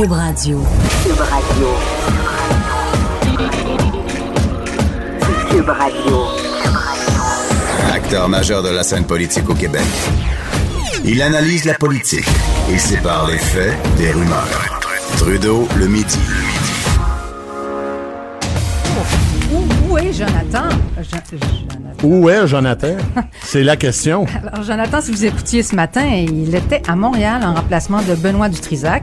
Cube 0.00 0.12
Radio. 0.12 0.58
Cube 1.04 1.20
Radio. 1.20 1.68
Cube 5.50 5.68
Radio. 5.68 6.24
Acteur 7.92 8.26
majeur 8.30 8.62
de 8.62 8.70
la 8.70 8.82
scène 8.82 9.04
politique 9.04 9.50
au 9.50 9.54
Québec. 9.54 9.82
Il 11.04 11.20
analyse 11.20 11.66
la 11.66 11.74
politique 11.74 12.24
et 12.72 12.78
sépare 12.78 13.28
les 13.28 13.36
faits 13.36 13.74
des 13.98 14.10
rumeurs. 14.12 14.80
Trudeau 15.18 15.68
le 15.76 15.86
midi. 15.86 16.18
Où, 19.90 19.98
est 19.98 20.14
Jonathan? 20.14 20.68
Jo- 21.02 21.36
Jonathan. 21.36 22.04
Où 22.04 22.30
est 22.30 22.46
Jonathan? 22.46 22.96
C'est 23.42 23.62
la 23.64 23.76
question. 23.76 24.24
Alors, 24.42 24.62
Jonathan, 24.64 25.02
si 25.02 25.10
vous 25.10 25.26
écoutiez 25.26 25.62
ce 25.62 25.74
matin, 25.74 26.06
il 26.06 26.54
était 26.54 26.80
à 26.88 26.96
Montréal 26.96 27.42
en 27.44 27.52
remplacement 27.52 28.00
de 28.00 28.14
Benoît 28.14 28.48
Dutrisac. 28.48 29.02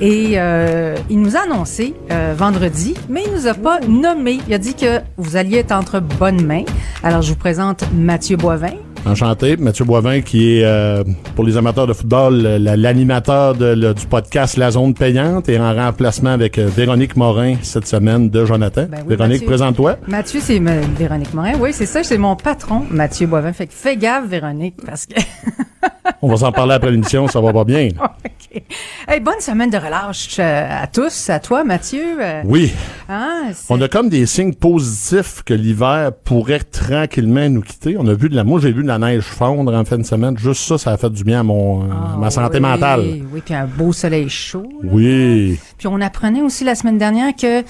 Et 0.00 0.32
euh, 0.36 0.96
il 1.10 1.20
nous 1.20 1.36
a 1.36 1.40
annoncé 1.40 1.94
euh, 2.10 2.34
vendredi, 2.36 2.94
mais 3.10 3.22
il 3.26 3.32
nous 3.32 3.46
a 3.46 3.54
pas 3.54 3.80
nommé. 3.80 4.38
Il 4.48 4.54
a 4.54 4.58
dit 4.58 4.74
que 4.74 5.00
vous 5.18 5.36
alliez 5.36 5.58
être 5.58 5.72
entre 5.72 6.00
bonnes 6.00 6.44
mains. 6.44 6.64
Alors, 7.02 7.20
je 7.20 7.30
vous 7.30 7.38
présente 7.38 7.84
Mathieu 7.92 8.36
Boivin. 8.36 8.72
Enchanté. 9.06 9.56
Mathieu 9.56 9.84
Boivin, 9.84 10.20
qui 10.20 10.58
est, 10.58 10.64
euh, 10.64 11.02
pour 11.34 11.44
les 11.44 11.56
amateurs 11.56 11.86
de 11.86 11.92
football, 11.92 12.36
la- 12.42 12.76
l'animateur 12.76 13.54
du 13.54 14.06
podcast 14.08 14.56
La 14.56 14.70
Zone 14.70 14.94
Payante 14.94 15.48
et 15.48 15.58
en 15.58 15.74
remplacement 15.74 16.30
avec 16.30 16.58
euh, 16.58 16.66
Véronique 16.68 17.16
Morin 17.16 17.54
cette 17.62 17.86
semaine 17.86 18.28
de 18.28 18.44
Jonathan. 18.44 18.86
Ben 18.90 18.98
oui, 19.06 19.16
Véronique, 19.16 19.46
présente-toi. 19.46 19.96
Mathieu, 20.06 20.40
c'est 20.42 20.58
Véronique 20.98 21.32
Morin. 21.34 21.54
Oui, 21.58 21.70
c'est 21.72 21.86
ça, 21.86 22.02
c'est 22.02 22.18
mon 22.18 22.36
patron, 22.36 22.82
Mathieu 22.90 23.26
Boivin. 23.26 23.52
Fait 23.52 23.66
que 23.66 23.72
fais 23.72 23.96
gaffe, 23.96 24.26
Véronique, 24.28 24.76
parce 24.84 25.06
que... 25.06 25.14
On 26.22 26.28
va 26.28 26.36
s'en 26.36 26.52
parler 26.52 26.74
après 26.74 26.90
l'émission, 26.90 27.26
ça 27.28 27.40
va 27.40 27.52
pas 27.52 27.64
bien. 27.64 27.88
OK. 28.02 28.62
Hey, 29.08 29.20
bonne 29.20 29.40
semaine 29.40 29.70
de 29.70 29.76
relâche 29.78 30.36
euh, 30.38 30.82
à 30.82 30.86
tous, 30.86 31.30
à 31.30 31.38
toi, 31.38 31.64
Mathieu. 31.64 32.18
Oui. 32.44 32.72
hein, 33.08 33.44
On 33.70 33.80
a 33.80 33.88
comme 33.88 34.08
des 34.10 34.26
signes 34.26 34.52
positifs 34.54 35.42
que 35.44 35.54
l'hiver 35.54 36.10
pourrait 36.24 36.58
tranquillement 36.60 37.48
nous 37.48 37.62
quitter. 37.62 37.96
On 37.98 38.06
a 38.08 38.12
vu 38.14 38.28
de 38.28 38.34
la, 38.36 38.44
moi 38.44 38.60
j'ai 38.60 38.72
vu 38.72 38.82
de 38.82 38.88
la 38.90 38.98
neige 38.98 39.22
fondre 39.24 39.74
en 39.74 39.84
fin 39.84 39.98
de 39.98 40.02
semaine. 40.02 40.36
Juste 40.38 40.62
ça, 40.66 40.78
ça 40.78 40.92
a 40.92 40.96
fait 40.96 41.10
du 41.10 41.24
bien 41.24 41.40
à 41.40 41.42
mon, 41.42 41.82
euh, 41.82 41.86
Ah, 41.92 42.16
ma 42.18 42.30
santé 42.30 42.56
oui, 42.58 42.60
mentale. 42.60 43.00
Oui, 43.32 43.42
puis 43.44 43.54
un 43.54 43.66
beau 43.66 43.92
soleil 43.92 44.28
chaud. 44.28 44.68
là. 44.82 44.90
Oui. 44.92 45.58
Puis 45.78 45.86
on 45.88 46.00
apprenait 46.00 46.42
aussi 46.42 46.64
la 46.64 46.74
semaine 46.74 46.98
dernière 46.98 47.34
que 47.34 47.60
euh, 47.60 47.62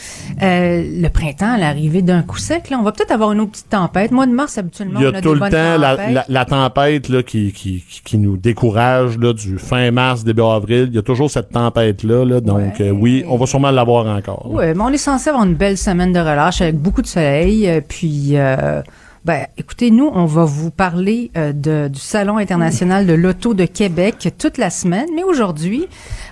le 0.42 1.08
printemps, 1.08 1.52
à 1.54 1.58
l'arrivée 1.58 2.02
d'un 2.02 2.22
coup 2.22 2.38
sec, 2.38 2.70
là, 2.70 2.78
on 2.80 2.82
va 2.82 2.92
peut-être 2.92 3.10
avoir 3.12 3.32
une 3.32 3.40
autre 3.40 3.52
petite 3.52 3.68
tempête. 3.68 4.10
Mois 4.10 4.26
de 4.26 4.32
mars, 4.32 4.58
habituellement, 4.58 5.00
Il 5.00 5.04
y 5.04 5.08
on 5.08 5.14
a 5.14 5.20
tout 5.20 5.34
des 5.34 5.40
le 5.40 5.50
temps 5.50 5.78
la, 5.78 5.96
tempêtes. 5.96 6.14
la, 6.14 6.24
la 6.28 6.44
tempête 6.44 7.08
là, 7.08 7.22
qui, 7.22 7.52
qui, 7.52 7.84
qui, 8.04 8.18
nous 8.18 8.36
décourage 8.36 9.18
là, 9.18 9.32
du 9.32 9.58
fin 9.58 9.90
mars, 9.90 10.24
début 10.24 10.42
avril. 10.42 10.86
Il 10.90 10.94
y 10.94 10.98
a 10.98 11.02
toujours 11.02 11.30
cette 11.30 11.50
tempête-là. 11.50 12.24
Là, 12.24 12.40
donc 12.40 12.56
Ouais. 12.58 12.72
euh, 12.80 12.90
oui, 12.90 13.24
on 13.28 13.36
va 13.36 13.46
sûrement 13.46 13.70
l'avoir 13.70 14.06
encore. 14.06 14.46
Oui, 14.50 14.64
mais 14.74 14.82
on 14.82 14.88
est 14.90 14.96
censé 14.98 15.30
avoir 15.30 15.44
une 15.44 15.54
belle 15.54 15.76
semaine 15.78 16.12
de 16.12 16.18
relâche 16.20 16.60
avec 16.60 16.76
beaucoup 16.76 17.02
de 17.02 17.06
soleil. 17.06 17.68
Puis, 17.88 18.30
euh, 18.34 18.82
ben, 19.24 19.46
écoutez, 19.58 19.90
nous, 19.90 20.06
on 20.06 20.24
va 20.24 20.44
vous 20.46 20.70
parler 20.70 21.30
euh, 21.36 21.52
du 21.88 22.00
Salon 22.00 22.38
international 22.38 23.06
de 23.06 23.12
l'auto 23.12 23.52
de 23.52 23.66
Québec 23.66 24.32
toute 24.38 24.56
la 24.56 24.70
semaine. 24.70 25.08
Mais 25.14 25.24
aujourd'hui, 25.24 25.86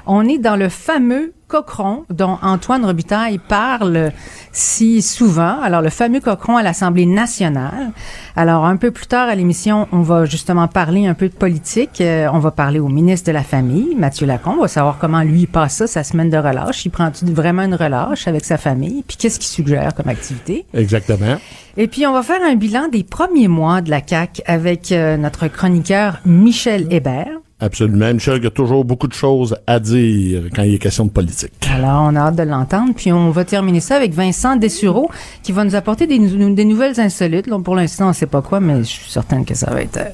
on 0.06 0.26
est 0.26 0.38
dans 0.38 0.56
le 0.56 0.70
fameux 0.70 1.34
Cochron 1.48 2.04
dont 2.10 2.38
Antoine 2.42 2.84
Robitaille 2.84 3.38
parle 3.38 4.12
si 4.52 5.02
souvent. 5.02 5.60
Alors, 5.60 5.80
le 5.80 5.88
fameux 5.88 6.20
Cochron 6.20 6.56
à 6.56 6.62
l'Assemblée 6.62 7.06
nationale. 7.06 7.92
Alors, 8.36 8.66
un 8.66 8.76
peu 8.76 8.90
plus 8.90 9.06
tard 9.06 9.28
à 9.28 9.34
l'émission, 9.34 9.88
on 9.92 10.02
va 10.02 10.26
justement 10.26 10.68
parler 10.68 11.06
un 11.06 11.14
peu 11.14 11.28
de 11.28 11.34
politique. 11.34 12.00
Euh, 12.00 12.28
on 12.32 12.38
va 12.38 12.50
parler 12.50 12.78
au 12.78 12.88
ministre 12.88 13.26
de 13.28 13.32
la 13.32 13.42
Famille, 13.42 13.94
Mathieu 13.96 14.26
Lacombe. 14.26 14.56
On 14.58 14.62
va 14.62 14.68
savoir 14.68 14.98
comment 14.98 15.22
lui 15.22 15.46
passe 15.46 15.76
ça, 15.76 15.86
sa 15.86 16.04
semaine 16.04 16.30
de 16.30 16.36
relâche. 16.36 16.84
Il 16.84 16.90
prend 16.90 17.10
vraiment 17.22 17.62
une 17.62 17.74
relâche 17.74 18.28
avec 18.28 18.44
sa 18.44 18.58
famille? 18.58 19.02
Puis 19.06 19.16
qu'est-ce 19.16 19.38
qu'il 19.38 19.48
suggère 19.48 19.94
comme 19.94 20.08
activité? 20.08 20.66
Exactement. 20.74 21.36
Et 21.76 21.86
puis, 21.86 22.06
on 22.06 22.12
va 22.12 22.22
faire 22.22 22.42
un 22.42 22.56
bilan 22.56 22.88
des 22.88 23.04
premiers 23.04 23.48
mois 23.48 23.80
de 23.80 23.90
la 23.90 24.00
CAQ 24.06 24.42
avec 24.46 24.92
euh, 24.92 25.16
notre 25.16 25.48
chroniqueur 25.48 26.18
Michel 26.26 26.92
Hébert. 26.92 27.38
Absolument. 27.60 28.14
Michel, 28.14 28.36
il 28.36 28.44
y 28.44 28.46
a 28.46 28.50
toujours 28.50 28.84
beaucoup 28.84 29.08
de 29.08 29.12
choses 29.14 29.56
à 29.66 29.80
dire 29.80 30.44
quand 30.54 30.62
il 30.62 30.74
est 30.74 30.78
question 30.78 31.04
de 31.06 31.10
politique. 31.10 31.52
Alors, 31.74 32.02
on 32.04 32.14
a 32.14 32.20
hâte 32.20 32.36
de 32.36 32.44
l'entendre. 32.44 32.92
Puis, 32.94 33.12
on 33.12 33.30
va 33.30 33.44
terminer 33.44 33.80
ça 33.80 33.96
avec 33.96 34.12
Vincent 34.12 34.54
Dessureau 34.54 35.10
qui 35.42 35.50
va 35.50 35.64
nous 35.64 35.74
apporter 35.74 36.06
des, 36.06 36.20
nou- 36.20 36.54
des 36.54 36.64
nouvelles 36.64 37.00
insolites. 37.00 37.48
Là, 37.48 37.58
pour 37.58 37.74
l'instant, 37.74 38.04
on 38.04 38.08
ne 38.08 38.12
sait 38.14 38.26
pas 38.26 38.42
quoi, 38.42 38.60
mais 38.60 38.78
je 38.78 38.82
suis 38.84 39.10
certaine 39.10 39.44
que 39.44 39.54
ça 39.54 39.70
va 39.72 39.82
être 39.82 39.96
euh, 39.96 40.04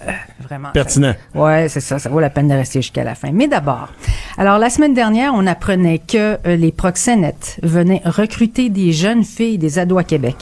vraiment... 0.43 0.71
Pertinent. 0.73 1.15
Ouais, 1.35 1.69
c'est 1.69 1.81
ça. 1.81 1.99
Ça 1.99 2.09
vaut 2.09 2.21
la 2.21 2.31
peine 2.31 2.49
de 2.49 2.55
rester 2.55 2.81
jusqu'à 2.81 3.05
la 3.05 3.15
fin. 3.15 3.31
Mais 3.31 3.47
d'abord, 3.47 3.89
alors 4.39 4.59
la 4.59 4.71
semaine 4.71 4.95
dernière, 4.95 5.33
on 5.35 5.47
apprenait 5.47 5.99
que 5.99 6.39
euh, 6.47 6.57
les 6.57 6.73
proxénètes 6.73 7.59
venaient 7.63 8.01
recruter 8.07 8.71
des 8.71 8.93
jeunes 8.93 9.23
filles, 9.23 9.59
des 9.59 9.79
ados 9.79 10.01
à 10.01 10.05
Québec. 10.05 10.37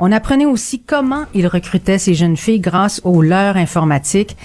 On 0.00 0.10
apprenait 0.10 0.46
aussi 0.46 0.80
comment 0.82 1.26
ils 1.32 1.46
recrutaient 1.46 1.98
ces 1.98 2.14
jeunes 2.14 2.36
filles 2.36 2.58
grâce 2.58 3.00
aux 3.04 3.22
leurs 3.22 3.56
informatiques. 3.56 4.36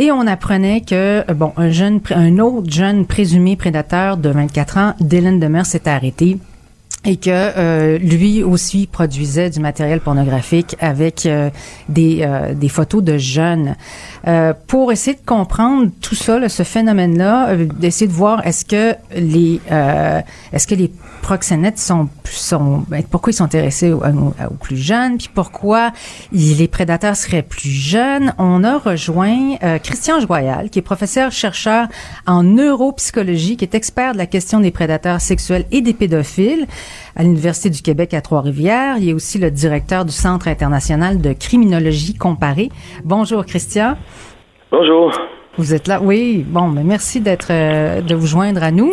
Et 0.00 0.12
on 0.12 0.28
apprenait 0.28 0.80
que 0.80 1.28
euh, 1.28 1.34
bon, 1.34 1.52
un 1.56 1.70
jeune, 1.70 2.00
un 2.10 2.38
autre 2.38 2.70
jeune 2.70 3.04
présumé 3.04 3.56
prédateur 3.56 4.16
de 4.16 4.28
24 4.28 4.78
ans, 4.78 4.94
Dylan 5.00 5.40
Demers, 5.40 5.66
s'était 5.66 5.90
arrêté 5.90 6.38
et 7.04 7.16
que 7.16 7.30
euh, 7.30 7.98
lui 7.98 8.42
aussi 8.42 8.86
produisait 8.86 9.50
du 9.50 9.60
matériel 9.60 10.00
pornographique 10.00 10.76
avec 10.80 11.26
euh, 11.26 11.50
des, 11.88 12.28
des 12.54 12.68
photos 12.68 13.02
de 13.02 13.18
jeunes. 13.18 13.74
Euh, 14.26 14.52
pour 14.66 14.92
essayer 14.92 15.16
de 15.16 15.24
comprendre 15.24 15.90
tout 16.00 16.14
ça, 16.14 16.38
là, 16.38 16.48
ce 16.48 16.62
phénomène-là, 16.62 17.50
euh, 17.50 17.66
d'essayer 17.66 18.06
de 18.06 18.12
voir 18.12 18.46
est-ce 18.46 18.64
que 18.64 18.94
les 19.14 19.60
euh, 19.70 20.20
est-ce 20.52 20.66
que 20.66 20.74
les 20.74 20.90
proxénètes 21.22 21.78
sont 21.78 22.08
sont 22.24 22.84
ben, 22.88 23.02
pourquoi 23.02 23.32
ils 23.32 23.36
sont 23.36 23.44
intéressés 23.44 23.92
aux, 23.92 24.00
plus 24.60 24.76
jeunes, 24.76 25.18
puis 25.18 25.28
pourquoi 25.32 25.92
les 26.32 26.68
prédateurs 26.68 27.16
seraient 27.16 27.42
plus 27.42 27.68
jeunes. 27.68 28.34
On 28.38 28.64
a 28.64 28.78
rejoint 28.78 29.56
euh, 29.62 29.78
Christian 29.78 30.20
Joyal, 30.20 30.70
qui 30.70 30.78
est 30.78 30.82
professeur 30.82 31.32
chercheur 31.32 31.88
en 32.26 32.42
neuropsychologie, 32.42 33.56
qui 33.56 33.64
est 33.64 33.74
expert 33.74 34.12
de 34.12 34.18
la 34.18 34.26
question 34.26 34.60
des 34.60 34.70
prédateurs 34.70 35.20
sexuels 35.20 35.64
et 35.70 35.80
des 35.80 35.94
pédophiles 35.94 36.66
à 37.16 37.22
l'Université 37.22 37.70
du 37.70 37.82
Québec 37.82 38.14
à 38.14 38.20
Trois-Rivières. 38.20 38.96
Il 38.98 39.08
est 39.08 39.12
aussi 39.12 39.38
le 39.38 39.50
directeur 39.50 40.04
du 40.04 40.12
Centre 40.12 40.48
international 40.48 41.20
de 41.20 41.32
criminologie 41.32 42.14
comparée. 42.14 42.70
Bonjour 43.04 43.44
Christian. 43.44 43.96
Bonjour. 44.70 45.10
Vous 45.56 45.72
êtes 45.72 45.88
là? 45.88 45.98
Oui. 46.02 46.44
Bon, 46.46 46.68
mais 46.68 46.84
merci 46.84 47.20
d'être, 47.20 47.48
euh, 47.50 48.02
de 48.02 48.14
vous 48.14 48.26
joindre 48.26 48.62
à 48.62 48.70
nous. 48.70 48.92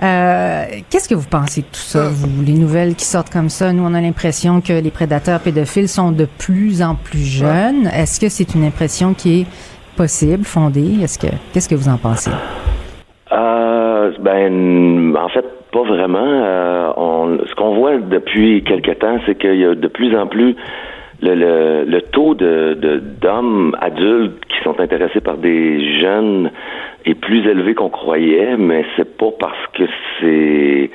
Euh, 0.00 0.64
Qu'est-ce 0.90 1.08
que 1.08 1.16
vous 1.16 1.28
pensez 1.28 1.62
de 1.62 1.66
tout 1.66 1.74
ça, 1.74 2.08
vous, 2.08 2.42
les 2.44 2.54
nouvelles 2.54 2.94
qui 2.94 3.04
sortent 3.04 3.30
comme 3.30 3.48
ça? 3.48 3.72
Nous, 3.72 3.82
on 3.84 3.94
a 3.94 4.00
l'impression 4.00 4.60
que 4.60 4.72
les 4.72 4.90
prédateurs 4.92 5.40
pédophiles 5.40 5.88
sont 5.88 6.12
de 6.12 6.26
plus 6.38 6.82
en 6.82 6.94
plus 6.94 7.24
jeunes. 7.24 7.88
Est-ce 7.88 8.20
que 8.20 8.28
c'est 8.28 8.54
une 8.54 8.64
impression 8.64 9.12
qui 9.12 9.40
est 9.40 9.46
possible, 9.96 10.44
fondée? 10.44 11.02
Est-ce 11.02 11.18
que, 11.18 11.32
qu'est-ce 11.52 11.68
que 11.68 11.74
vous 11.74 11.88
en 11.88 11.98
pensez? 11.98 12.30
Euh, 13.32 14.12
ben, 14.20 15.16
en 15.16 15.28
fait, 15.30 15.44
pas 15.72 15.82
vraiment. 15.82 16.18
Euh, 16.20 16.92
on, 16.96 17.38
ce 17.44 17.54
qu'on 17.56 17.74
voit 17.74 17.98
depuis 17.98 18.62
quelque 18.62 18.92
temps, 18.92 19.18
c'est 19.26 19.36
qu'il 19.36 19.56
y 19.56 19.64
a 19.64 19.74
de 19.74 19.88
plus 19.88 20.16
en 20.16 20.28
plus 20.28 20.54
le, 21.22 21.34
le, 21.34 21.84
le 21.84 22.02
taux 22.02 22.34
de 22.34 22.74
d'hommes 23.20 23.76
adultes 23.80 24.44
qui 24.46 24.62
sont 24.64 24.78
intéressés 24.80 25.20
par 25.20 25.36
des 25.36 26.00
jeunes 26.00 26.50
est 27.04 27.14
plus 27.14 27.46
élevé 27.48 27.74
qu'on 27.74 27.90
croyait, 27.90 28.56
mais 28.56 28.84
c'est 28.96 29.16
pas 29.16 29.30
parce 29.38 29.66
que 29.74 29.84
c'est 30.18 30.90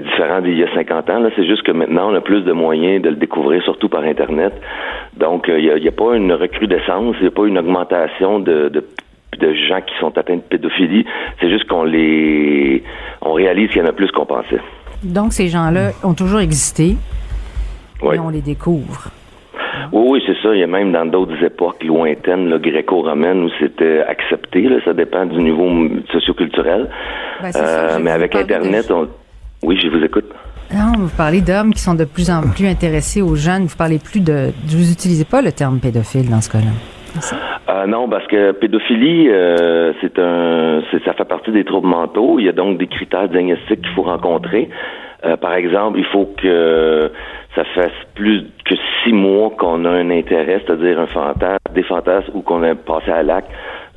différent 0.00 0.40
d'il 0.40 0.58
y 0.58 0.64
a 0.64 0.74
50 0.74 1.10
ans. 1.10 1.22
C'est 1.36 1.46
juste 1.46 1.62
que 1.62 1.72
maintenant, 1.72 2.10
on 2.10 2.14
a 2.14 2.20
plus 2.20 2.42
de 2.42 2.52
moyens 2.52 3.02
de 3.02 3.10
le 3.10 3.16
découvrir, 3.16 3.62
surtout 3.62 3.88
par 3.88 4.02
Internet. 4.02 4.52
Donc, 5.16 5.48
euh, 5.48 5.58
il 5.58 5.64
n'y 5.64 5.70
a, 5.70 5.76
il 5.76 5.84
y 5.84 5.88
a 5.88 5.92
pas 5.92 6.14
une 6.16 6.32
recrudescence, 6.32 7.16
il 7.20 7.22
n'y 7.22 7.28
a 7.28 7.30
pas 7.30 7.46
une 7.46 7.58
augmentation 7.58 8.38
de, 8.38 8.68
de, 8.68 8.84
de 9.38 9.54
gens 9.68 9.80
qui 9.80 9.94
sont 10.00 10.16
atteints 10.16 10.36
de 10.36 10.40
pédophilie. 10.40 11.04
C'est 11.40 11.50
juste 11.50 11.66
qu'on 11.68 11.84
les, 11.84 12.82
on 13.20 13.32
réalise 13.34 13.70
qu'il 13.70 13.82
y 13.82 13.84
en 13.84 13.88
a 13.88 13.92
plus 13.92 14.10
qu'on 14.10 14.26
pensait. 14.26 14.60
Donc, 15.02 15.32
ces 15.32 15.48
gens-là 15.48 15.90
ont 16.04 16.14
toujours 16.14 16.40
existé, 16.40 16.96
Oui. 18.02 18.16
et 18.16 18.18
on 18.18 18.28
les 18.30 18.40
découvre. 18.42 19.08
Oui, 19.92 20.04
oui, 20.10 20.22
c'est 20.26 20.36
ça. 20.42 20.54
Il 20.54 20.60
y 20.60 20.62
a 20.62 20.66
même 20.66 20.92
dans 20.92 21.06
d'autres 21.06 21.42
époques 21.44 21.82
lointaines, 21.84 22.48
là, 22.48 22.58
gréco-romaines, 22.58 23.42
où 23.44 23.50
c'était 23.60 24.00
accepté. 24.02 24.62
Là, 24.62 24.76
ça 24.84 24.92
dépend 24.92 25.26
du 25.26 25.38
niveau 25.38 25.68
socioculturel. 26.10 26.88
Ben, 27.42 27.52
ça, 27.52 27.64
Euh, 27.64 27.98
mais 28.00 28.10
avec 28.10 28.32
de- 28.32 28.38
Internet, 28.38 28.90
on... 28.90 29.08
oui, 29.62 29.78
je 29.82 29.88
vous 29.88 30.02
écoute. 30.04 30.26
Non, 30.74 30.92
vous 30.96 31.14
parlez 31.16 31.40
d'hommes 31.42 31.74
qui 31.74 31.80
sont 31.80 31.94
de 31.94 32.04
plus 32.04 32.30
en 32.30 32.40
plus 32.42 32.66
intéressés 32.66 33.20
aux 33.20 33.34
jeunes. 33.34 33.64
Vous 33.64 33.76
parlez 33.76 33.98
plus 33.98 34.20
de. 34.20 34.52
Vous 34.66 34.90
utilisez 34.90 35.24
pas 35.26 35.42
le 35.42 35.52
terme 35.52 35.78
pédophile 35.80 36.30
dans 36.30 36.40
ce 36.40 36.50
cas-là. 36.50 36.72
Euh, 37.68 37.86
non, 37.86 38.08
parce 38.08 38.26
que 38.26 38.52
pédophilie, 38.52 39.28
euh, 39.28 39.92
c'est 40.00 40.18
un, 40.18 40.80
ça 41.04 41.12
fait 41.12 41.24
partie 41.28 41.52
des 41.52 41.64
troubles 41.64 41.88
mentaux. 41.88 42.38
Il 42.38 42.46
y 42.46 42.48
a 42.48 42.52
donc 42.52 42.78
des 42.78 42.86
critères 42.86 43.28
diagnostiques 43.28 43.82
qu'il 43.82 43.92
faut 43.94 44.02
rencontrer. 44.02 44.70
Euh, 45.24 45.36
par 45.36 45.54
exemple, 45.54 45.98
il 45.98 46.04
faut 46.06 46.28
que 46.36 47.10
ça 47.54 47.64
fasse 47.64 47.92
plus 48.14 48.44
que 48.64 48.74
six 49.02 49.12
mois 49.12 49.50
qu'on 49.50 49.84
a 49.84 49.90
un 49.90 50.10
intérêt, 50.10 50.60
c'est-à-dire 50.64 50.98
un 50.98 51.06
fantasme, 51.06 51.58
des 51.74 51.82
fantasmes 51.82 52.32
ou 52.34 52.42
qu'on 52.42 52.62
a 52.62 52.74
passé 52.74 53.10
à 53.10 53.22
l'acte 53.22 53.50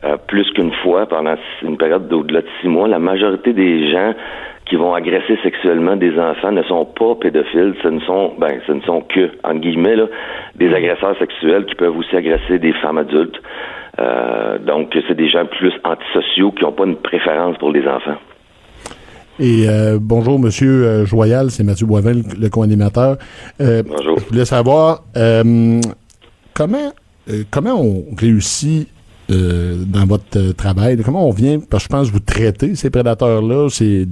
euh, 0.03 0.17
plus 0.27 0.49
qu'une 0.51 0.73
fois 0.83 1.07
pendant 1.07 1.35
une 1.63 1.77
période 1.77 2.07
d'au-delà 2.07 2.41
de 2.41 2.47
six 2.61 2.67
mois. 2.67 2.87
La 2.87 2.99
majorité 2.99 3.53
des 3.53 3.91
gens 3.91 4.13
qui 4.65 4.75
vont 4.75 4.93
agresser 4.93 5.37
sexuellement 5.43 5.95
des 5.95 6.19
enfants 6.19 6.51
ne 6.51 6.63
sont 6.63 6.85
pas 6.85 7.15
pédophiles, 7.15 7.75
ce 7.81 7.87
ne 7.87 7.99
sont 8.01 8.33
ben 8.37 8.59
ce 8.65 8.71
ne 8.71 8.81
sont 8.81 9.01
que 9.01 9.31
entre 9.43 9.59
guillemets 9.59 9.95
là, 9.95 10.05
des 10.55 10.73
agresseurs 10.73 11.17
sexuels 11.17 11.65
qui 11.65 11.75
peuvent 11.75 11.97
aussi 11.97 12.15
agresser 12.15 12.59
des 12.59 12.73
femmes 12.73 12.97
adultes. 12.97 13.39
Euh, 13.99 14.57
donc 14.59 14.97
c'est 15.07 15.15
des 15.15 15.29
gens 15.29 15.45
plus 15.45 15.73
antisociaux 15.83 16.51
qui 16.51 16.63
n'ont 16.63 16.71
pas 16.71 16.85
une 16.85 16.97
préférence 16.97 17.57
pour 17.57 17.71
les 17.71 17.87
enfants. 17.87 18.17
Et 19.39 19.67
euh, 19.67 19.99
bonjour, 20.01 20.39
Monsieur 20.39 20.85
euh, 20.85 21.05
Joyal, 21.05 21.51
c'est 21.51 21.63
Mathieu 21.63 21.85
Boivin, 21.85 22.13
le, 22.13 22.23
le 22.39 22.49
co-animateur. 22.49 23.17
Euh, 23.59 23.83
Bonjour. 23.85 24.19
Je 24.19 24.25
voulais 24.27 24.45
savoir 24.45 25.03
euh, 25.17 25.81
comment 26.53 26.93
euh, 27.29 27.43
comment 27.51 27.81
on 27.81 28.05
réussit 28.15 28.87
euh, 29.31 29.83
dans 29.85 30.05
votre 30.05 30.53
travail, 30.53 30.97
comment 31.03 31.27
on 31.27 31.31
vient, 31.31 31.59
parce 31.59 31.83
que 31.83 31.87
je 31.91 31.97
pense 31.97 32.07
que 32.07 32.13
vous 32.13 32.19
traitez 32.19 32.75
ces 32.75 32.89
prédateurs-là, 32.89 33.67
ces 33.69 34.07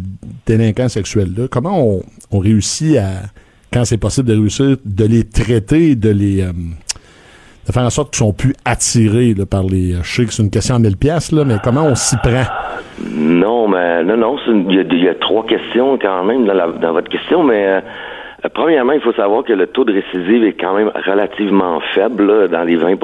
délinquants 0.46 0.90
sexuels-là, 0.90 1.48
comment 1.50 1.88
on, 1.88 2.04
on 2.32 2.40
réussit 2.40 2.98
à, 2.98 3.22
quand 3.72 3.86
c'est 3.86 3.98
possible 3.98 4.28
de 4.28 4.34
réussir, 4.34 4.78
de 4.84 5.06
les 5.06 5.24
traiter, 5.24 5.96
de 5.96 6.10
les 6.10 6.42
euh, 6.42 6.52
de 7.68 7.72
faire 7.72 7.84
en 7.84 7.90
sorte 7.90 8.12
qu'ils 8.12 8.26
sont 8.26 8.34
plus 8.34 8.54
attirés 8.66 9.34
là, 9.34 9.46
par 9.46 9.64
les. 9.64 9.96
Je 10.02 10.16
sais 10.16 10.26
que 10.26 10.34
c'est 10.34 10.44
une 10.44 10.50
question 10.50 10.76
à 10.76 10.80
1000 10.80 10.98
pièces 10.98 11.32
là, 11.32 11.44
mais 11.46 11.56
comment 11.64 11.86
on 11.86 11.96
s'y 11.96 12.18
prend? 12.18 12.44
Non, 13.10 13.68
mais 13.68 14.04
non, 14.04 14.18
non, 14.18 14.36
il 14.48 14.72
y, 14.72 15.04
y 15.04 15.10
a 15.10 15.16
trois 15.16 15.46
questions 15.46 15.98
quand 15.98 16.24
même 16.24 16.46
dans, 16.46 16.94
votre 16.94 17.10
question, 17.10 17.44
mais 17.44 17.66
euh, 17.66 17.78
euh, 17.78 17.82
premièrement, 18.50 18.94
il 18.94 19.02
faut 19.02 19.14
savoir 19.14 19.44
que 19.44 19.54
le 19.54 19.68
taux 19.68 19.86
de 19.86 19.94
récidive 19.94 20.44
est 20.44 20.54
quand 20.54 20.74
même 20.74 20.92
relativement 21.06 21.80
faible, 21.94 22.26
là, 22.26 22.48
dans 22.48 22.64
les 22.64 22.78
20% 22.78 22.98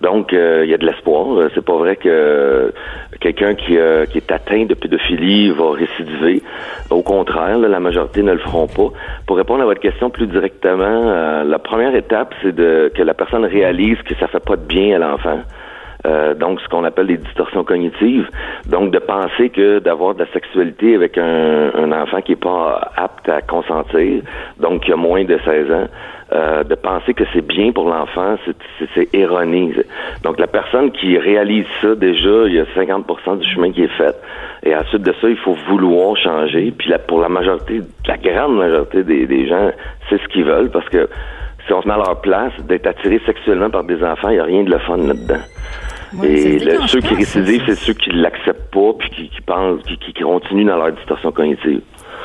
Donc, 0.00 0.32
euh, 0.32 0.62
il 0.64 0.70
y 0.70 0.74
a 0.74 0.78
de 0.78 0.86
l'espoir. 0.86 1.38
Euh, 1.38 1.48
C'est 1.54 1.64
pas 1.64 1.76
vrai 1.76 1.96
que 1.96 2.08
euh, 2.08 2.70
quelqu'un 3.20 3.54
qui, 3.54 3.78
euh, 3.78 4.06
qui 4.06 4.18
est 4.18 4.32
atteint 4.32 4.64
de 4.64 4.74
pédophilie 4.74 5.50
va 5.50 5.70
récidiver. 5.72 6.42
Au 6.90 7.02
contraire, 7.02 7.58
là, 7.58 7.68
la 7.68 7.80
majorité 7.80 8.22
ne 8.22 8.32
le 8.32 8.38
feront 8.38 8.66
pas. 8.66 8.90
Pour 9.26 9.36
répondre 9.36 9.62
à 9.62 9.66
votre 9.66 9.80
question 9.80 10.10
plus 10.10 10.26
directement, 10.26 10.82
euh, 10.84 11.44
la 11.44 11.58
première 11.58 11.94
étape, 11.94 12.34
c'est 12.42 12.54
de 12.54 12.90
que 12.94 13.02
la 13.02 13.14
personne 13.14 13.44
réalise 13.44 13.98
que 14.02 14.14
ça 14.16 14.26
fait 14.26 14.44
pas 14.44 14.56
de 14.56 14.66
bien 14.66 14.96
à 14.96 14.98
l'enfant. 14.98 15.40
Euh, 16.06 16.34
donc 16.34 16.60
ce 16.60 16.68
qu'on 16.68 16.84
appelle 16.84 17.08
des 17.08 17.16
distorsions 17.16 17.64
cognitives. 17.64 18.28
Donc 18.68 18.92
de 18.92 18.98
penser 18.98 19.50
que 19.50 19.80
d'avoir 19.80 20.14
de 20.14 20.20
la 20.20 20.32
sexualité 20.32 20.94
avec 20.94 21.18
un, 21.18 21.72
un 21.74 21.90
enfant 21.92 22.20
qui 22.20 22.32
est 22.32 22.42
pas 22.42 22.92
apte 22.96 23.28
à 23.28 23.42
consentir, 23.42 24.22
donc 24.60 24.84
qui 24.84 24.92
a 24.92 24.96
moins 24.96 25.24
de 25.24 25.38
16 25.44 25.70
ans, 25.72 25.86
euh, 26.32 26.64
de 26.64 26.74
penser 26.76 27.12
que 27.14 27.24
c'est 27.32 27.44
bien 27.44 27.72
pour 27.72 27.88
l'enfant, 27.88 28.36
c'est 28.94 29.14
erroné. 29.14 29.74
Donc 30.22 30.38
la 30.38 30.46
personne 30.46 30.92
qui 30.92 31.18
réalise 31.18 31.66
ça 31.80 31.94
déjà, 31.94 32.46
il 32.46 32.54
y 32.54 32.60
a 32.60 32.64
50% 32.76 33.38
du 33.38 33.48
chemin 33.48 33.72
qui 33.72 33.82
est 33.82 33.96
fait. 33.96 34.14
Et 34.62 34.76
ensuite 34.76 35.02
de 35.02 35.14
ça, 35.20 35.28
il 35.28 35.38
faut 35.38 35.56
vouloir 35.68 36.16
changer. 36.16 36.72
Puis 36.76 36.88
là, 36.88 36.98
pour 36.98 37.20
la 37.20 37.28
majorité, 37.28 37.80
la 38.06 38.16
grande 38.16 38.56
majorité 38.56 39.02
des, 39.02 39.26
des 39.26 39.48
gens, 39.48 39.70
c'est 40.08 40.20
ce 40.20 40.28
qu'ils 40.28 40.44
veulent 40.44 40.70
parce 40.70 40.88
que 40.88 41.08
si 41.66 41.72
on 41.72 41.82
se 41.82 41.88
met 41.88 41.94
à 41.94 41.98
leur 41.98 42.20
place, 42.20 42.52
d'être 42.68 42.86
attiré 42.86 43.20
sexuellement 43.26 43.70
par 43.70 43.84
des 43.84 44.02
enfants, 44.04 44.28
il 44.28 44.34
n'y 44.34 44.40
a 44.40 44.44
rien 44.44 44.62
de 44.62 44.70
le 44.70 44.78
fun 44.78 44.98
là-dedans. 44.98 45.42
Ouais, 46.20 46.28
Et 46.30 46.58
le- 46.58 46.86
ceux 46.86 47.00
qui 47.00 47.08
ça, 47.08 47.14
récidivent, 47.40 47.62
c'est 47.66 47.74
ceux 47.76 47.94
qui 47.94 48.10
l'acceptent 48.10 48.72
pas 48.72 48.92
puis 48.98 49.10
qui, 49.10 49.28
qui 49.28 49.40
pensent, 49.42 49.82
qui, 49.82 49.96
qui 49.98 50.12
continuent 50.22 50.66
dans 50.66 50.76
leur 50.78 50.92
distorsion 50.92 51.32
cognitive. 51.32 51.80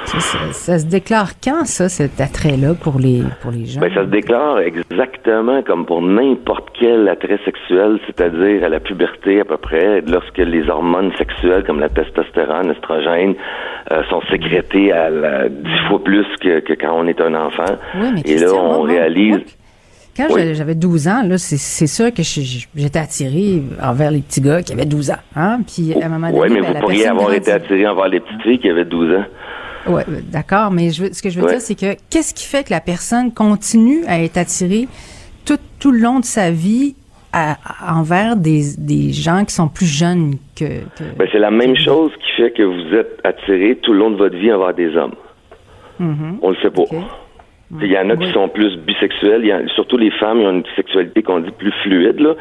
Ça, 0.06 0.20
ça- 0.20 0.38
ça 0.52 0.80
se 0.80 0.86
déclare 0.88 1.30
quand, 1.44 1.64
ça, 1.66 1.88
cet 1.88 2.20
attrait-là 2.20 2.74
pour 2.74 2.98
les, 2.98 3.22
pour 3.42 3.52
les 3.52 3.66
gens? 3.68 3.80
Ben, 3.82 3.94
ça 3.94 4.02
se 4.02 4.08
déclare 4.10 4.58
exactement 4.60 5.62
comme 5.62 5.86
pour 5.86 6.02
n'importe 6.02 6.70
quel 6.80 7.08
attrait 7.08 7.38
sexuel, 7.46 8.00
c'est-à-dire 8.08 8.64
à 8.64 8.70
la 8.70 8.80
puberté 8.80 9.42
à 9.42 9.46
peu 9.46 9.58
près, 9.58 10.02
lorsque 10.02 10.40
les 10.40 10.68
hormones 10.70 11.12
sexuelles 11.20 11.64
comme 11.68 11.80
la 11.80 11.90
testostérone, 11.90 12.70
l'estrogène, 12.70 13.36
euh, 13.92 14.02
sont 14.10 14.22
sécrétées 14.32 14.92
à 14.92 15.10
dix 15.50 15.80
fois 15.88 16.04
plus 16.04 16.26
que, 16.42 16.62
que 16.62 16.74
quand 16.74 16.94
on 16.98 17.06
est 17.06 17.22
un 17.22 17.36
enfant. 17.36 17.76
Oui, 17.96 18.08
mais 18.16 18.22
Et 18.26 18.40
là, 18.40 18.54
on 18.56 18.82
réalise... 18.82 19.40
Quand 20.16 20.26
Oui. 20.30 20.40
j'avais- 20.42 20.56
j'avais 20.56 20.76
12 20.76 21.08
ans, 21.08 21.24
là, 21.24 21.38
c'est 21.38 21.88
sûr 21.88 22.14
que 22.14 22.22
j'étais 22.22 23.00
attirée 23.00 23.64
envers 23.82 24.12
les 24.12 24.20
petits 24.20 24.42
gars 24.42 24.62
qui 24.62 24.74
avaient 24.74 24.86
12 24.86 25.10
ans. 25.12 25.16
Hein? 25.36 25.62
Puis 25.66 25.94
à 26.02 26.06
un 26.06 26.10
moment 26.10 26.28
donné, 26.28 26.40
Oui, 26.42 26.50
mais 26.52 26.62
ben, 26.62 26.74
vous 26.74 26.80
pourriez 26.82 27.08
avoir 27.08 27.34
été 27.34 27.52
attiré 27.52 27.88
envers 27.88 28.10
les 28.10 28.20
petites 28.20 28.42
filles 28.42 28.60
qui 28.60 28.70
avaient 28.70 28.86
12 28.86 29.16
ans. 29.16 29.26
Ouais, 29.94 30.04
euh, 30.10 30.20
d'accord, 30.32 30.70
mais 30.70 30.92
je 30.92 31.04
veux- 31.04 31.14
ce 31.14 31.22
que 31.24 31.30
je 31.30 31.40
veux 31.40 31.46
Ouais. 31.46 31.54
dire, 31.54 31.62
c'est 31.62 31.76
que 31.76 31.96
qu'est-ce 32.10 32.34
qui 32.34 32.46
fait 32.46 32.64
que 32.66 32.70
la 32.72 32.82
personne 32.82 33.34
continue 33.34 34.04
à 34.08 34.22
être 34.22 34.38
attirée 34.38 34.88
tout, 35.46 35.58
tout 35.80 35.92
le 35.92 36.00
long 36.00 36.20
de 36.20 36.26
sa 36.26 36.52
vie 36.52 36.94
à- 37.34 37.58
à- 37.88 37.98
envers 37.98 38.36
des, 38.36 38.62
des 38.78 39.12
gens 39.14 39.44
qui 39.46 39.56
sont 39.56 39.70
plus 39.70 39.86
jeunes 39.88 40.36
que. 40.56 40.66
que- 40.66 41.16
Ben, 41.18 41.28
c'est 41.32 41.40
la 41.40 41.50
même 41.50 41.76
chose 41.78 42.12
qui 42.24 42.42
fait 42.44 42.52
que 42.52 42.62
vous 42.64 42.96
êtes 42.96 43.18
attiré 43.24 43.80
tout 43.82 43.94
le 43.94 44.00
long 44.00 44.12
de 44.12 44.18
votre 44.18 44.36
vie 44.36 44.52
envers 44.52 44.74
des 44.76 44.94
hommes. 44.96 45.16
Mhm. 46.00 46.40
On 46.42 46.50
le 46.50 46.58
sait 46.62 46.70
pas. 46.70 46.84
Il 47.82 47.92
y 47.92 47.98
en 47.98 48.10
a 48.10 48.18
qui 48.18 48.32
sont 48.34 48.50
plus 48.50 48.76
bisexuels, 48.78 49.42
il 49.44 49.48
y 49.48 49.54
en- 49.54 49.68
surtout 49.70 49.98
les 49.98 50.12
femmes, 50.12 50.42
ils 50.42 50.48
ont 50.48 50.52
une 50.52 50.64
sexualité 50.76 51.24
qu'on 51.24 51.40
dit 51.40 51.52
plus 51.52 51.72
fluide. 51.84 52.20
Là. 52.20 52.36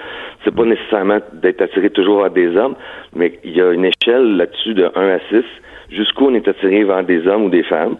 C'est 0.44 0.54
pas 0.54 0.64
nécessairement 0.64 1.18
d'être 1.34 1.60
attiré 1.62 1.90
toujours 1.90 2.22
vers 2.22 2.30
des 2.30 2.56
hommes, 2.56 2.74
mais 3.14 3.38
il 3.44 3.56
y 3.56 3.60
a 3.60 3.72
une 3.72 3.84
échelle 3.84 4.36
là-dessus 4.36 4.74
de 4.74 4.90
1 4.94 5.08
à 5.08 5.18
6, 5.30 5.44
jusqu'où 5.92 6.26
on 6.26 6.34
est 6.34 6.48
attiré 6.48 6.82
vers 6.84 7.04
des 7.04 7.26
hommes 7.28 7.44
ou 7.44 7.48
des 7.50 7.62
femmes. 7.62 7.96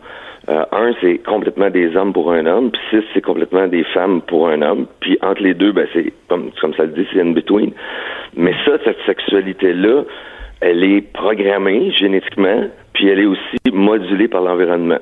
Euh, 0.49 0.65
1, 0.73 0.93
c'est 1.01 1.19
complètement 1.19 1.71
des 1.71 1.95
hommes 1.97 2.13
pour 2.13 2.33
un 2.33 2.47
homme, 2.47 2.71
puis 2.73 2.81
6, 2.91 3.05
c'est 3.15 3.21
complètement 3.21 3.69
des 3.69 3.85
femmes 3.85 4.23
pour 4.23 4.49
un 4.49 4.63
homme. 4.63 4.87
Puis 5.01 5.17
entre 5.23 5.43
les 5.43 5.55
deux, 5.55 5.71
ben, 5.73 5.87
c'est 5.93 6.13
comme, 6.29 6.51
comme 6.61 6.75
ça 6.75 6.85
le 6.85 6.89
dit, 6.93 7.07
c'est 7.13 7.21
in 7.21 7.33
between. 7.33 7.73
Mais 8.37 8.55
ça, 8.65 8.73
cette 8.85 8.99
sexualité-là, 9.07 10.03
elle 10.63 10.83
est 10.83 11.03
programmée 11.13 11.91
génétiquement, 11.93 12.65
puis 12.95 13.09
elle 13.09 13.21
est 13.21 13.27
aussi 13.27 13.59
modulée 13.73 14.29
par 14.29 14.43
l'environnement. 14.43 14.99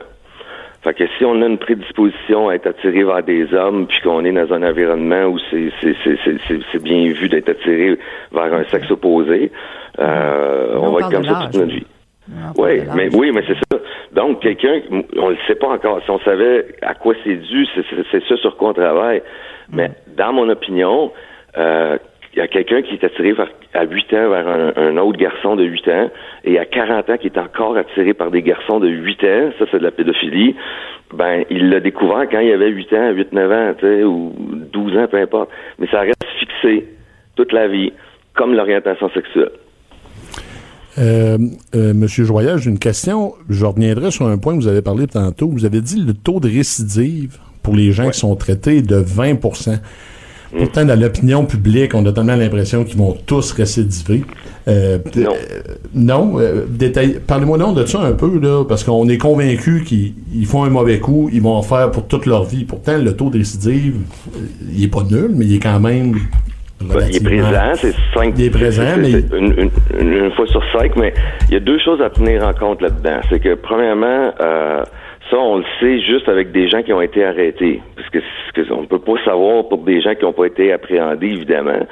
Fait 0.88 0.94
que 0.94 1.05
si 1.19 1.25
on 1.26 1.43
a 1.43 1.46
une 1.46 1.58
prédisposition 1.58 2.49
à 2.49 2.55
être 2.55 2.67
attiré 2.69 3.05
vers 3.05 3.23
des 3.23 3.52
hommes, 3.52 3.87
puis 3.87 4.00
qu'on 4.02 4.25
est 4.25 4.32
dans 4.32 4.50
un 4.55 4.62
environnement 4.62 5.25
où 5.26 5.38
c'est 5.50 5.70
c'est 5.82 5.94
c'est 6.02 6.17
c'est 6.25 6.37
c'est- 6.49 6.61
c'est 6.73 6.82
bien 6.82 7.12
vu 7.12 7.29
d'être 7.29 7.50
attiré 7.50 7.99
vers 8.32 8.55
un 8.55 8.64
sexe 8.64 8.90
opposé, 8.90 9.52
euh, 9.99 10.75
on, 10.76 10.87
on 10.87 10.93
va 10.93 11.00
être 11.00 11.11
comme 11.11 11.25
ça 11.25 11.40
toute 11.44 11.61
notre 11.61 11.75
vie. 11.75 11.87
Oui, 12.56 12.81
mais 12.94 13.08
oui, 13.14 13.32
mais 13.35 13.43
c'est 13.46 13.55
ça. 13.70 13.79
Donc 14.12 14.40
quelqu'un, 14.40 14.81
on 15.19 15.29
le 15.29 15.37
sait 15.46 15.56
pas 15.56 15.69
encore. 15.69 16.00
Si 16.05 16.11
on 16.11 16.20
savait 16.20 16.67
à 16.81 16.94
quoi 16.94 17.14
c'est 17.23 17.37
dû, 17.37 17.67
c'est 18.11 18.23
ça 18.26 18.37
sur 18.38 18.56
quoi 18.56 18.70
on 18.70 18.75
travaille. 18.75 19.23
Mais 19.70 19.91
dans 20.17 20.32
mon 20.32 20.49
opinion, 20.49 21.12
euh, 21.58 21.99
il 22.38 22.43
y 22.43 22.44
a 22.44 22.46
quelqu'un 22.46 22.82
qui 22.82 22.94
est 22.94 23.02
attiré 23.02 23.35
à 23.75 23.85
8 23.85 24.14
ans 24.14 24.31
vers 24.31 24.46
un, 24.46 24.73
un 24.76 24.96
autre 24.99 25.19
garçon 25.19 25.56
de 25.56 25.64
8 25.64 25.88
ans 25.88 26.11
et 26.44 26.56
à 26.56 26.64
40 26.64 27.11
ans 27.11 27.17
qui 27.17 27.26
est 27.26 27.37
encore 27.37 27.77
attiré 27.77 28.15
par 28.15 28.31
des 28.31 28.43
garçons 28.43 28.79
de 28.79 28.86
8 28.86 29.24
ans, 29.24 29.51
ça 29.58 29.65
c'est 29.72 29.81
de 29.81 29.82
la 29.82 29.91
pédophilie, 29.91 30.55
ben 31.13 31.43
il 31.51 31.69
l'a 31.69 31.81
découvert 31.81 32.29
quand 32.31 32.39
il 32.39 32.53
avait 32.53 32.69
8 32.69 32.93
ans, 32.93 33.13
8-9 33.13 33.53
ans, 33.53 33.74
tu 33.77 33.86
sais, 33.86 34.05
ou 34.05 34.32
12 34.72 34.96
ans, 34.98 35.08
peu 35.10 35.17
importe. 35.17 35.51
Mais 35.81 35.89
ça 35.89 36.03
reste 36.03 36.24
fixé 36.39 36.86
toute 37.34 37.53
la 37.53 37.67
vie, 37.67 37.93
comme 38.36 38.55
l'orientation 38.55 39.10
sexuelle. 39.10 39.51
Euh, 40.98 41.39
euh, 41.74 41.93
Monsieur 41.93 42.22
Joyal, 42.22 42.58
j'ai 42.58 42.70
une 42.70 42.79
question. 42.79 43.34
Je 43.48 43.65
reviendrai 43.65 44.13
sur 44.13 44.29
un 44.29 44.39
point 44.39 44.56
que 44.56 44.63
vous 44.63 44.69
avez 44.69 44.82
parlé 44.82 45.08
tantôt. 45.08 45.48
Vous 45.48 45.65
avez 45.65 45.81
dit 45.81 46.01
le 46.05 46.15
taux 46.15 46.39
de 46.39 46.48
récidive 46.48 47.39
pour 47.65 47.74
les 47.74 47.91
gens 47.91 48.10
qui 48.10 48.19
sont 48.20 48.36
traités 48.36 48.79
est 48.79 48.89
de 48.89 48.96
20 48.96 49.41
Pourtant, 50.56 50.84
dans 50.84 50.98
l'opinion 50.98 51.44
publique, 51.44 51.94
on 51.94 52.05
a 52.06 52.12
tellement 52.12 52.36
l'impression 52.36 52.84
qu'ils 52.84 52.96
vont 52.98 53.17
tous 53.26 53.52
récidiver. 53.52 54.22
Euh, 54.67 54.98
Non. 55.17 55.31
euh, 55.32 55.60
non. 55.94 56.32
euh, 56.40 56.64
détail- 56.69 57.20
Parlez-moi 57.26 57.58
donc 57.58 57.76
de 57.76 57.84
ça 57.86 58.00
un 58.00 58.12
peu, 58.12 58.38
là, 58.38 58.64
parce 58.64 58.84
qu'on 58.84 59.08
est 59.08 59.19
convaincu 59.19 59.82
qu'ils 59.84 60.14
ils 60.34 60.46
font 60.46 60.64
un 60.64 60.70
mauvais 60.70 60.98
coup, 61.00 61.28
ils 61.32 61.43
vont 61.43 61.55
en 61.55 61.62
faire 61.62 61.90
pour 61.90 62.06
toute 62.06 62.26
leur 62.26 62.44
vie. 62.44 62.64
Pourtant, 62.64 62.96
le 62.98 63.14
taux 63.14 63.31
de 63.31 63.38
récidive, 63.38 63.96
euh, 64.36 64.40
il 64.74 64.84
est 64.84 64.88
pas 64.88 65.02
nul, 65.10 65.31
mais 65.34 65.44
il 65.46 65.56
est 65.56 65.60
quand 65.62 65.81
même. 65.81 66.14
Ben, 66.81 66.94
il 67.10 67.17
est 67.17 67.24
présent, 67.24 67.72
c'est 67.74 67.94
cinq. 68.14 68.34
Il 68.38 68.44
est 68.44 68.50
présent, 68.50 68.82
c'est- 68.94 69.00
mais- 69.00 69.10
c'est 69.10 69.36
une, 69.36 69.52
une- 69.58 69.70
une- 70.00 70.12
une 70.26 70.31
fois 70.32 70.46
sur 70.46 70.62
cinq, 70.72 70.94
mais 70.96 71.12
il 71.48 71.55
y 71.55 71.56
a 71.56 71.60
deux 71.60 71.78
choses 71.81 72.00
à 72.00 72.08
tenir 72.08 72.46
en 72.46 72.52
compte 72.52 72.81
là-dedans. 72.82 73.20
C'est 73.28 73.40
que 73.40 73.55
premièrement, 73.55 74.32
euh, 74.40 74.84
ça 75.31 75.39
on 75.39 75.58
le 75.58 75.65
sait 75.81 76.01
juste 76.01 76.29
avec 76.29 76.53
des 76.53 76.69
gens 76.69 76.82
qui 76.82 76.93
ont 76.93 77.01
été 77.01 77.25
arrêtés, 77.25 77.81
parce 77.97 78.08
que, 78.11 78.19
que 78.55 78.73
on 78.73 78.85
peut 78.87 78.99
pas 78.99 79.23
savoir 79.25 79.69
pour 79.69 79.79
des 79.79 80.01
gens 80.01 80.15
qui 80.15 80.25
n'ont 80.25 80.32
pas 80.32 80.47
été 80.47 80.73
appréhendés 80.73 81.29
évidemment. 81.29 81.87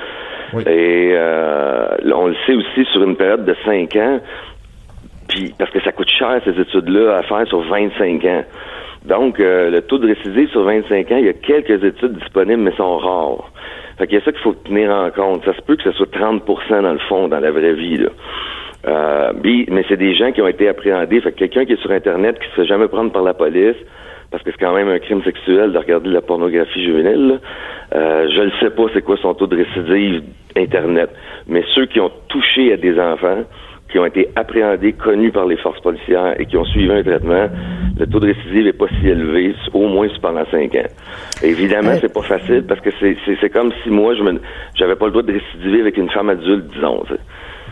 Oui. 0.52 0.62
Et 0.66 1.10
euh, 1.12 1.88
on 2.14 2.28
le 2.28 2.36
sait 2.46 2.54
aussi 2.54 2.84
sur 2.92 3.02
une 3.02 3.16
période 3.16 3.44
de 3.44 3.54
cinq 3.64 3.96
ans, 3.96 4.20
puis 5.28 5.54
parce 5.58 5.70
que 5.70 5.80
ça 5.80 5.92
coûte 5.92 6.10
cher 6.10 6.40
ces 6.44 6.58
études-là 6.58 7.16
à 7.18 7.22
faire 7.22 7.46
sur 7.48 7.60
25 7.62 8.24
ans. 8.24 8.44
Donc, 9.04 9.38
euh, 9.38 9.70
le 9.70 9.82
taux 9.82 9.98
de 9.98 10.08
récidive 10.08 10.48
sur 10.50 10.64
25 10.64 11.12
ans, 11.12 11.16
il 11.18 11.26
y 11.26 11.28
a 11.28 11.32
quelques 11.32 11.82
études 11.84 12.18
disponibles, 12.18 12.62
mais 12.62 12.72
sont 12.72 12.98
rares. 12.98 13.50
Fait 13.98 14.06
qu'il 14.06 14.18
y 14.18 14.20
a 14.20 14.24
ça 14.24 14.32
qu'il 14.32 14.40
faut 14.40 14.52
tenir 14.52 14.90
en 14.90 15.10
compte. 15.10 15.44
Ça 15.44 15.54
se 15.54 15.62
peut 15.62 15.76
que 15.76 15.84
ce 15.84 15.92
soit 15.92 16.12
30% 16.12 16.82
dans 16.82 16.92
le 16.92 16.98
fond, 17.08 17.28
dans 17.28 17.40
la 17.40 17.50
vraie 17.50 17.74
vie. 17.74 17.98
Là. 17.98 18.10
Euh, 18.86 19.32
mais 19.42 19.84
c'est 19.88 19.96
des 19.96 20.14
gens 20.14 20.32
qui 20.32 20.40
ont 20.40 20.48
été 20.48 20.68
appréhendés. 20.68 21.20
Fait 21.20 21.32
que 21.32 21.38
quelqu'un 21.38 21.64
qui 21.64 21.72
est 21.72 21.80
sur 21.80 21.90
Internet, 21.90 22.38
qui 22.38 22.46
se 22.50 22.54
fait 22.54 22.66
jamais 22.66 22.88
prendre 22.88 23.10
par 23.12 23.22
la 23.22 23.34
police, 23.34 23.76
parce 24.30 24.42
que 24.42 24.50
c'est 24.50 24.58
quand 24.58 24.74
même 24.74 24.88
un 24.88 24.98
crime 24.98 25.22
sexuel 25.22 25.72
de 25.72 25.78
regarder 25.78 26.08
de 26.08 26.14
la 26.14 26.20
pornographie 26.20 26.84
juvénile. 26.84 27.40
Euh, 27.94 28.28
je 28.34 28.42
ne 28.42 28.50
sais 28.60 28.70
pas 28.70 28.84
c'est 28.92 29.02
quoi 29.02 29.16
son 29.16 29.34
taux 29.34 29.46
de 29.46 29.56
récidive 29.56 30.22
Internet. 30.56 31.10
Mais 31.46 31.62
ceux 31.74 31.86
qui 31.86 32.00
ont 32.00 32.10
touché 32.28 32.72
à 32.72 32.76
des 32.76 32.98
enfants, 32.98 33.44
qui 33.90 33.98
ont 34.00 34.06
été 34.06 34.28
appréhendés, 34.34 34.92
connus 34.94 35.30
par 35.30 35.46
les 35.46 35.56
forces 35.56 35.80
policières 35.80 36.40
et 36.40 36.46
qui 36.46 36.56
ont 36.56 36.64
suivi 36.64 36.90
un 36.90 37.02
traitement, 37.02 37.48
le 37.98 38.06
taux 38.06 38.18
de 38.18 38.26
récidive 38.26 38.64
n'est 38.64 38.72
pas 38.72 38.88
si 39.00 39.08
élevé, 39.08 39.54
au 39.72 39.86
moins 39.86 40.08
pendant 40.20 40.44
cinq 40.50 40.74
ans. 40.74 40.88
Évidemment, 41.42 41.90
Euh. 41.90 41.98
c'est 42.00 42.12
pas 42.12 42.22
facile 42.22 42.64
parce 42.66 42.80
que 42.80 42.90
c'est, 43.00 43.50
comme 43.50 43.72
si 43.82 43.90
moi, 43.90 44.14
je 44.16 44.22
me, 44.22 44.40
j'avais 44.74 44.96
pas 44.96 45.06
le 45.06 45.12
droit 45.12 45.22
de 45.22 45.32
récidiver 45.32 45.80
avec 45.80 45.96
une 45.98 46.10
femme 46.10 46.30
adulte, 46.30 46.66
disons. 46.74 47.04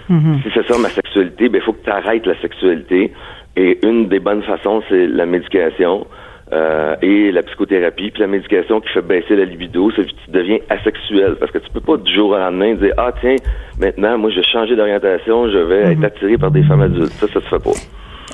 Sais. 0.08 0.42
Si 0.42 0.50
c'est 0.54 0.66
ça 0.66 0.78
ma 0.78 0.88
sexualité, 0.88 1.48
ben 1.48 1.58
il 1.58 1.64
faut 1.64 1.72
que 1.72 1.84
tu 1.84 1.90
arrêtes 1.90 2.26
la 2.26 2.38
sexualité. 2.40 3.12
Et 3.56 3.78
une 3.86 4.08
des 4.08 4.18
bonnes 4.18 4.42
façons, 4.42 4.82
c'est 4.88 5.06
la 5.06 5.26
médication 5.26 6.06
euh, 6.52 6.96
et 7.02 7.30
la 7.32 7.42
psychothérapie. 7.42 8.10
Puis 8.10 8.20
la 8.20 8.26
médication 8.26 8.80
qui 8.80 8.88
fait 8.88 9.02
baisser 9.02 9.36
la 9.36 9.44
libido, 9.44 9.90
c'est 9.94 10.04
que 10.04 10.10
tu 10.10 10.30
deviens 10.30 10.58
asexuel. 10.68 11.36
Parce 11.38 11.52
que 11.52 11.58
tu 11.58 11.70
peux 11.70 11.80
pas 11.80 11.96
du 11.96 12.12
jour 12.12 12.30
au 12.30 12.36
lendemain 12.36 12.74
dire 12.74 12.92
Ah 12.96 13.12
tiens, 13.20 13.36
maintenant, 13.78 14.18
moi 14.18 14.30
je 14.30 14.36
vais 14.36 14.46
changer 14.52 14.76
d'orientation, 14.76 15.48
je 15.50 15.58
vais 15.58 15.92
être 15.92 16.04
attiré 16.04 16.36
par 16.36 16.50
des 16.50 16.62
femmes 16.64 16.82
adultes. 16.82 17.12
Ça, 17.12 17.28
ça 17.28 17.40
se 17.40 17.48
fait 17.48 17.62
pas. 17.62 17.78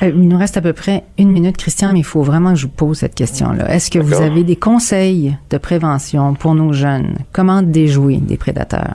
Euh, 0.03 0.13
il 0.15 0.29
nous 0.29 0.39
reste 0.39 0.57
à 0.57 0.63
peu 0.63 0.73
près 0.73 1.05
une 1.19 1.31
minute, 1.31 1.57
Christian, 1.57 1.91
mais 1.93 2.01
il 2.01 2.05
faut 2.05 2.23
vraiment 2.23 2.55
que 2.55 2.59
je 2.59 2.67
vous 2.67 2.73
pose 2.73 2.99
cette 2.99 3.15
question-là. 3.15 3.73
Est-ce 3.75 3.91
que 3.91 3.99
vous 3.99 4.21
avez 4.21 4.45
des 4.45 4.57
conseils 4.57 5.37
de 5.51 5.59
prévention 5.59 6.35
pour 6.35 6.55
nos 6.55 6.73
jeunes? 6.73 7.19
Comment 7.33 7.63
déjouer 7.63 8.17
des 8.17 8.37
prédateurs? 8.37 8.95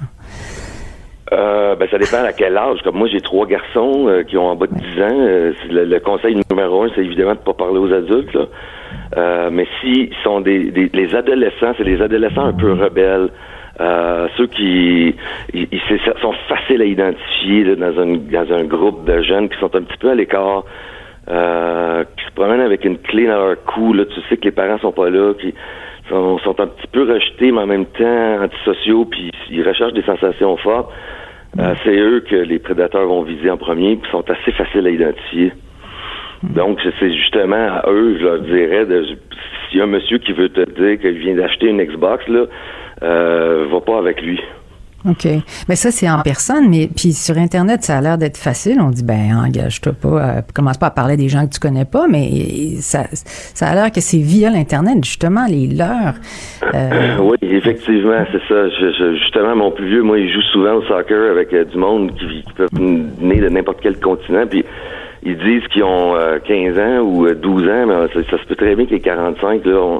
Euh, 1.33 1.75
ben, 1.75 1.87
ça 1.89 1.97
dépend 1.97 2.23
à 2.23 2.33
quel 2.33 2.55
âge. 2.55 2.79
Comme 2.83 2.97
moi, 2.97 3.07
j'ai 3.07 3.21
trois 3.21 3.47
garçons 3.47 4.07
euh, 4.07 4.23
qui 4.23 4.37
ont 4.37 4.47
en 4.47 4.55
bas 4.55 4.67
de 4.67 4.75
10 4.75 5.01
ans. 5.01 5.19
Euh, 5.19 5.53
le, 5.71 5.85
le 5.85 5.99
conseil 5.99 6.37
numéro 6.51 6.83
un, 6.83 6.89
c'est 6.93 7.03
évidemment 7.03 7.33
de 7.33 7.39
pas 7.39 7.53
parler 7.53 7.79
aux 7.79 7.91
adultes. 7.91 8.33
Là. 8.33 8.45
Euh, 9.17 9.49
mais 9.51 9.65
s'ils 9.81 10.13
sont 10.23 10.41
des, 10.41 10.71
des 10.71 10.89
les 10.93 11.15
adolescents, 11.15 11.73
c'est 11.77 11.83
les 11.83 12.01
adolescents 12.01 12.45
un 12.45 12.53
peu 12.53 12.73
rebelles. 12.73 13.29
Euh, 13.81 14.27
ceux 14.37 14.47
qui 14.47 15.15
ils, 15.53 15.67
ils- 15.71 15.99
sont 16.21 16.33
faciles 16.47 16.81
à 16.81 16.85
identifier 16.85 17.63
là, 17.65 17.75
dans, 17.75 17.99
un, 18.01 18.15
dans 18.17 18.53
un 18.53 18.63
groupe 18.63 19.03
de 19.05 19.21
jeunes 19.21 19.49
qui 19.49 19.57
sont 19.59 19.75
un 19.75 19.81
petit 19.81 19.97
peu 19.97 20.11
à 20.11 20.15
l'écart, 20.15 20.63
euh, 21.29 22.03
qui 22.17 22.25
se 22.25 22.31
promènent 22.31 22.61
avec 22.61 22.85
une 22.85 22.97
clé 22.97 23.27
dans 23.27 23.45
leur 23.47 23.63
cou. 23.65 23.93
Là, 23.93 24.05
tu 24.05 24.19
sais 24.29 24.37
que 24.37 24.45
les 24.45 24.51
parents 24.51 24.77
sont 24.79 24.91
pas 24.91 25.09
là, 25.09 25.33
qui 25.33 25.53
sont, 26.09 26.37
sont 26.39 26.59
un 26.59 26.67
petit 26.67 26.87
peu 26.91 27.11
rejetés, 27.11 27.51
mais 27.51 27.61
en 27.61 27.67
même 27.67 27.85
temps 27.85 28.43
antisociaux, 28.43 29.05
puis 29.05 29.31
ils 29.49 29.67
recherchent 29.67 29.93
des 29.93 30.03
sensations 30.03 30.55
fortes. 30.57 30.91
Euh, 31.59 31.73
c'est 31.83 31.95
eux 31.97 32.19
que 32.19 32.35
les 32.35 32.59
prédateurs 32.59 33.07
vont 33.07 33.21
viser 33.23 33.49
en 33.49 33.57
premier, 33.57 33.95
puis 33.95 34.11
sont 34.11 34.29
assez 34.29 34.51
faciles 34.51 34.85
à 34.85 34.89
identifier. 34.89 35.53
Donc, 36.43 36.79
c'est- 36.83 36.93
c'est 36.99 37.13
justement 37.13 37.55
à 37.55 37.89
eux, 37.89 38.17
je 38.19 38.23
leur 38.25 38.39
dirais, 38.39 38.85
de, 38.85 39.05
s'il 39.69 39.79
y 39.79 39.81
a 39.81 39.85
un 39.85 39.87
monsieur 39.87 40.17
qui 40.17 40.33
veut 40.33 40.49
te 40.49 40.61
dire 40.69 40.99
qu'il 40.99 41.17
vient 41.17 41.33
d'acheter 41.35 41.67
une 41.67 41.81
Xbox, 41.81 42.27
là, 42.27 42.45
euh, 43.03 43.65
va 43.71 43.79
pas 43.81 43.97
avec 43.97 44.21
lui. 44.21 44.39
OK. 45.09 45.27
Mais 45.69 45.75
ça, 45.75 45.91
c'est 45.91 46.09
en 46.09 46.21
personne, 46.21 46.69
mais 46.69 46.87
puis 46.93 47.13
sur 47.13 47.37
Internet, 47.37 47.83
ça 47.83 47.97
a 47.97 48.01
l'air 48.01 48.17
d'être 48.17 48.37
facile. 48.37 48.79
On 48.81 48.89
dit, 48.89 49.03
ben, 49.03 49.35
engage-toi 49.45 49.93
pas, 49.93 50.07
euh, 50.37 50.41
commence 50.53 50.77
pas 50.77 50.87
à 50.87 50.91
parler 50.91 51.17
des 51.17 51.29
gens 51.29 51.45
que 51.45 51.53
tu 51.53 51.59
connais 51.59 51.85
pas, 51.85 52.07
mais 52.07 52.77
ça, 52.79 53.03
ça 53.11 53.67
a 53.67 53.75
l'air 53.75 53.91
que 53.91 54.01
c'est 54.01 54.17
via 54.17 54.49
l'Internet, 54.49 55.03
justement, 55.03 55.45
les 55.47 55.67
leurs. 55.67 56.15
Euh, 56.73 57.17
Oui, 57.19 57.37
effectivement, 57.41 58.25
c'est 58.31 58.41
ça. 58.47 58.69
Je- 58.69 58.91
je- 58.97 59.15
justement, 59.19 59.55
mon 59.55 59.71
plus 59.71 59.87
vieux, 59.87 60.01
moi, 60.03 60.17
il 60.19 60.31
joue 60.31 60.41
souvent 60.53 60.73
au 60.75 60.81
soccer 60.83 61.31
avec 61.31 61.53
euh, 61.53 61.65
du 61.65 61.77
monde 61.77 62.11
qui, 62.15 62.43
qui 62.43 62.53
peut 62.53 62.67
venir 62.73 63.43
de 63.43 63.49
n'importe 63.49 63.79
quel 63.81 63.99
continent, 63.99 64.45
puis 64.49 64.63
ils 65.23 65.37
disent 65.37 65.67
qu'ils 65.71 65.83
ont 65.83 66.15
euh, 66.15 66.39
15 66.39 66.77
ans 66.79 66.99
ou 67.01 67.25
euh, 67.27 67.35
12 67.35 67.63
ans, 67.63 67.85
mais 67.87 67.93
euh, 67.93 68.07
ça, 68.29 68.37
se 68.37 68.45
peut 68.47 68.55
très 68.55 68.75
bien 68.75 68.85
qu'ils 68.85 68.97
aient 68.97 69.01
45. 69.01 69.65
Là, 69.65 69.99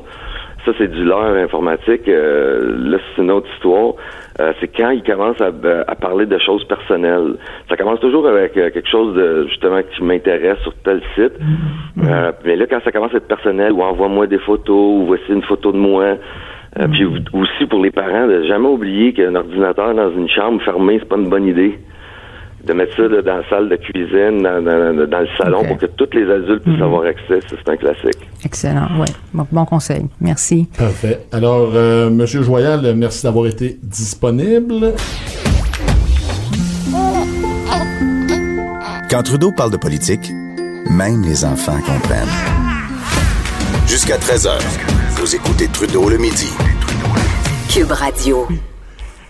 ça, 0.65 0.71
c'est 0.77 0.89
du 0.91 1.03
leurre 1.03 1.35
informatique. 1.43 2.07
Euh, 2.07 2.75
là, 2.89 2.97
c'est 3.15 3.21
une 3.21 3.31
autre 3.31 3.47
histoire. 3.55 3.93
Euh, 4.39 4.51
c'est 4.60 4.68
quand 4.68 4.89
ils 4.89 5.04
commencent 5.04 5.39
à, 5.39 5.51
à 5.88 5.96
parler 5.96 6.25
de 6.25 6.38
choses 6.39 6.65
personnelles. 6.65 7.36
Ça 7.70 7.77
commence 7.77 8.01
toujours 8.01 8.27
avec 8.27 8.58
euh, 8.58 8.70
quelque 8.70 8.89
chose 8.89 9.15
de 9.15 9.48
justement 9.48 9.80
qui 9.82 10.04
m'intéresse 10.04 10.58
sur 10.63 10.74
tel 10.84 11.01
site. 11.15 11.34
Euh, 12.04 12.32
mais 12.44 12.58
là, 12.58 12.65
quand 12.70 12.80
ça 12.84 12.92
commence 12.92 13.13
à 13.13 13.18
être 13.18 13.27
personnel, 13.27 13.72
ou 13.72 13.82
envoie-moi 13.82 14.27
des 14.27 14.39
photos, 14.39 15.01
ou 15.01 15.06
voici 15.06 15.24
une 15.30 15.42
photo 15.44 15.72
de 15.72 15.77
moi. 15.77 16.18
Euh, 16.77 16.88
Puis 16.92 17.06
aussi 17.06 17.65
pour 17.70 17.82
les 17.82 17.92
parents, 17.92 18.27
de 18.27 18.44
jamais 18.44 18.68
oublier 18.68 19.13
qu'un 19.13 19.36
ordinateur 19.36 19.94
dans 19.96 20.12
une 20.12 20.27
chambre 20.27 20.62
fermée, 20.62 20.98
c'est 21.00 21.08
pas 21.08 21.15
une 21.15 21.30
bonne 21.30 21.48
idée. 21.48 21.80
De 22.65 22.74
mettre 22.74 22.95
ça 22.95 23.03
là, 23.03 23.22
dans 23.22 23.38
la 23.38 23.48
salle 23.50 23.69
de 23.69 23.75
cuisine, 23.75 24.41
dans, 24.41 24.60
dans- 24.63 25.07
dans 25.07 25.19
le 25.19 25.27
salon, 25.38 25.63
pour 25.65 25.77
que 25.77 25.86
tous 25.86 26.10
les 26.13 26.24
adultes 26.31 26.63
puissent 26.63 26.81
avoir 26.81 27.03
accès. 27.05 27.39
C'est 27.48 27.69
un 27.69 27.77
classique. 27.77 28.17
excellent, 28.43 28.88
ouais. 29.00 29.05
Bon, 29.34 29.45
bon 29.51 29.65
conseil. 29.65 30.05
Merci. 30.19 30.67
Parfait. 30.77 31.19
Alors, 31.31 31.69
euh, 31.75 32.10
Monsieur 32.10 32.41
Joyal, 32.41 32.93
merci 32.95 33.24
d'avoir 33.24 33.45
été 33.45 33.77
disponible. 33.84 34.93
Quand 39.10 39.22
Trudeau 39.24 39.51
parle 39.51 39.72
de 39.72 39.77
politique, 39.77 40.31
même 40.89 41.22
les 41.24 41.45
enfants 41.45 41.77
comprennent. 41.86 42.27
Jusqu'à 43.88 44.17
13h, 44.17 44.50
vous 45.12 45.36
écoutez 45.36 45.67
Trudeau 45.67 46.10
le 46.10 46.17
midi. 46.17 46.50
Cube 47.72 47.91
Radio. 47.91 48.48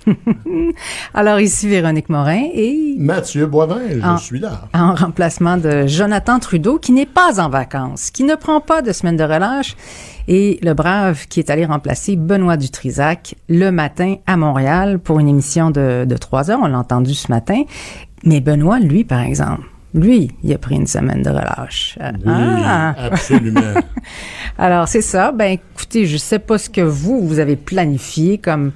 Alors, 1.14 1.40
ici 1.40 1.68
Véronique 1.68 2.10
Morin 2.10 2.44
et 2.54 2.96
Mathieu 2.98 3.46
Boivin, 3.48 3.80
je 3.90 4.00
Ah. 4.04 4.18
suis 4.20 4.40
là. 4.40 4.68
en 4.74 4.94
remplacement 4.96 5.58
de 5.58 5.88
Jonathan 5.88 6.40
Trudeau, 6.40 6.78
qui 6.80 6.92
n'est 6.92 7.06
pas 7.06 7.40
en 7.40 7.50
vacances, 7.50 8.12
qui 8.12 8.24
ne 8.24 8.36
prend 8.36 8.62
pas 8.62 8.82
de 8.82 8.92
semaine 8.92 9.18
de 9.18 9.24
relâche, 9.24 9.76
et 10.28 10.60
le 10.64 10.74
brave 10.74 11.28
qui 11.28 11.40
est 11.40 11.50
allé 11.50 11.66
remplacer 11.66 12.16
Benoît 12.16 12.58
Dutrisac 12.58 13.36
le 13.50 13.70
matin 13.72 14.16
à 14.26 14.38
Montréal 14.38 15.00
pour 15.00 15.20
une 15.20 15.28
émission 15.28 15.70
de, 15.72 16.06
de 16.08 16.18
trois 16.18 16.50
heures. 16.52 16.60
On 16.62 16.68
l'a 16.68 16.80
entendu 16.80 17.14
ce 17.14 17.32
matin. 17.32 17.64
Mais 18.24 18.42
Benoît, 18.42 18.80
lui, 18.80 19.04
par 19.04 19.20
exemple, 19.22 19.62
lui, 19.94 20.32
il 20.44 20.52
a 20.52 20.58
pris 20.58 20.76
une 20.76 20.88
semaine 20.88 21.22
de 21.22 21.30
relâche. 21.30 21.98
Oui, 22.02 22.32
ah! 22.34 22.96
absolument. 22.98 23.62
Alors, 24.58 24.88
c'est 24.88 25.02
ça. 25.02 25.32
Ben, 25.32 25.58
écoutez, 25.74 26.06
je 26.08 26.18
sais 26.18 26.40
pas 26.40 26.58
ce 26.58 26.70
que 26.70 26.82
vous, 26.82 27.26
vous 27.26 27.40
avez 27.40 27.56
planifié 27.56 28.38
comme 28.40 28.72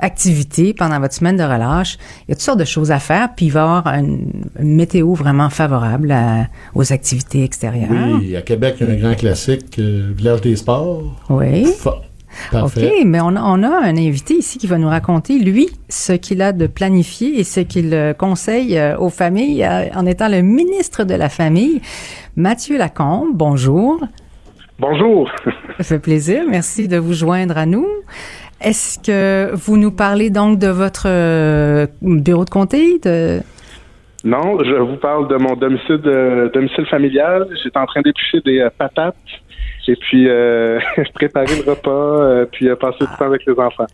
activité 0.00 0.74
pendant 0.74 1.00
votre 1.00 1.14
semaine 1.14 1.36
de 1.36 1.42
relâche. 1.42 1.98
Il 2.26 2.30
y 2.30 2.32
a 2.32 2.34
toutes 2.34 2.42
sortes 2.42 2.58
de 2.60 2.64
choses 2.64 2.90
à 2.90 2.98
faire, 2.98 3.28
puis 3.36 3.46
il 3.46 3.52
va 3.52 3.60
y 3.60 3.62
avoir 3.62 3.86
une, 3.94 4.30
une 4.58 4.74
météo 4.76 5.14
vraiment 5.14 5.50
favorable 5.50 6.10
à- 6.12 6.46
aux 6.74 6.92
activités 6.92 7.42
extérieures. 7.44 7.88
oui, 8.20 8.36
à 8.36 8.42
Québec, 8.42 8.76
il 8.80 8.86
y 8.88 8.90
a 8.90 8.94
un 8.94 8.96
grand 8.96 9.14
classique, 9.14 9.78
euh, 9.78 10.12
Village 10.16 10.40
des 10.40 10.56
Sports. 10.56 11.02
Oui. 11.30 11.64
Fa- 11.78 12.02
Parfait. 12.52 12.92
OK, 12.98 13.06
mais 13.06 13.20
on 13.22 13.34
a, 13.36 13.42
on 13.42 13.62
a 13.62 13.68
un 13.84 13.96
invité 13.96 14.34
ici 14.34 14.58
qui 14.58 14.66
va 14.66 14.76
nous 14.78 14.86
raconter, 14.88 15.38
lui, 15.38 15.70
ce 15.88 16.12
qu'il 16.12 16.42
a 16.42 16.52
de 16.52 16.66
planifié 16.66 17.40
et 17.40 17.42
ce 17.42 17.60
qu'il 17.60 17.92
euh, 17.94 18.12
conseille 18.12 18.78
euh, 18.78 18.96
aux 18.98 19.08
familles 19.08 19.64
euh, 19.64 19.86
en 19.94 20.04
étant 20.06 20.28
le 20.28 20.42
ministre 20.42 21.04
de 21.04 21.14
la 21.14 21.30
Famille. 21.30 21.80
Mathieu 22.36 22.76
Lacombe, 22.78 23.30
bonjour. 23.32 23.98
Bonjour. 24.78 25.28
Ça 25.78 25.84
fait 25.84 25.98
plaisir. 25.98 26.42
Merci 26.48 26.86
de 26.86 26.98
vous 26.98 27.14
joindre 27.14 27.56
à 27.58 27.66
nous. 27.66 27.86
Est-ce 28.60 28.98
que 28.98 29.54
vous 29.54 29.76
nous 29.76 29.92
parlez 29.92 30.30
donc 30.30 30.58
de 30.58 30.68
votre 30.68 31.06
euh, 31.06 31.86
bureau 32.02 32.44
de 32.44 32.50
comté? 32.50 32.98
De... 32.98 33.40
Non, 34.24 34.58
je 34.64 34.74
vous 34.74 34.96
parle 34.96 35.28
de 35.28 35.36
mon 35.36 35.54
domicile 35.54 35.98
de, 35.98 36.50
domicile 36.52 36.86
familial. 36.86 37.46
J'étais 37.62 37.78
en 37.78 37.86
train 37.86 38.02
d'éplucher 38.02 38.40
des 38.44 38.58
euh, 38.60 38.70
patates 38.76 39.14
et 39.86 39.96
puis 39.96 40.28
euh, 40.28 40.78
préparer 41.14 41.62
le 41.64 41.70
repas, 41.70 41.90
euh, 41.90 42.46
puis 42.50 42.68
euh, 42.68 42.76
passer 42.76 42.98
du 43.00 43.16
temps 43.18 43.26
avec 43.26 43.42
les 43.46 43.54
enfants. 43.58 43.86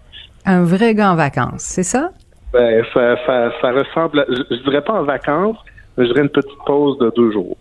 Un 0.47 0.65
vrai 0.65 0.95
gars 0.95 1.13
en 1.13 1.17
vacances, 1.17 1.63
c'est 1.63 1.83
ça? 1.85 2.11
Ben, 2.53 2.85
ça, 2.93 3.17
ça, 3.27 3.51
ça 3.61 3.71
ressemble, 3.73 4.21
à- 4.21 4.27
je, 4.29 4.57
je 4.57 4.63
dirais 4.63 4.83
pas 4.83 4.95
en 4.95 5.05
vacances, 5.05 5.57
mais 5.97 6.05
je 6.07 6.11
dirais 6.13 6.23
une 6.25 6.31
petite 6.31 6.51
pause 6.67 6.99
de 6.99 7.13
deux 7.17 7.31
jours. 7.33 7.57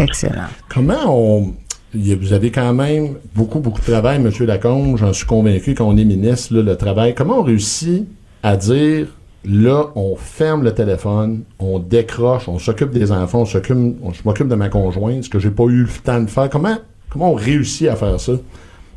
Excellent. 0.00 0.48
Comment 0.72 0.94
on. 1.06 1.54
Vous 1.94 2.32
avez 2.32 2.50
quand 2.50 2.74
même 2.74 3.14
beaucoup, 3.34 3.60
beaucoup 3.60 3.80
de 3.80 3.86
travail, 3.86 4.16
M. 4.16 4.30
Lacombe. 4.46 4.98
J'en 4.98 5.12
suis 5.12 5.26
convaincu 5.26 5.74
quand 5.74 5.88
on 5.88 5.96
est 5.96 6.04
ministre, 6.04 6.54
là, 6.54 6.62
le 6.62 6.76
travail. 6.76 7.14
Comment 7.14 7.40
on 7.40 7.42
réussit 7.42 8.06
à 8.42 8.56
dire, 8.56 9.06
là, 9.44 9.86
on 9.94 10.16
ferme 10.16 10.62
le 10.62 10.74
téléphone, 10.74 11.42
on 11.58 11.78
décroche, 11.78 12.48
on 12.48 12.58
s'occupe 12.58 12.90
des 12.90 13.12
enfants, 13.12 13.42
on 13.42 13.46
s'occupe, 13.46 13.76
je 13.76 14.20
m'occupe 14.24 14.48
de 14.48 14.54
ma 14.54 14.68
conjointe, 14.68 15.24
ce 15.24 15.30
que 15.30 15.38
j'ai 15.38 15.50
pas 15.50 15.64
eu 15.64 15.82
le 15.82 15.88
temps 16.04 16.20
de 16.20 16.28
faire. 16.28 16.50
Comment, 16.50 16.76
comment 17.08 17.32
on 17.32 17.34
réussit 17.34 17.88
à 17.88 17.96
faire 17.96 18.20
ça? 18.20 18.32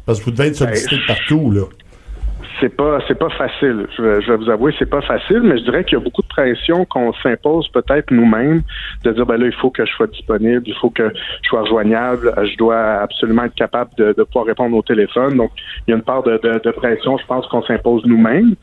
Parce 0.05 0.19
que 0.19 0.25
vous 0.25 0.31
devez 0.31 0.48
être 0.50 0.55
sollicité 0.55 0.96
de 0.98 1.08
partout, 1.08 1.51
là. 1.51 1.63
C'est 2.60 2.75
pas, 2.75 3.00
c'est 3.08 3.18
pas 3.18 3.30
facile. 3.30 3.88
Je 3.96 4.01
vais, 4.01 4.22
je 4.22 4.32
vais 4.32 4.38
vous 4.38 4.50
avouer, 4.50 4.74
c'est 4.78 4.89
pas 4.89 5.01
facile, 5.01 5.42
mais 5.44 5.58
je 5.58 5.63
dirais 5.63 5.84
qu'il 5.84 5.98
y 5.98 6.01
a 6.01 6.04
beaucoup 6.04 6.22
de 6.22 6.28
pression 6.28 6.86
qu'on 6.86 7.13
s'impose 7.13 7.68
peut-être 7.70 8.12
nous-mêmes 8.12 8.62
de 9.04 9.12
dire 9.12 9.25
ben 9.25 9.38
là, 9.38 9.46
il 9.46 9.54
faut 9.54 9.70
que 9.70 9.86
je 9.86 9.92
sois 9.92 10.08
disponible, 10.08 10.63
il 10.66 10.75
faut 10.75 10.89
que 10.89 11.12
je 11.42 11.50
sois 11.50 11.62
rejoignable, 11.62 12.34
je 12.44 12.58
dois 12.58 12.80
absolument 13.01 13.46
être 13.46 13.56
capable 13.56 13.92
de, 13.98 14.13
de 14.18 14.24
pouvoir 14.24 14.46
répondre 14.46 14.75
au 14.75 14.82
téléphone. 14.82 15.38
Donc, 15.38 15.51
il 15.88 15.92
y 15.92 15.94
a 15.94 15.98
une 15.98 16.04
part 16.04 16.24
de, 16.24 16.38
de, 16.44 16.60
de 16.60 16.72
pression, 16.72 17.18
je 17.18 17.25
pense, 17.25 17.48
qu'on 17.48 17.63
s'impose 17.63 18.04
nous-mêmes, 18.06 18.56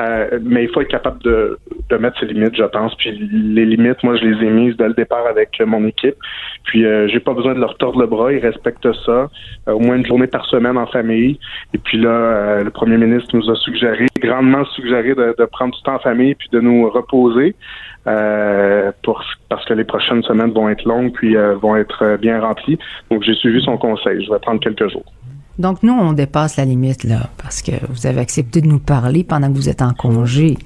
Euh, 0.00 0.40
mais 0.42 0.64
il 0.64 0.70
faut 0.70 0.80
être 0.80 0.88
capable 0.88 1.22
de, 1.22 1.56
de 1.88 1.96
mettre 1.96 2.18
ses 2.18 2.26
limites, 2.26 2.56
je 2.56 2.64
pense. 2.64 2.92
Puis 2.96 3.10
les 3.10 3.64
limites, 3.64 4.02
moi, 4.02 4.16
je 4.16 4.24
les 4.24 4.46
ai 4.46 4.50
mises 4.50 4.76
dès 4.76 4.88
le 4.88 4.94
départ 4.94 5.26
avec 5.26 5.50
mon 5.64 5.86
équipe. 5.86 6.16
Puis 6.64 6.84
euh, 6.84 7.06
j'ai 7.06 7.20
pas 7.20 7.32
besoin 7.32 7.54
de 7.54 7.60
leur 7.60 7.76
tordre 7.76 8.00
le 8.00 8.06
bras, 8.06 8.32
ils 8.32 8.44
respectent 8.50 8.92
ça. 9.06 9.30
Euh, 9.68 9.72
au 9.72 9.78
moins 9.78 9.96
une 9.96 10.06
journée 10.06 10.26
par 10.26 10.44
semaine 10.46 10.76
en 10.76 10.86
famille. 10.86 11.38
Et 11.74 11.78
puis 11.78 11.98
là, 11.98 12.10
euh, 12.10 12.64
le 12.64 12.70
premier 12.70 12.96
ministre 12.96 13.30
nous 13.36 13.43
nous 13.44 13.52
a 13.52 13.56
suggéré, 13.56 14.06
grandement 14.18 14.64
suggéré 14.66 15.14
de, 15.14 15.44
prendre 15.46 15.74
du 15.74 15.82
temps 15.82 15.96
en 15.96 15.98
famille 15.98 16.34
puis 16.34 16.48
de 16.52 16.60
nous 16.60 16.88
reposer 16.90 17.54
euh, 18.06 18.92
pour, 19.02 19.22
parce 19.48 19.64
que 19.64 19.74
les 19.74 19.84
prochaines 19.84 20.22
semaines 20.22 20.52
vont 20.52 20.68
être 20.68 20.84
longues 20.84 21.12
puis 21.12 21.36
euh, 21.36 21.56
vont 21.56 21.76
être 21.76 22.16
bien 22.20 22.40
remplies. 22.40 22.78
Donc, 23.10 23.22
j'ai 23.22 23.34
suivi 23.34 23.62
son 23.62 23.76
conseil. 23.76 24.24
Je 24.24 24.32
vais 24.32 24.38
prendre 24.38 24.60
quelques 24.60 24.90
jours. 24.90 25.04
Donc, 25.58 25.82
nous, 25.82 25.92
on 25.92 26.12
dépasse 26.12 26.56
la 26.56 26.64
limite, 26.64 27.04
là, 27.04 27.28
parce 27.40 27.62
que 27.62 27.72
vous 27.88 28.06
avez 28.06 28.20
accepté 28.20 28.60
de 28.60 28.66
nous 28.66 28.80
parler 28.80 29.22
pendant 29.22 29.48
que 29.48 29.56
vous 29.56 29.68
êtes 29.68 29.82
en 29.82 29.92
congé. 29.92 30.56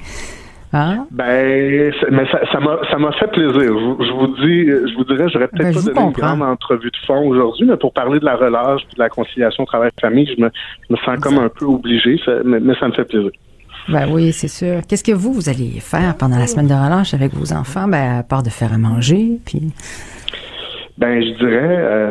Hein? 0.72 1.06
Ben, 1.10 1.92
mais 2.10 2.26
ça 2.52 2.60
m'a 2.60 2.78
ça 2.90 2.98
m'a 2.98 3.12
fait 3.12 3.28
plaisir. 3.28 3.54
Je, 3.54 4.12
vous 4.12 4.26
dis, 4.36 4.66
je 4.66 4.94
vous 4.96 5.04
dirais, 5.04 5.28
j'aurais 5.32 5.48
peut-être 5.48 5.72
ben, 5.72 5.74
pas 5.74 5.80
donné 5.80 6.00
une 6.00 6.12
grande 6.12 6.42
entrevue 6.42 6.90
de 6.90 7.06
fond 7.06 7.26
aujourd'hui, 7.26 7.66
mais 7.66 7.76
pour 7.76 7.92
parler 7.92 8.20
de 8.20 8.24
la 8.26 8.36
relâche 8.36 8.82
et 8.82 8.94
de 8.94 8.98
la 8.98 9.08
conciliation 9.08 9.64
travail-famille, 9.64 10.28
je 10.36 10.42
me, 10.42 10.50
me 10.90 10.96
sens 10.96 11.18
comme 11.20 11.38
un 11.38 11.48
peu 11.48 11.64
obligé, 11.64 12.20
mais, 12.44 12.60
mais, 12.60 12.74
ça 12.78 12.88
me 12.88 12.92
fait 12.92 13.04
plaisir. 13.04 13.30
Ben 13.88 14.06
oui, 14.10 14.32
c'est 14.32 14.48
sûr. 14.48 14.82
Qu'est-ce 14.86 15.04
que 15.04 15.12
vous, 15.12 15.32
vous 15.32 15.48
allez 15.48 15.80
faire 15.80 16.14
pendant 16.18 16.36
la 16.36 16.46
semaine 16.46 16.68
de 16.68 16.74
relâche 16.74 17.14
avec 17.14 17.32
vos 17.32 17.54
enfants? 17.54 17.88
Ben, 17.88 18.18
à 18.18 18.22
part 18.22 18.42
de 18.42 18.50
faire 18.50 18.72
à 18.72 18.78
manger, 18.78 19.38
puis... 19.46 19.72
Ben, 20.98 21.22
je 21.22 21.28
dirais, 21.34 21.76
euh, 21.78 22.10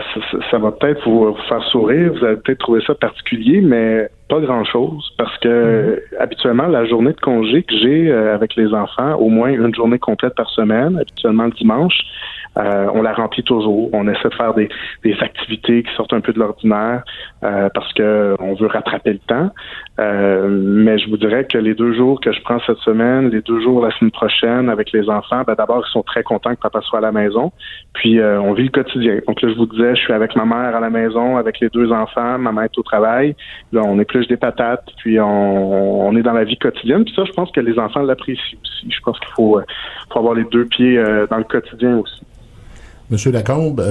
ça, 0.50 0.58
va 0.60 0.72
peut-être 0.72 1.04
vous, 1.04 1.36
faire 1.50 1.62
sourire. 1.64 2.14
Vous 2.14 2.24
allez 2.24 2.38
peut-être 2.38 2.60
trouver 2.60 2.82
ça 2.88 2.96
particulier, 2.96 3.60
mais 3.60 4.08
pas 4.30 4.40
grand-chose 4.40 5.14
parce 5.18 5.38
que 5.40 5.50
mm-hmm. 5.50 6.22
habituellement, 6.22 6.68
la 6.68 6.86
journée 6.86 7.12
de 7.12 7.20
congé 7.20 7.64
que 7.64 7.76
j'ai 7.76 8.10
euh, 8.10 8.34
avec 8.34 8.56
les 8.56 8.74
enfants, 8.74 9.16
au 9.16 9.28
moins 9.28 9.50
une 9.50 9.76
journée 9.76 10.00
complète 10.00 10.36
par 10.36 10.50
semaine, 10.52 10.98
habituellement 10.98 11.44
le 11.46 11.52
dimanche, 11.52 12.00
euh, 12.58 12.88
on 12.94 13.02
la 13.02 13.14
remplit 13.14 13.44
toujours. 13.44 13.90
On 13.92 14.08
essaie 14.08 14.30
de 14.30 14.36
faire 14.36 14.54
des, 14.54 14.70
des 15.04 15.18
activités 15.20 15.84
qui 15.84 15.94
sortent 15.96 16.14
un 16.14 16.22
peu 16.22 16.32
de 16.32 16.40
l'ordinaire 16.40 17.04
euh, 17.44 17.70
parce 17.74 17.94
que 17.94 18.36
on 18.40 18.56
veut 18.56 18.68
rattraper 18.68 19.14
le 19.14 19.20
temps. 19.20 19.52
Euh, 20.00 20.48
mais 20.50 20.98
je 20.98 21.10
vous 21.10 21.18
dirais 21.18 21.46
que 21.46 21.58
les 21.58 21.76
deux 21.76 21.94
jours 21.94 22.20
que 22.20 22.32
je 22.32 22.42
prends 22.42 22.60
cette 22.66 22.80
semaine, 22.80 23.30
les 23.30 23.42
deux 23.42 23.62
jours 23.62 23.86
la 23.86 23.92
semaine 23.92 24.12
prochaine 24.12 24.70
avec 24.70 24.92
les 24.92 25.08
enfants, 25.10 25.44
ben 25.46 25.54
d'abord 25.56 25.86
ils 25.88 25.92
sont 25.92 26.04
très 26.04 26.24
contents 26.24 26.56
que 26.56 26.60
papa 26.60 26.82
soit 26.82 27.00
à 27.00 27.02
la 27.02 27.12
maison. 27.12 27.52
Puis 27.94 28.20
on 28.22 28.54
vit 28.54 28.64
le 28.64 28.70
quotidien. 28.70 29.20
Donc 29.28 29.42
là 29.42 29.50
je 29.50 29.56
vous 29.56 29.68
disais, 29.68 29.96
je 29.96 30.02
suis 30.02 30.14
avec 30.14 30.36
ma 30.36 30.46
mère 30.46 30.76
à 30.76 30.80
la 30.80 30.90
maison 30.90 31.38
avec 31.38 31.60
les 31.60 31.70
deux 31.70 31.92
enfants, 31.92 32.38
ma 32.40 32.52
mère 32.52 32.66
est 32.66 32.78
au 32.78 32.84
travail. 32.84 33.36
Là 33.72 33.82
on 33.86 34.00
épluche 34.00 34.28
des 34.28 34.38
patates, 34.38 34.88
puis 34.98 35.20
on, 35.20 36.08
on 36.08 36.16
est 36.16 36.24
dans 36.24 36.34
la 36.34 36.44
vie 36.44 36.58
quotidienne. 36.58 37.04
Puis 37.06 37.14
ça, 37.16 37.24
je 37.26 37.32
pense 37.34 37.52
que 37.52 37.60
les 37.60 37.78
enfants 37.78 38.02
l'apprécient 38.02 38.58
aussi. 38.64 38.92
Je 38.92 39.00
pense 39.02 39.20
qu'il 39.20 39.30
faut, 39.36 39.60
faut 40.12 40.20
avoir 40.20 40.34
les 40.34 40.46
deux 40.46 40.66
pieds 40.66 41.02
dans 41.30 41.38
le 41.38 41.44
quotidien 41.44 41.98
aussi. 41.98 42.22
Monsieur 43.10 43.32
Lacombe, 43.32 43.82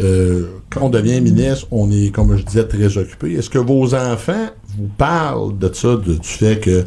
euh, 0.00 0.46
quand 0.70 0.82
on 0.82 0.90
devient 0.90 1.20
ministre, 1.20 1.66
on 1.70 1.90
est, 1.90 2.14
comme 2.14 2.36
je 2.36 2.44
disais, 2.44 2.66
très 2.66 2.98
occupé. 2.98 3.34
Est-ce 3.34 3.50
que 3.50 3.58
vos 3.58 3.94
enfants 3.94 4.48
vous 4.76 4.88
parlent 4.98 5.56
de 5.58 5.72
ça, 5.72 5.96
du 5.96 6.18
fait 6.22 6.60
que 6.60 6.84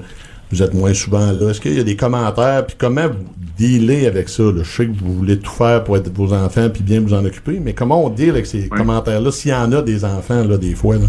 vous 0.52 0.62
êtes 0.62 0.74
moins 0.74 0.94
souvent 0.94 1.32
là? 1.32 1.50
Est-ce 1.50 1.62
qu'il 1.62 1.76
y 1.76 1.80
a 1.80 1.84
des 1.84 1.96
commentaires? 1.96 2.66
Puis 2.68 2.76
comment 2.78 3.08
vous 3.08 3.26
dealez 3.58 4.06
avec 4.06 4.30
ça? 4.30 4.44
Je 4.56 4.64
sais 4.64 4.86
que 4.86 4.92
vous 4.92 5.14
voulez 5.14 5.40
tout 5.40 5.52
faire 5.52 5.84
pour 5.84 5.98
être 5.98 6.12
vos 6.14 6.34
enfants 6.34 6.70
puis 6.72 6.84
bien 6.84 7.00
vous 7.02 7.14
en 7.14 7.26
occuper, 7.26 7.60
mais 7.60 7.74
comment 7.74 8.06
on 8.06 8.10
deal 8.10 8.32
avec 8.32 8.46
ces 8.46 8.70
commentaires-là, 8.70 9.32
s'il 9.32 9.52
y 9.52 9.56
en 9.56 9.72
a 9.72 9.82
des 9.82 10.06
enfants, 10.06 10.44
là, 10.48 10.58
des 10.58 10.76
fois? 10.76 10.96
Là? 10.96 11.08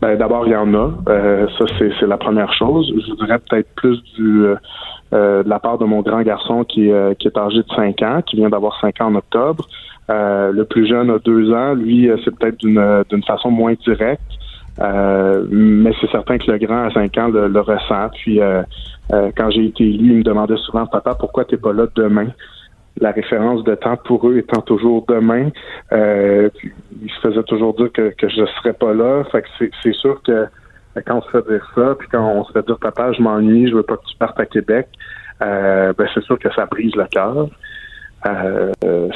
Ben, 0.00 0.16
d'abord, 0.16 0.46
il 0.46 0.52
y 0.52 0.56
en 0.56 0.72
a. 0.74 0.92
Euh, 1.08 1.46
ça, 1.58 1.64
c'est 1.78 2.06
la 2.06 2.16
première 2.16 2.52
chose. 2.54 2.92
Je 2.94 3.10
voudrais 3.10 3.38
peut-être 3.38 3.68
plus 3.74 4.00
du 4.16 4.46
euh, 5.12 5.42
de 5.42 5.48
la 5.48 5.58
part 5.58 5.78
de 5.78 5.86
mon 5.86 6.02
grand 6.02 6.20
garçon 6.22 6.64
qui, 6.64 6.92
euh, 6.92 7.14
qui 7.14 7.28
est 7.28 7.38
âgé 7.38 7.58
de 7.58 7.74
5 7.74 8.02
ans, 8.02 8.20
qui 8.22 8.36
vient 8.36 8.50
d'avoir 8.50 8.78
5 8.80 9.00
ans 9.00 9.06
en 9.06 9.14
octobre. 9.14 9.66
Euh, 10.10 10.52
le 10.52 10.64
plus 10.64 10.86
jeune 10.86 11.10
a 11.10 11.18
2 11.18 11.52
ans. 11.52 11.74
Lui, 11.74 12.10
c'est 12.24 12.34
peut-être 12.36 12.56
d'une, 12.58 13.04
d'une 13.10 13.22
façon 13.24 13.50
moins 13.50 13.74
directe. 13.84 14.22
mais 14.78 15.92
c'est 16.00 16.10
certain 16.10 16.38
que 16.38 16.50
le 16.50 16.58
grand 16.58 16.84
à 16.84 16.90
5 16.92 17.18
ans 17.18 17.28
le, 17.28 17.60
ressent. 17.60 18.08
Puis 18.14 18.40
quand 19.10 19.50
j'ai 19.50 19.66
été 19.66 19.84
élu, 19.84 20.12
il 20.12 20.18
me 20.18 20.22
demandait 20.22 20.56
souvent 20.58 20.86
Papa, 20.86 21.14
pourquoi 21.14 21.44
t'es 21.44 21.56
pas 21.56 21.72
là 21.72 21.86
demain? 21.94 22.28
La 23.00 23.12
référence 23.12 23.62
de 23.64 23.74
temps 23.74 23.96
pour 23.96 24.28
eux 24.28 24.38
étant 24.38 24.62
toujours 24.62 25.04
demain. 25.08 25.50
il 25.92 27.10
se 27.10 27.20
faisait 27.20 27.42
toujours 27.44 27.74
dire 27.74 27.92
que, 27.92 28.14
que 28.16 28.28
je 28.28 28.46
serais 28.56 28.72
pas 28.72 28.94
là. 28.94 29.24
Fait 29.30 29.42
que 29.42 29.48
c'est, 29.82 29.94
sûr 29.94 30.22
que 30.22 30.46
quand 31.06 31.18
on 31.18 31.22
se 31.22 31.30
fait 31.30 31.50
dire 31.50 31.66
ça, 31.74 31.94
puis 31.98 32.08
quand 32.10 32.26
on 32.26 32.44
se 32.44 32.52
fait 32.52 32.66
dire 32.66 32.78
papa, 32.78 33.12
je 33.12 33.22
m'ennuie, 33.22 33.68
je 33.68 33.74
veux 33.74 33.82
pas 33.82 33.96
que 33.96 34.04
tu 34.06 34.16
partes 34.16 34.38
à 34.40 34.46
Québec, 34.46 34.88
euh, 35.42 35.92
ben 35.96 36.08
c'est 36.14 36.22
sûr 36.24 36.38
que 36.38 36.52
ça 36.54 36.66
brise 36.66 36.94
le 36.96 37.06
cœur. 37.06 37.48
Euh, 38.26 38.72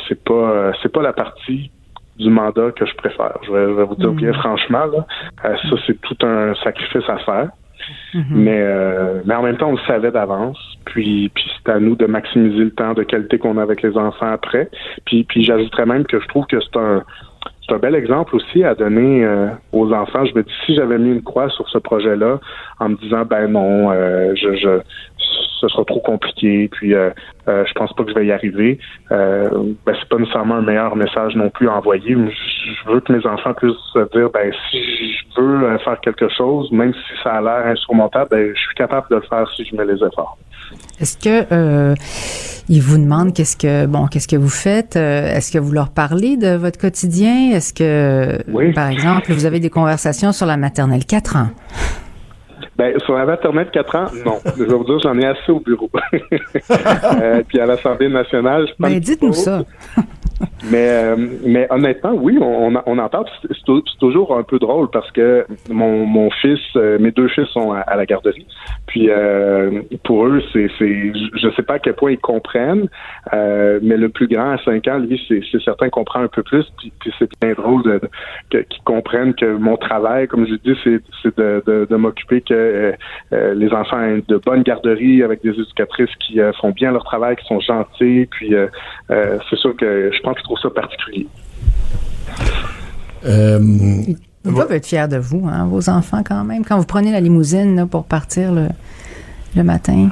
c'est 0.09 0.23
pas 0.23 0.73
c'est 0.83 0.93
pas 0.93 1.03
la 1.03 1.13
partie 1.13 1.71
du 2.19 2.31
mandat 2.31 2.71
que 2.73 2.87
je 2.87 2.95
préfère. 2.95 3.39
Je 3.47 3.53
vais, 3.53 3.85
vous 3.85 3.97
dire 3.97 4.13
bien 4.13 4.33
franchement, 4.33 4.85
là, 4.87 5.07
euh, 5.45 5.57
ça 5.57 5.77
c'est 5.87 6.01
tout 6.01 6.17
un 6.23 6.55
sacrifice 6.57 7.09
à 7.09 7.19
faire. 7.19 7.49
Mm-hmm. 8.15 8.25
Mais 8.31 8.61
euh, 8.61 9.23
mais 9.25 9.35
en 9.35 9.43
même 9.43 9.57
temps, 9.57 9.69
on 9.69 9.73
le 9.73 9.87
savait 9.87 10.13
d'avance. 10.13 10.59
Puis 10.85 11.31
puis 11.35 11.45
c'est 11.57 11.73
à 11.73 11.81
nous 11.81 11.97
de 11.97 12.07
maximiser 12.07 12.65
le 12.65 12.71
temps 12.71 12.95
de 12.95 13.03
qualité 13.03 13.39
qu'on 13.39 13.59
a 13.59 13.63
avec 13.63 13.83
les 13.83 13.97
enfants 13.97 14.31
après. 14.31 14.71
Puis 15.05 15.25
puis 15.25 15.45
j'ajouterais 15.45 15.87
même 15.87 16.05
que 16.05 16.21
je 16.21 16.29
trouve 16.29 16.47
que 16.47 16.61
c'est 16.61 16.79
un 16.79 17.03
c'est 17.67 17.75
un 17.75 17.79
bel 17.79 17.95
exemple 17.95 18.35
aussi 18.37 18.65
à 18.65 18.75
donner 18.75 19.25
euh, 19.25 19.49
aux 19.73 19.93
enfants. 19.93 20.25
Je 20.25 20.35
me 20.35 20.43
dis, 20.43 20.53
si 20.67 20.75
j'avais 20.75 20.99
mis 20.99 21.11
une 21.11 21.23
croix 21.23 21.49
sur 21.51 21.69
ce 21.69 21.79
projet-là 21.79 22.41
en 22.81 22.89
me 22.89 22.97
disant, 22.97 23.25
ben 23.25 23.47
non, 23.47 23.91
euh, 23.93 24.35
je, 24.35 24.57
je, 24.57 24.81
ce 25.63 25.69
sera 25.69 25.85
trop 25.85 26.01
compliqué, 26.01 26.69
puis 26.73 26.93
euh, 26.93 27.11
euh, 27.49 27.65
je 27.67 27.73
pense 27.75 27.93
pas 27.93 28.03
que 28.03 28.11
je 28.11 28.15
vais 28.15 28.27
y 28.27 28.33
arriver, 28.33 28.79
euh, 29.13 29.49
ben 29.87 29.95
c'est 29.99 30.09
pas 30.09 30.17
nécessairement 30.19 30.57
un 30.57 30.63
meilleur 30.63 30.97
message 30.97 31.37
non 31.37 31.51
plus 31.51 31.69
à 31.69 31.77
envoyer. 31.77 32.17
Je 32.17 32.91
veux 32.91 33.01
que 33.01 33.13
mes 33.13 33.25
enfants 33.25 33.55
puissent 33.55 33.77
se 33.93 34.11
dire, 34.11 34.29
ben 34.31 34.53
si 34.71 35.13
je 35.15 35.41
veux 35.41 35.79
faire 35.79 36.01
quelque 36.01 36.29
chose, 36.29 36.71
même 36.73 36.93
si 36.93 37.23
ça 37.23 37.35
a 37.35 37.41
l'air 37.41 37.67
insurmontable, 37.67 38.31
ben 38.31 38.53
je 38.53 38.61
suis 38.61 38.75
capable 38.75 39.07
de 39.11 39.17
le 39.17 39.23
faire 39.23 39.49
si 39.55 39.65
je 39.65 39.77
mets 39.77 39.85
les 39.85 40.05
efforts. 40.05 40.37
Est-ce 41.01 41.17
que 41.19 41.47
euh, 41.53 41.95
ils 42.69 42.81
vous 42.81 42.99
demandent 42.99 43.35
qu'est-ce 43.35 43.57
que 43.57 43.87
bon 43.87 44.07
qu'est-ce 44.07 44.29
que 44.29 44.37
vous 44.37 44.49
faites 44.49 44.97
euh, 44.97 45.35
Est-ce 45.35 45.51
que 45.51 45.59
vous 45.59 45.73
leur 45.73 45.91
parlez 45.91 46.37
de 46.37 46.55
votre 46.55 46.79
quotidien? 46.79 47.51
Est-ce 47.53 47.73
que 47.75 48.73
par 48.73 48.89
exemple 48.89 49.33
vous 49.33 49.45
avez 49.45 49.61
des 49.61 49.71
conversations 49.71 50.33
sur 50.33 50.47
la 50.47 50.57
maternelle 50.57 51.05
4 51.05 51.37
ans? 51.37 51.49
Ben, 52.77 52.99
sur 53.01 53.15
la 53.15 53.27
maternelle 53.27 53.69
4 53.73 53.97
ans, 53.97 54.07
non. 54.25 54.39
Je 54.57 54.63
vais 54.63 54.75
vous 54.75 54.85
dire, 54.85 54.99
j'en 55.01 55.19
ai 55.19 55.27
assez 55.27 55.53
au 55.53 55.61
bureau. 55.61 55.91
euh, 56.71 57.43
puis 57.47 57.61
à 57.61 57.67
l'Assemblée 57.67 58.09
nationale, 58.09 58.67
je 58.67 58.73
Ben, 58.79 58.99
dites-nous 58.99 59.35
ça. 59.35 59.63
Mais, 60.71 60.89
euh, 60.89 61.17
mais 61.45 61.67
honnêtement, 61.71 62.13
oui, 62.15 62.39
on, 62.41 62.73
on 62.87 62.99
en 62.99 63.09
parle. 63.09 63.27
C'est 63.49 63.99
toujours 63.99 64.37
un 64.37 64.43
peu 64.43 64.59
drôle 64.59 64.89
parce 64.91 65.11
que 65.11 65.45
mon, 65.69 66.07
mon 66.07 66.31
fils, 66.31 66.61
euh, 66.77 66.99
mes 67.01 67.11
deux 67.11 67.29
fils 67.29 67.47
sont 67.49 67.73
à, 67.73 67.97
la 67.97 68.07
garderie. 68.07 68.47
Puis 68.87 69.09
euh, 69.11 69.83
pour 70.05 70.27
eux, 70.27 70.43
c'est, 70.53 70.69
c'est, 70.79 71.13
je 71.35 71.51
sais 71.57 71.63
pas 71.63 71.75
à 71.75 71.79
quel 71.79 71.95
point 71.95 72.13
ils 72.13 72.19
comprennent, 72.19 72.89
mais 73.33 73.97
le 73.97 74.09
plus 74.09 74.29
grand 74.29 74.53
à 74.53 74.59
5 74.59 74.87
ans, 74.89 74.99
lui, 74.99 75.21
c'est, 75.29 75.43
certain 75.65 75.89
comprend 75.89 76.21
un 76.21 76.29
peu 76.29 76.43
plus. 76.43 76.65
Puis, 76.79 76.93
c'est 77.19 77.29
bien 77.41 77.55
drôle 77.55 77.83
de, 77.83 78.01
qu'ils 78.63 78.83
comprennent 78.85 79.35
que 79.35 79.57
mon 79.57 79.77
travail, 79.77 80.29
comme 80.29 80.47
je 80.47 80.55
dis, 80.55 80.79
c'est, 80.85 81.01
c'est 81.23 81.37
de, 81.37 81.63
de, 81.67 81.87
de 81.89 81.97
m'occuper 81.97 82.41
que 82.41 82.95
les 83.33 83.73
enfants 83.73 84.01
aient 84.01 84.23
de 84.29 84.37
bonnes 84.37 84.63
garderies 84.63 85.23
avec 85.23 85.43
des 85.43 85.51
éducatrices 85.51 86.15
qui 86.21 86.39
font 86.61 86.71
bien 86.71 86.93
leur 86.93 87.05
travail, 87.05 87.37
qui 87.37 87.47
sont 87.47 87.61
gentils. 87.61 88.27
Puis 88.31 88.55
c'est 89.09 89.57
sûr 89.57 89.77
que 89.77 90.11
je 90.13 90.21
pense 90.21 90.32
qu'ils 90.35 90.45
trouvent 90.45 90.59
ça 90.59 90.71
particulier. 90.71 91.27
Euh, 93.25 93.59
Ils 94.45 94.53
doivent 94.53 94.73
être 94.73 94.87
fiers 94.87 95.09
de 95.09 95.19
vous, 95.19 95.49
hein, 95.49 95.67
vos 95.67 95.89
enfants 95.89 96.23
quand 96.25 96.45
même, 96.45 96.65
quand 96.65 96.77
vous 96.79 96.87
prenez 96.87 97.13
la 97.13 97.21
limousine 97.21 97.89
pour 97.89 98.05
partir 98.05 98.53
le, 98.53 99.63
matin. 99.63 100.09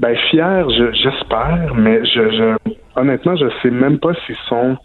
Ben 0.00 0.16
fiers, 0.30 0.64
j'espère, 0.92 1.74
mais 1.76 2.04
je, 2.04 2.30
je, 2.30 2.72
honnêtement, 2.96 3.36
je 3.36 3.46
sais 3.62 3.70
même 3.70 3.98
pas 3.98 4.12
s'ils 4.26 4.36
sont 4.48 4.76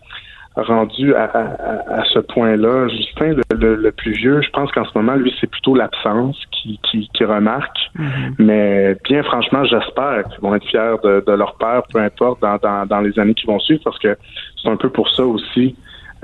rendu 0.55 1.15
à, 1.15 1.23
à, 1.23 2.03
ce 2.13 2.19
point-là. 2.19 2.87
Justin, 2.89 3.35
le, 3.51 3.91
plus 3.91 4.13
vieux, 4.13 4.41
je 4.41 4.49
pense 4.51 4.71
qu'en 4.71 4.85
ce 4.85 4.91
moment, 4.95 5.15
lui, 5.15 5.33
c'est 5.41 5.49
plutôt 5.49 5.75
l'absence 5.75 6.37
qui, 6.51 6.79
qui, 6.83 7.09
qui 7.13 7.25
remarque. 7.25 7.77
Mm-hmm. 7.97 8.35
Mais 8.39 8.95
bien 9.03 9.23
franchement, 9.23 9.63
j'espère 9.65 10.23
qu'ils 10.29 10.41
vont 10.41 10.55
être 10.55 10.65
fiers 10.67 10.95
de, 11.03 11.23
de, 11.25 11.31
leur 11.33 11.55
père, 11.55 11.83
peu 11.91 11.99
importe, 11.99 12.41
dans, 12.41 12.57
dans, 12.57 12.85
dans, 12.85 13.01
les 13.01 13.17
années 13.19 13.33
qui 13.33 13.47
vont 13.47 13.59
suivre, 13.59 13.81
parce 13.83 13.99
que 13.99 14.15
c'est 14.61 14.69
un 14.69 14.77
peu 14.77 14.89
pour 14.89 15.09
ça 15.09 15.23
aussi 15.25 15.75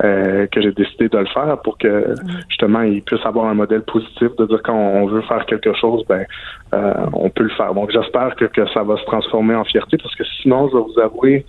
euh, 0.02 0.46
que 0.46 0.62
j'ai 0.62 0.72
décidé 0.72 1.08
de 1.08 1.18
le 1.18 1.26
faire, 1.26 1.58
pour 1.62 1.76
que 1.76 1.88
mm-hmm. 1.88 2.44
justement, 2.48 2.82
ils 2.82 3.02
puissent 3.02 3.26
avoir 3.26 3.46
un 3.46 3.54
modèle 3.54 3.82
positif, 3.82 4.28
de 4.38 4.46
dire 4.46 4.60
quand 4.62 4.76
on 4.76 5.06
veut 5.06 5.22
faire 5.22 5.44
quelque 5.46 5.74
chose, 5.74 6.04
ben 6.08 6.24
euh, 6.72 6.94
on 7.12 7.30
peut 7.30 7.44
le 7.44 7.50
faire. 7.50 7.74
Donc 7.74 7.90
j'espère 7.90 8.36
que, 8.36 8.44
que 8.44 8.66
ça 8.68 8.84
va 8.84 8.96
se 8.96 9.04
transformer 9.06 9.56
en 9.56 9.64
fierté, 9.64 9.96
parce 9.98 10.14
que 10.14 10.24
sinon, 10.40 10.68
je 10.68 10.76
vais 10.76 10.82
vous 10.82 11.00
avouer, 11.00 11.44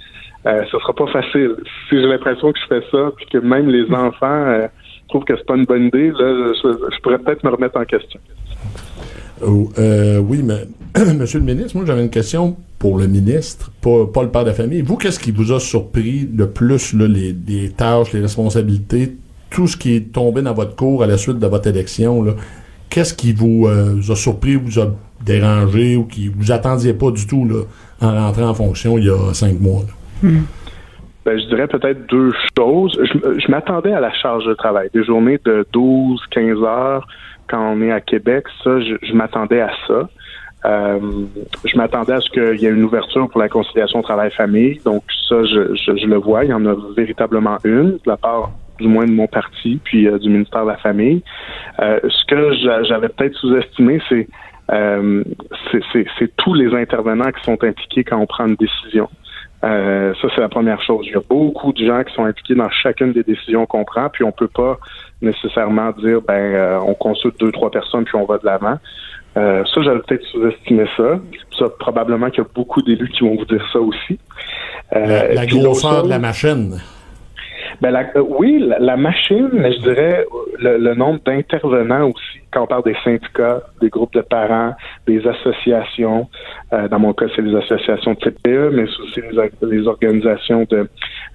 euh, 0.46 0.64
ce 0.72 0.80
sera 0.80 0.94
pas 0.94 1.08
facile. 1.08 1.56
Si 1.90 1.96
j'ai 2.00 2.08
l'impression 2.08 2.52
que 2.52 2.60
je 2.60 2.76
fais 2.76 2.86
ça, 2.92 3.12
puis 3.16 3.26
que 3.28 3.38
même 3.38 3.70
les 3.70 3.86
mm. 3.86 3.94
enfants 3.94 4.44
euh, 4.48 4.68
trouvent 5.08 5.24
que 5.24 5.36
c'est 5.38 5.46
pas 5.46 5.56
une 5.56 5.66
bonne 5.66 5.86
idée, 5.88 6.12
là, 6.12 6.54
je, 6.64 7.02
pourrais 7.02 7.20
peut-être 7.20 7.44
me 7.44 7.50
remettre 7.50 7.78
en 7.78 7.86
question. 7.86 8.20
Oh, 9.46 9.70
euh, 9.78 10.20
oui, 10.20 10.42
mais 10.44 10.68
Monsieur 11.16 11.40
le 11.40 11.46
ministre, 11.46 11.76
moi 11.76 11.86
j'avais 11.86 12.04
une 12.04 12.10
question 12.10 12.58
pour 12.78 12.98
le 12.98 13.08
ministre, 13.08 13.72
pas, 13.82 14.06
pas, 14.12 14.24
le 14.24 14.30
père 14.30 14.46
de 14.46 14.52
famille. 14.52 14.82
Vous, 14.82 14.98
qu'est-ce 14.98 15.20
qui 15.20 15.32
vous 15.32 15.52
a 15.52 15.60
surpris 15.60 16.28
le 16.36 16.50
plus, 16.50 16.94
là, 16.94 17.08
les, 17.08 17.36
les, 17.48 17.70
tâches, 17.70 18.12
les 18.12 18.22
responsabilités, 18.22 19.16
tout 19.50 19.68
ce 19.68 19.78
qui 19.78 19.96
est 19.96 20.12
tombé 20.12 20.42
dans 20.42 20.54
votre 20.54 20.76
cours 20.76 21.04
à 21.04 21.08
la 21.08 21.18
suite 21.18 21.38
de 21.38 21.48
votre 21.48 21.68
élection, 21.68 22.26
qu'est-ce 22.90 23.14
qui 23.14 23.34
vous, 23.34 23.68
euh, 23.68 23.96
vous 23.96 24.12
a 24.12 24.16
surpris, 24.16 24.56
vous 24.56 24.80
a 24.80 24.92
dérangé 25.24 25.96
ou 25.96 26.06
qui 26.06 26.28
vous 26.28 26.52
attendiez 26.52 26.94
pas 26.94 27.12
du 27.12 27.28
tout 27.28 27.48
là, 27.48 27.64
en 28.02 28.26
rentrant 28.26 28.50
en 28.50 28.54
fonction 28.54 28.98
il 28.98 29.06
y 29.06 29.10
a 29.10 29.34
cinq 29.34 29.60
mois? 29.60 29.82
là? 29.88 29.94
Ben, 31.24 31.40
je 31.40 31.46
dirais 31.46 31.68
peut-être 31.68 32.08
deux 32.10 32.32
choses. 32.58 33.00
Je, 33.04 33.52
m'attendais 33.52 33.94
à 33.94 34.00
la 34.00 34.12
charge 34.12 34.46
de 34.46 34.54
travail. 34.56 34.90
Des 34.94 35.04
journées 35.04 35.40
de 35.46 35.66
12, 35.72 36.20
15 36.32 36.64
heures 36.64 37.08
quand 37.48 37.74
on 37.74 37.82
est 37.82 37.92
à 37.92 38.02
Québec, 38.02 38.46
ça, 38.64 38.80
je, 38.80 39.14
m'attendais 39.14 39.62
à 39.62 39.72
ça. 39.88 40.10
Euh, 40.66 41.00
je 41.66 41.78
m'attendais 41.78 42.14
à 42.14 42.22
ce 42.22 42.30
qu'il 42.30 42.62
y 42.62 42.66
ait 42.66 42.72
une 42.72 42.84
ouverture 42.84 43.30
pour 43.30 43.40
la 43.40 43.50
conciliation 43.50 44.02
travail-famille. 44.02 44.80
Donc 44.84 45.04
ça, 45.30 45.44
je, 45.44 45.76
je, 45.76 46.06
le 46.08 46.18
vois. 46.18 46.46
Il 46.46 46.50
y 46.52 46.54
en 46.54 46.66
a 46.66 46.76
véritablement 46.96 47.58
une 47.66 47.92
de 47.94 48.02
la 48.08 48.18
part 48.18 48.52
du 48.80 48.88
moins 48.88 49.06
de 49.06 49.12
mon 49.12 49.28
parti, 49.28 49.80
puis 49.84 50.08
euh, 50.08 50.18
du 50.18 50.30
ministère 50.30 50.64
de 50.64 50.70
la 50.70 50.78
Famille. 50.78 51.22
Euh, 51.80 52.00
ce 52.04 52.26
que 52.26 52.54
j'a- 52.54 52.82
j'avais 52.84 53.10
peut-être 53.10 53.36
sous-estimé, 53.36 54.02
euh, 54.72 55.24
c'est 55.94 56.36
tous 56.38 56.54
les 56.56 56.74
intervenants 56.76 57.32
qui 57.32 57.44
sont 57.44 57.64
impliqués 57.64 58.04
quand 58.04 58.18
on 58.18 58.26
prend 58.26 58.48
une 58.48 58.56
décision. 58.56 59.08
Euh, 59.64 60.14
ça, 60.22 60.28
c'est 60.34 60.42
la 60.42 60.50
première 60.50 60.82
chose. 60.82 61.06
Il 61.08 61.14
y 61.14 61.16
a 61.16 61.22
beaucoup 61.28 61.72
de 61.72 61.86
gens 61.86 62.04
qui 62.04 62.14
sont 62.14 62.26
impliqués 62.26 62.56
dans 62.56 62.70
chacune 62.70 63.14
des 63.14 63.24
décisions 63.24 63.66
qu'on 63.66 63.84
prend, 63.84 64.10
puis 64.10 64.24
on 64.24 64.32
peut 64.32 64.48
pas 64.48 64.80
nécessairement 65.22 65.92
dire, 65.92 66.22
ben, 66.22 66.34
euh, 66.34 66.80
on 66.86 66.94
consulte 66.96 67.40
deux, 67.40 67.52
trois 67.52 67.70
personnes, 67.70 68.04
puis 68.06 68.16
on 68.16 68.26
va 68.26 68.38
de 68.40 68.46
l'avant. 68.46 68.78
Euh, 69.38 69.64
ça, 69.74 69.82
j'avais 69.82 70.00
peut-être 70.00 70.26
sous-estimé 70.26 70.86
ça. 70.98 71.20
Ça, 71.58 71.70
probablement 71.80 72.30
qu'il 72.30 72.44
y 72.44 72.46
a 72.46 72.50
beaucoup 72.54 72.82
d'élus 72.82 73.10
qui 73.10 73.24
vont 73.24 73.36
vous 73.38 73.46
dire 73.46 73.66
ça 73.72 73.80
aussi. 73.80 74.20
Euh, 74.96 75.06
La, 75.06 75.34
la 75.34 75.46
grosseur 75.46 76.04
de 76.04 76.10
la 76.10 76.20
machine. 76.20 76.82
Ben 77.82 77.92
la- 77.92 78.12
euh, 78.16 78.24
oui, 78.40 78.60
la, 78.60 78.80
la 78.80 78.98
machine, 78.98 79.50
mais 79.54 79.72
je 79.74 79.80
dirais 79.80 80.26
le, 80.60 80.78
le 80.78 80.94
nombre 80.94 81.20
d'intervenants 81.26 82.08
aussi, 82.10 82.40
quand 82.52 82.62
on 82.64 82.68
parle 82.68 82.84
des 82.84 82.96
syndicats, 83.04 83.62
des 83.82 83.90
groupes 83.90 84.14
de 84.14 84.22
parents, 84.22 84.74
des 85.08 85.26
associations. 85.28 86.28
euh, 86.74 86.88
dans 86.88 87.00
mon 87.00 87.14
cas, 87.14 87.26
c'est 87.36 87.42
les 87.42 87.56
associations 87.56 88.14
de 88.14 88.20
TPE, 88.20 88.70
mais 88.74 88.86
c'est 88.86 89.02
aussi 89.04 89.22
les, 89.32 89.78
les 89.78 89.88
organisations 89.88 90.66
de 90.70 90.88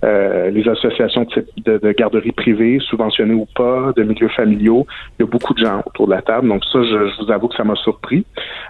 euh, 0.04 0.50
les 0.50 0.68
associations 0.68 1.26
de, 1.34 1.46
de, 1.64 1.78
de 1.78 1.92
garderies 1.92 2.32
privées, 2.32 2.78
subventionnées 2.80 3.34
ou 3.34 3.46
pas, 3.56 3.92
de 3.96 4.02
milieux 4.02 4.28
familiaux. 4.28 4.86
Il 5.18 5.22
y 5.22 5.26
a 5.26 5.28
beaucoup 5.30 5.54
de 5.54 5.64
gens 5.64 5.82
autour 5.86 6.06
de 6.06 6.12
la 6.12 6.22
table. 6.22 6.48
Donc 6.48 6.64
ça, 6.66 6.82
je, 6.82 7.08
je 7.08 7.24
vous 7.24 7.30
avoue 7.32 7.48
que 7.48 7.56
ça 7.56 7.64
m'a 7.64 7.74
surpris, 7.76 8.24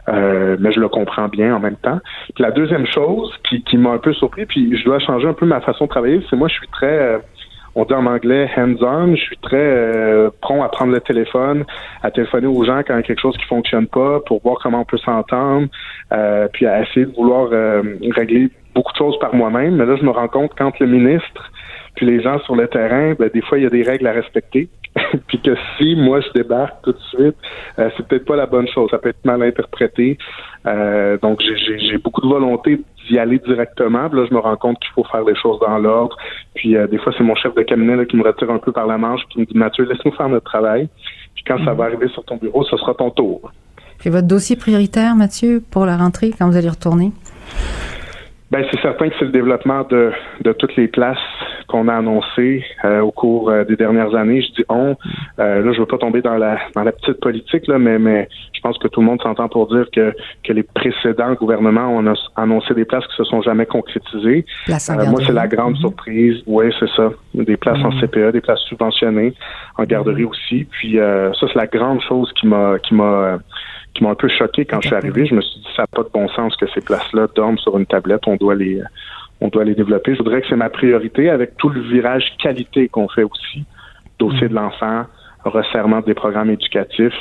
euh, 0.09 0.57
mais 0.61 0.71
je 0.73 0.81
le 0.81 0.89
comprends 0.89 1.29
bien 1.29 1.55
en 1.57 1.61
même 1.61 1.77
temps. 1.77 1.99
Puis 2.35 2.43
la 2.43 2.53
deuxième 2.53 2.87
chose 2.87 3.33
qui, 3.49 3.63
qui 3.65 3.77
m'a 3.77 3.91
un 3.91 3.99
peu 3.99 4.13
surpris, 4.13 4.47
puis 4.47 4.77
je 4.79 4.85
dois 4.85 4.99
changer 5.01 5.27
un 5.27 5.33
peu 5.35 5.47
ma 5.47 5.61
façon 5.61 5.85
de 5.85 5.91
travailler, 5.91 6.21
c'est 6.31 6.37
moi, 6.37 6.49
je 6.49 6.55
suis 6.55 6.69
très 6.69 6.87
euh, 6.99 7.19
on 7.77 7.85
dit 7.85 7.93
en 7.93 8.07
anglais 8.07 8.49
hands-on. 8.57 9.15
Je 9.15 9.21
suis 9.21 9.37
très 9.37 9.57
euh, 9.57 10.31
prompt 10.41 10.63
à 10.63 10.69
prendre 10.69 10.93
le 10.93 11.01
téléphone, 11.01 11.65
à 12.03 12.11
téléphoner 12.11 12.47
aux 12.47 12.65
gens 12.65 12.79
quand 12.79 12.95
il 12.95 12.97
y 12.97 13.01
a 13.01 13.03
quelque 13.03 13.21
chose 13.21 13.37
qui 13.37 13.45
fonctionne 13.45 13.87
pas, 13.87 14.21
pour 14.27 14.41
voir 14.43 14.59
comment 14.63 14.81
on 14.81 14.85
peut 14.85 14.99
s'entendre, 14.99 15.69
euh, 16.13 16.49
puis 16.53 16.67
à 16.67 16.83
essayer 16.83 17.05
de 17.05 17.15
vouloir 17.15 17.51
euh, 17.53 17.83
régler 18.17 18.51
beaucoup 18.75 18.93
de 18.93 18.97
choses 18.97 19.19
par 19.19 19.35
moi-même. 19.35 19.77
Mais 19.77 19.85
là, 19.85 19.97
je 19.97 20.05
me 20.05 20.11
rends 20.11 20.29
compte 20.29 20.53
quand 20.57 20.79
le 20.81 20.87
ministre 20.87 21.53
puis 21.97 22.07
les 22.07 22.23
gens 22.23 22.39
sur 22.41 22.55
le 22.55 22.69
terrain, 22.69 23.15
ben, 23.19 23.29
des 23.33 23.41
fois, 23.43 23.59
il 23.59 23.65
y 23.65 23.67
a 23.67 23.71
des 23.71 23.83
règles 23.83 24.07
à 24.07 24.13
respecter. 24.13 24.69
puis 25.27 25.41
que 25.43 25.55
si 25.77 25.95
moi 25.95 26.21
je 26.23 26.31
débarque 26.33 26.83
tout 26.83 26.93
de 26.93 26.99
suite, 27.11 27.37
euh, 27.79 27.91
c'est 27.97 28.07
peut-être 28.09 28.25
pas 28.25 28.37
la 28.37 28.47
bonne 28.47 28.67
chose. 28.69 28.89
Ça 28.91 28.99
peut 28.99 29.11
être 29.11 29.25
mal 29.25 29.43
interprété. 29.43 30.17
Euh, 30.67 31.19
donc 31.19 31.41
j'ai- 31.41 31.99
beaucoup 31.99 32.23
de 32.23 32.27
volonté 32.29 32.81
d'y 33.07 33.19
aller 33.19 33.39
directement. 33.39 34.09
Puis 34.09 34.19
là, 34.21 34.27
je 34.31 34.35
me 34.35 34.41
rends 34.41 34.57
compte 34.57 34.79
qu'il 34.81 34.91
faut 34.95 35.05
faire 35.05 35.23
les 35.25 35.35
choses 35.37 35.59
dans 35.61 35.77
l'ordre. 35.79 36.17
Puis 36.55 36.77
euh, 36.77 36.87
des 36.87 36.97
fois, 36.99 37.13
c'est 37.17 37.25
mon 37.25 37.35
chef 37.35 37.55
de 37.55 37.63
cabinet 37.63 37.95
là, 37.95 38.07
qui 38.07 38.17
me 38.17 38.23
retire 38.23 38.51
un 38.51 38.59
peu 38.59 38.73
par 38.73 38.87
la 38.87 38.97
manche, 38.97 39.21
qui 39.29 39.41
me 39.41 39.45
dit 39.45 39.57
Mathieu, 39.57 39.85
laisse-nous 39.85 40.13
faire 40.13 40.31
notre 40.31 40.47
travail. 40.47 40.89
Puis 41.35 41.45
quand 41.47 41.63
ça 41.65 41.75
va 41.75 41.85
arriver 41.85 42.09
sur 42.09 42.25
ton 42.25 42.37
bureau, 42.37 42.65
ce 42.65 42.77
sera 42.79 42.95
ton 42.95 43.11
tour. 43.11 43.53
C'est 43.99 44.11
votre 44.11 44.27
dossier 44.27 44.57
prioritaire, 44.57 45.15
Mathieu, 45.15 45.63
pour 45.71 45.85
la 45.85 45.97
rentrée, 45.99 46.31
quand 46.39 46.49
vous 46.49 46.57
allez 46.57 46.69
retourner? 46.71 47.13
Ben, 48.53 48.65
c'est 48.71 48.81
certain 48.81 49.09
que 49.09 49.15
c'est 49.19 49.25
le 49.25 49.33
développement 49.33 49.83
de, 49.91 50.13
de 50.43 50.53
toutes 50.53 50.77
les 50.77 50.87
places 50.87 51.19
qu'on 51.67 51.89
a 51.89 51.95
annoncées 51.97 52.65
euh, 52.85 53.01
au 53.01 53.11
cours 53.11 53.51
euh, 53.51 53.65
des 53.65 53.75
dernières 53.75 54.15
années. 54.15 54.41
Je 54.41 54.53
dis 54.53 54.65
on. 54.69 54.97
Euh, 55.41 55.65
là, 55.65 55.73
je 55.73 55.81
veux 55.81 55.87
pas 55.87 55.99
tomber 55.99 56.23
dans 56.23 56.37
la 56.37 56.57
dans 56.77 56.85
la 56.85 56.93
petite 56.93 57.19
politique 57.21 57.67
là, 57.67 57.77
mais 57.81 57.99
mais 57.99 58.29
je 58.53 58.61
pense 58.61 58.79
que 58.79 58.87
tout 58.87 59.01
le 59.01 59.07
monde 59.07 59.21
s'entend 59.21 59.49
pour 59.49 59.67
dire 59.67 59.87
que 59.93 60.15
que 60.45 60.53
les 60.53 60.63
précédents 60.63 61.35
gouvernements 61.35 61.89
ont 61.97 62.15
annoncé- 62.37 62.75
des 62.75 62.85
places 62.85 63.07
qui 63.09 63.17
se 63.17 63.25
sont 63.25 63.43
jamais 63.43 63.67
concrétisées. 63.67 64.45
Euh, 64.69 65.07
moi, 65.11 65.21
c'est 65.27 65.33
la 65.33 65.49
grande 65.49 65.73
Mhm. 65.75 65.81
surprise. 65.81 66.37
Oui, 66.47 66.67
c'est 66.79 66.91
ça. 66.91 67.11
Des 67.35 67.57
places 67.57 67.83
en 67.85 67.91
CPE, 68.01 68.31
des 68.33 68.41
places 68.41 68.61
subventionnées, 68.69 69.35
en 69.77 69.85
garderie 69.85 70.25
aussi. 70.25 70.67
Puis 70.71 71.01
euh, 71.01 71.33
ça, 71.35 71.47
c'est 71.49 71.59
la 71.59 71.67
grande 71.67 72.01
chose 72.03 72.33
qui 72.39 72.47
m'a 72.47 72.79
qui 72.79 72.95
m'a 72.95 73.39
qui 73.97 74.05
m'a 74.05 74.11
un 74.11 74.15
peu 74.15 74.29
choqué 74.29 74.65
quand 74.65 74.81
je 74.81 74.89
suis 74.89 74.97
arrivé. 74.97 75.27
Je 75.27 75.35
me 75.35 75.41
suis 75.41 75.61
dit 75.61 75.67
ça 75.75 75.83
n'a 75.83 75.87
pas 75.87 76.03
de 76.03 76.11
bon 76.13 76.29
sens 76.29 76.55
que 76.57 76.67
ces 76.75 76.81
places-là 76.81 77.27
dorment 77.35 77.59
sur 77.59 77.77
une 77.79 77.87
tablette. 77.87 78.23
On 78.27 78.37
doit 78.37 78.55
les 78.55 78.83
on 79.41 79.49
doit 79.49 79.65
les 79.65 79.75
développer. 79.75 80.15
Je 80.15 80.19
voudrais 80.19 80.41
que 80.41 80.49
c'est 80.49 80.57
ma 80.57 80.71
priorité 80.71 81.31
avec 81.31 81.57
tout 81.57 81.69
le 81.69 81.81
virage 81.81 82.25
qualité 82.43 82.89
qu'on 82.89 83.09
fait 83.09 83.25
aussi. 83.25 83.65
Dossier 84.19 84.49
de 84.49 84.55
l'enfant, 84.55 85.05
resserrement 85.45 86.01
des 86.01 86.15
programmes 86.15 86.51
éducatifs. 86.51 87.13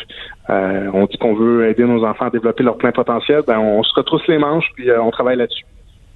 Euh, 0.49 0.89
on 0.93 1.05
dit 1.05 1.17
qu'on 1.17 1.35
veut 1.35 1.67
aider 1.67 1.83
nos 1.83 2.05
enfants 2.05 2.27
à 2.27 2.29
développer 2.29 2.63
leur 2.63 2.77
plein 2.77 2.91
potentiel. 2.91 3.41
Ben, 3.45 3.59
on 3.59 3.83
se 3.83 3.93
retrousse 3.95 4.25
les 4.27 4.37
manches 4.37 4.71
puis 4.75 4.89
euh, 4.89 5.01
on 5.01 5.11
travaille 5.11 5.37
là-dessus. 5.37 5.65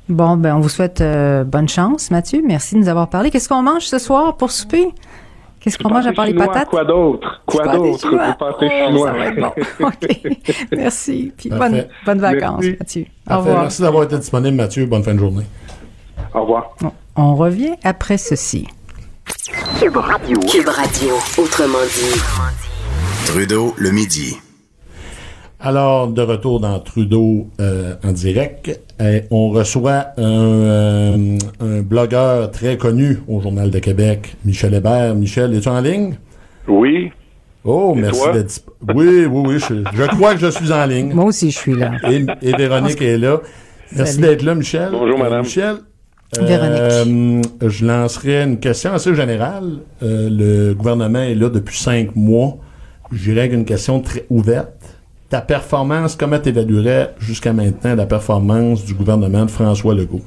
Bon, 0.08 0.38
ben, 0.38 0.56
on 0.56 0.60
vous 0.60 0.70
souhaite 0.70 1.02
euh, 1.02 1.44
bonne 1.44 1.70
chance, 1.70 2.10
Mathieu. 2.10 2.42
Merci 2.46 2.76
de 2.76 2.80
nous 2.80 2.90
avoir 2.90 3.10
parlé. 3.10 3.30
Qu'est-ce 3.30 3.50
qu'on 3.50 3.62
mange 3.62 3.84
ce 3.84 4.00
soir 4.00 4.38
pour 4.38 4.52
souper? 4.52 4.88
Qu'est-ce 5.60 5.78
qu'on 5.78 5.90
mange 5.90 6.08
à 6.08 6.14
part 6.14 6.26
les 6.26 6.34
patates? 6.34 6.70
Quoi 6.70 6.86
d'autre? 6.86 7.42
Quoi 7.46 7.68
d'autre? 7.76 8.10
Du 8.10 8.16
pâté 8.38 8.70
Oh, 8.72 8.88
chinois? 8.88 9.08
ça 9.08 9.14
va 9.18 9.26
être 9.28 9.40
bon. 9.40 9.52
OK. 9.88 10.38
Merci. 10.72 11.34
Puis 11.38 11.50
bonnes, 11.50 11.86
bonnes 12.06 12.20
vacances, 12.20 12.62
Merci. 12.64 12.78
Mathieu. 12.80 13.02
Au 13.02 13.30
Parfait. 13.30 13.44
revoir. 13.50 13.62
Merci 13.64 13.82
d'avoir 13.82 14.04
été 14.04 14.18
disponible, 14.18 14.56
Mathieu. 14.58 14.86
Bonne 14.86 15.04
fin 15.04 15.14
de 15.14 15.20
journée. 15.20 15.46
Au 16.34 16.42
revoir. 16.42 16.76
On 17.16 17.36
revient 17.36 17.76
après 17.84 18.18
ceci. 18.18 18.68
Cube 19.80 19.98
Radio. 19.98 20.40
Cube 20.40 20.68
Radio. 20.70 21.10
Autrement 21.38 21.84
dit. 21.94 22.22
Trudeau, 23.26 23.74
le 23.78 23.92
midi. 23.92 24.38
Alors, 25.62 26.08
de 26.08 26.22
retour 26.22 26.62
dans 26.62 26.80
Trudeau 26.80 27.48
euh, 27.60 27.96
en 28.04 28.14
direct, 28.14 28.80
euh, 29.02 29.20
on 29.30 29.50
reçoit 29.50 30.08
un, 30.18 30.24
euh, 30.24 31.38
un 31.60 31.82
blogueur 31.82 32.50
très 32.52 32.78
connu 32.78 33.20
au 33.28 33.42
Journal 33.42 33.70
de 33.70 33.80
Québec, 33.80 34.36
Michel 34.46 34.74
Hébert. 34.74 35.16
Michel, 35.16 35.54
es-tu 35.54 35.68
en 35.68 35.82
ligne? 35.82 36.16
Oui. 36.68 37.12
Oh, 37.66 37.94
Et 37.98 38.02
merci 38.02 38.22
d'être 38.32 38.62
Oui, 38.96 39.26
oui, 39.26 39.44
oui, 39.48 39.60
je, 39.60 39.84
je 39.94 40.04
crois 40.16 40.34
que 40.36 40.40
je 40.40 40.48
suis 40.50 40.72
en 40.72 40.86
ligne. 40.86 41.12
Moi 41.14 41.26
aussi, 41.26 41.52
je 41.52 41.58
suis 41.58 41.76
là. 41.76 41.92
Et, 42.10 42.26
et 42.42 42.54
Véronique 42.56 43.02
est 43.02 43.18
là. 43.18 43.42
Merci 43.94 44.20
d'être 44.20 44.44
là, 44.44 44.56
Michel. 44.56 44.90
Bonjour, 44.94 45.20
madame. 45.20 45.42
Michel, 45.42 45.76
Véronique. 46.40 46.80
euh, 46.82 47.42
je 47.68 47.86
lancerai 47.86 48.44
une 48.44 48.60
question 48.60 48.94
assez 48.94 49.14
générale. 49.14 49.80
Euh, 50.04 50.30
le 50.32 50.74
gouvernement 50.74 51.20
est 51.20 51.36
là 51.36 51.50
depuis 51.50 51.78
cinq 51.78 52.16
mois. 52.16 52.60
J'irai 53.12 53.42
avec 53.42 53.54
une 53.54 53.66
question 53.66 54.00
très 54.00 54.26
ouverte. 54.30 54.79
Ta 55.30 55.42
performance, 55.42 56.16
comment 56.16 56.40
tu 56.40 56.50
jusqu'à 57.20 57.54
maintenant 57.54 57.96
la 57.96 58.08
performance 58.08 58.84
du 58.84 58.96
gouvernement 58.96 59.46
de 59.46 59.52
François 59.52 59.94
Legault? 59.94 60.22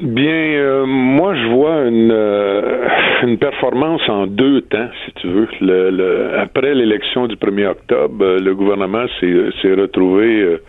Bien, 0.00 0.32
euh, 0.32 0.86
moi, 0.86 1.34
je 1.34 1.48
vois 1.48 1.82
une, 1.86 2.10
euh, 2.10 2.88
une 3.24 3.36
performance 3.36 4.00
en 4.08 4.26
deux 4.26 4.62
temps, 4.62 4.88
si 5.04 5.12
tu 5.20 5.28
veux. 5.28 6.38
Après 6.38 6.72
l'élection 6.72 7.26
du 7.26 7.36
1er 7.36 7.66
octobre, 7.66 8.24
euh, 8.24 8.38
le 8.38 8.54
gouvernement 8.54 9.04
s'est 9.20 9.74
retrouvé 9.74 10.60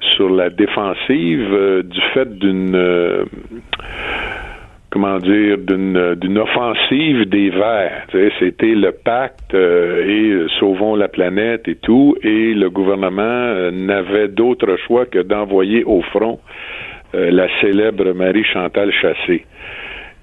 sur 0.00 0.30
la 0.30 0.48
défensive 0.48 1.82
du 1.84 2.00
fait 2.14 2.38
d'une 2.38 3.26
comment 4.90 5.18
dire 5.18 5.58
d'une 5.58 6.14
d'une 6.14 6.38
offensive 6.38 7.28
des 7.28 7.50
Verts. 7.50 8.06
C'était 8.38 8.74
le 8.74 8.92
pacte 8.92 9.54
euh, 9.54 10.04
et 10.06 10.30
euh, 10.30 10.48
sauvons 10.58 10.96
la 10.96 11.08
planète 11.08 11.68
et 11.68 11.76
tout, 11.76 12.16
et 12.22 12.54
le 12.54 12.70
gouvernement 12.70 13.22
euh, 13.22 13.70
n'avait 13.70 14.28
d'autre 14.28 14.76
choix 14.86 15.06
que 15.06 15.18
d'envoyer 15.18 15.84
au 15.84 16.00
front 16.02 16.40
euh, 17.14 17.30
la 17.30 17.48
célèbre 17.60 18.12
Marie-Chantal 18.12 18.92
Chassé. 18.92 19.44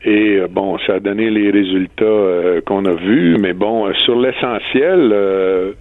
Et 0.03 0.37
euh, 0.37 0.47
bon, 0.47 0.77
ça 0.85 0.95
a 0.95 0.99
donné 0.99 1.29
les 1.31 1.49
résultats 1.49 2.05
euh, 2.05 2.61
qu'on 2.61 2.85
a 2.85 2.93
vus, 2.93 3.37
mais 3.39 3.53
bon, 3.53 3.87
euh, 3.87 3.93
sur 4.05 4.19
l'essentiel, 4.19 5.09
euh, 5.11 5.71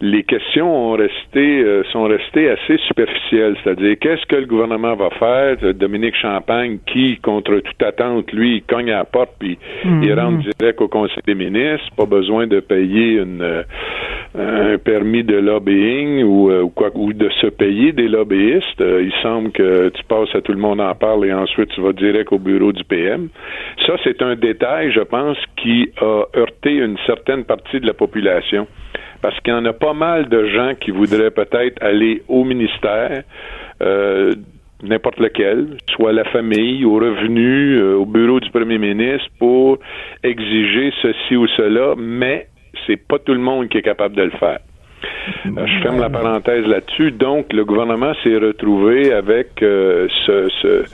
les 0.00 0.22
questions 0.22 0.92
ont 0.92 0.92
resté, 0.92 1.62
euh, 1.62 1.82
sont 1.92 2.04
restées 2.04 2.48
assez 2.50 2.78
superficielles. 2.86 3.56
C'est-à-dire, 3.62 3.96
qu'est-ce 4.00 4.24
que 4.26 4.36
le 4.36 4.46
gouvernement 4.46 4.94
va 4.94 5.10
faire? 5.10 5.56
Dominique 5.74 6.14
Champagne, 6.16 6.78
qui, 6.86 7.16
contre 7.18 7.58
toute 7.58 7.82
attente, 7.82 8.30
lui, 8.32 8.62
cogne 8.62 8.90
à 8.92 8.98
la 8.98 9.04
porte, 9.04 9.32
puis 9.40 9.58
Mhm. 9.84 10.02
il 10.04 10.12
rentre 10.14 10.48
direct 10.58 10.80
au 10.80 10.88
Conseil 10.88 11.22
des 11.26 11.34
ministres. 11.34 11.88
Pas 11.96 12.06
besoin 12.06 12.46
de 12.46 12.60
payer 12.60 13.14
une, 13.14 13.42
euh, 13.42 13.62
un 14.36 14.78
permis 14.78 15.24
de 15.24 15.36
lobbying 15.36 16.22
ou, 16.22 16.50
euh, 16.50 16.62
ou 16.62 16.68
quoi, 16.68 16.90
ou 16.94 17.12
de 17.12 17.28
se 17.40 17.48
payer 17.48 17.92
des 17.92 18.08
lobbyistes. 18.08 18.80
Euh, 18.80 19.02
il 19.02 19.12
semble 19.22 19.50
que 19.50 19.88
tu 19.88 20.04
passes 20.04 20.32
à 20.34 20.40
tout 20.40 20.52
le 20.52 20.58
monde 20.58 20.80
en 20.80 20.94
parle 20.94 21.26
et 21.26 21.32
ensuite 21.32 21.70
tu 21.70 21.80
vas 21.80 21.92
direct 21.92 22.30
au 22.32 22.38
bureau 22.38 22.72
du 22.72 22.84
PM. 22.84 23.28
Ça, 23.86 23.94
c'est 24.04 24.22
un 24.22 24.36
détail, 24.36 24.92
je 24.92 25.00
pense, 25.00 25.38
qui 25.56 25.90
a 26.00 26.24
heurté 26.36 26.74
une 26.74 26.98
certaine 27.06 27.44
partie 27.44 27.80
de 27.80 27.86
la 27.86 27.94
population 27.94 28.66
parce 29.22 29.38
qu'il 29.40 29.52
y 29.52 29.56
en 29.56 29.64
a 29.64 29.72
pas 29.72 29.92
mal 29.94 30.28
de 30.28 30.46
gens 30.46 30.72
qui 30.80 30.90
voudraient 30.90 31.30
peut-être 31.30 31.82
aller 31.82 32.22
au 32.28 32.44
ministère, 32.44 33.22
euh, 33.82 34.32
n'importe 34.82 35.18
lequel, 35.18 35.76
soit 35.90 36.12
la 36.12 36.24
famille, 36.24 36.84
au 36.84 36.94
revenu, 36.94 37.78
euh, 37.78 37.96
au 37.96 38.04
bureau 38.06 38.38
du 38.40 38.50
premier 38.50 38.78
ministre, 38.78 39.28
pour 39.38 39.78
exiger 40.22 40.92
ceci 41.02 41.36
ou 41.36 41.46
cela, 41.48 41.94
mais 41.96 42.46
c'est 42.86 42.96
pas 43.08 43.18
tout 43.18 43.32
le 43.34 43.40
monde 43.40 43.68
qui 43.68 43.78
est 43.78 43.82
capable 43.82 44.14
de 44.14 44.22
le 44.22 44.30
faire. 44.30 44.58
Euh, 45.46 45.66
je 45.66 45.82
ferme 45.82 46.00
la 46.00 46.08
parenthèse 46.10 46.64
là-dessus. 46.66 47.10
Donc, 47.12 47.52
le 47.52 47.64
gouvernement 47.64 48.12
s'est 48.22 48.36
retrouvé 48.36 49.12
avec 49.12 49.62
euh, 49.62 50.06
ce, 50.26 50.48
ce- 50.62 50.84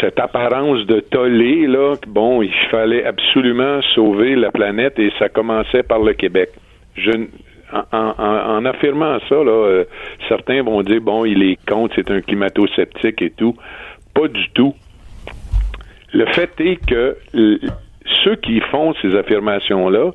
cette 0.00 0.18
apparence 0.18 0.86
de 0.86 1.00
tollé, 1.00 1.66
là. 1.66 1.96
que, 1.96 2.08
Bon, 2.08 2.42
il 2.42 2.52
fallait 2.70 3.04
absolument 3.04 3.80
sauver 3.94 4.36
la 4.36 4.50
planète 4.50 4.98
et 4.98 5.10
ça 5.18 5.28
commençait 5.28 5.82
par 5.82 6.00
le 6.00 6.12
Québec. 6.14 6.50
Je, 6.96 7.10
en, 7.72 7.84
en- 7.96 8.56
en 8.56 8.64
affirmant 8.64 9.18
ça, 9.28 9.36
là, 9.36 9.50
euh, 9.50 9.84
certains 10.28 10.62
vont 10.62 10.82
dire, 10.82 11.00
bon, 11.00 11.24
il 11.24 11.42
est 11.42 11.58
contre, 11.68 11.94
c'est 11.96 12.10
un 12.10 12.20
climato-sceptique 12.20 13.22
et 13.22 13.30
tout. 13.30 13.56
Pas 14.14 14.28
du 14.28 14.48
tout. 14.50 14.74
Le 16.12 16.26
fait 16.26 16.50
est 16.60 16.76
que 16.84 17.16
ceux 18.24 18.36
qui 18.36 18.60
font 18.60 18.92
ces 19.00 19.14
affirmations-là 19.16 20.10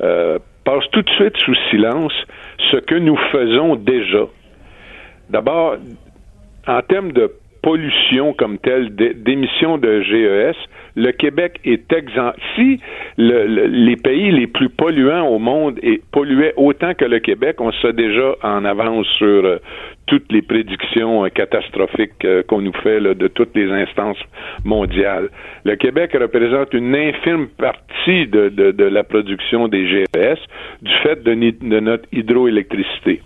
euh, 0.00 0.38
passent 0.64 0.88
tout 0.92 1.02
de 1.02 1.10
suite 1.10 1.36
sous 1.38 1.54
silence 1.70 2.12
ce 2.70 2.78
que 2.78 2.94
nous 2.94 3.16
faisons 3.30 3.76
déjà. 3.76 4.24
D'abord, 5.28 5.76
en 6.66 6.82
termes 6.82 7.12
de 7.12 7.30
pollution 7.62 8.32
comme 8.32 8.58
telle, 8.58 8.94
d'é- 8.94 9.14
d'émissions 9.14 9.78
de 9.78 10.00
GES, 10.02 10.56
le 10.96 11.12
Québec 11.12 11.60
est 11.64 11.92
exempt. 11.92 12.34
Si 12.54 12.80
le- 13.18 13.46
le- 13.46 13.66
les 13.66 13.96
pays 13.96 14.30
les 14.30 14.46
plus 14.46 14.68
polluants 14.68 15.26
au 15.28 15.38
monde 15.38 15.78
polluaient 16.12 16.54
autant 16.56 16.94
que 16.94 17.04
le 17.04 17.18
Québec, 17.18 17.56
on 17.60 17.70
serait 17.72 17.92
déjà 17.92 18.34
en 18.42 18.64
avance 18.64 19.06
sur 19.18 19.44
euh, 19.44 19.58
toutes 20.06 20.30
les 20.32 20.42
prédictions 20.42 21.24
euh, 21.24 21.28
catastrophiques 21.28 22.24
euh, 22.24 22.42
qu'on 22.44 22.60
nous 22.62 22.72
fait 22.82 23.00
de 23.00 23.28
toutes 23.28 23.54
les 23.56 23.70
instances 23.70 24.18
mondiales. 24.64 25.28
Le 25.64 25.76
Québec 25.76 26.16
représente 26.18 26.72
une 26.72 26.94
infime 26.94 27.48
partie 27.58 28.26
de, 28.26 28.82
la 28.88 29.04
production 29.04 29.68
des 29.68 29.86
GES 29.86 30.38
du 30.82 30.92
fait 31.02 31.22
de 31.22 31.34
notre 31.80 32.04
hydroélectricité. 32.12 33.20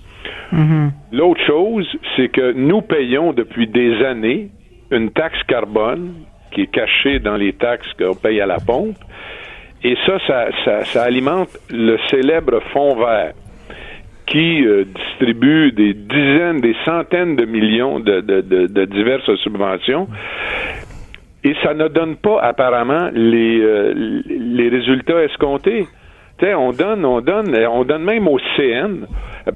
L'autre 1.12 1.40
chose, 1.47 1.88
c'est 2.16 2.29
que 2.29 2.53
nous 2.53 2.83
payons 2.83 3.33
depuis 3.33 3.66
des 3.66 4.05
années 4.05 4.51
une 4.90 5.11
taxe 5.11 5.43
carbone 5.47 6.14
qui 6.53 6.62
est 6.62 6.71
cachée 6.73 7.19
dans 7.21 7.37
les 7.37 7.53
taxes 7.53 7.93
qu'on 7.99 8.14
paye 8.14 8.40
à 8.40 8.47
la 8.47 8.59
pompe. 8.59 8.97
Et 9.83 9.97
ça, 10.05 10.19
ça, 10.93 11.03
alimente 11.03 11.57
le 11.71 11.97
célèbre 12.11 12.61
fonds 12.73 12.97
vert 12.97 13.33
qui 14.27 14.64
euh, 14.64 14.85
distribue 14.85 15.73
des 15.73 15.95
dizaines, 15.95 16.61
des 16.61 16.77
centaines 16.85 17.35
de 17.37 17.45
millions 17.45 17.99
de 17.99 18.85
diverses 18.85 19.35
subventions. 19.37 20.07
Et 21.43 21.55
ça 21.62 21.73
ne 21.73 21.88
donne 21.88 22.16
pas 22.16 22.40
apparemment 22.43 23.09
les, 23.14 23.61
euh, 23.61 24.23
les 24.27 24.69
résultats 24.69 25.23
escomptés. 25.25 25.87
On 26.42 26.72
donne, 26.72 27.05
on 27.05 27.20
donne, 27.20 27.55
on 27.66 27.85
donne 27.85 28.05
même 28.05 28.26
au 28.26 28.38
CN, 28.57 29.07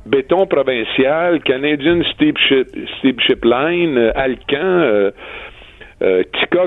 béton 0.06 0.46
provincial, 0.46 1.40
Canadian 1.42 2.02
Steamship, 2.12 2.68
Steamship 2.98 3.44
Line, 3.44 3.96
euh, 3.96 4.12
Alcan, 4.14 4.58
euh, 4.62 5.10
euh, 6.02 6.22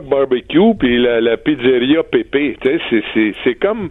Barbecue, 0.10 0.74
puis 0.80 0.98
la, 0.98 1.38
pizzeria 1.38 2.02
c'est, 3.14 3.34
c'est 3.44 3.56
comme 3.56 3.90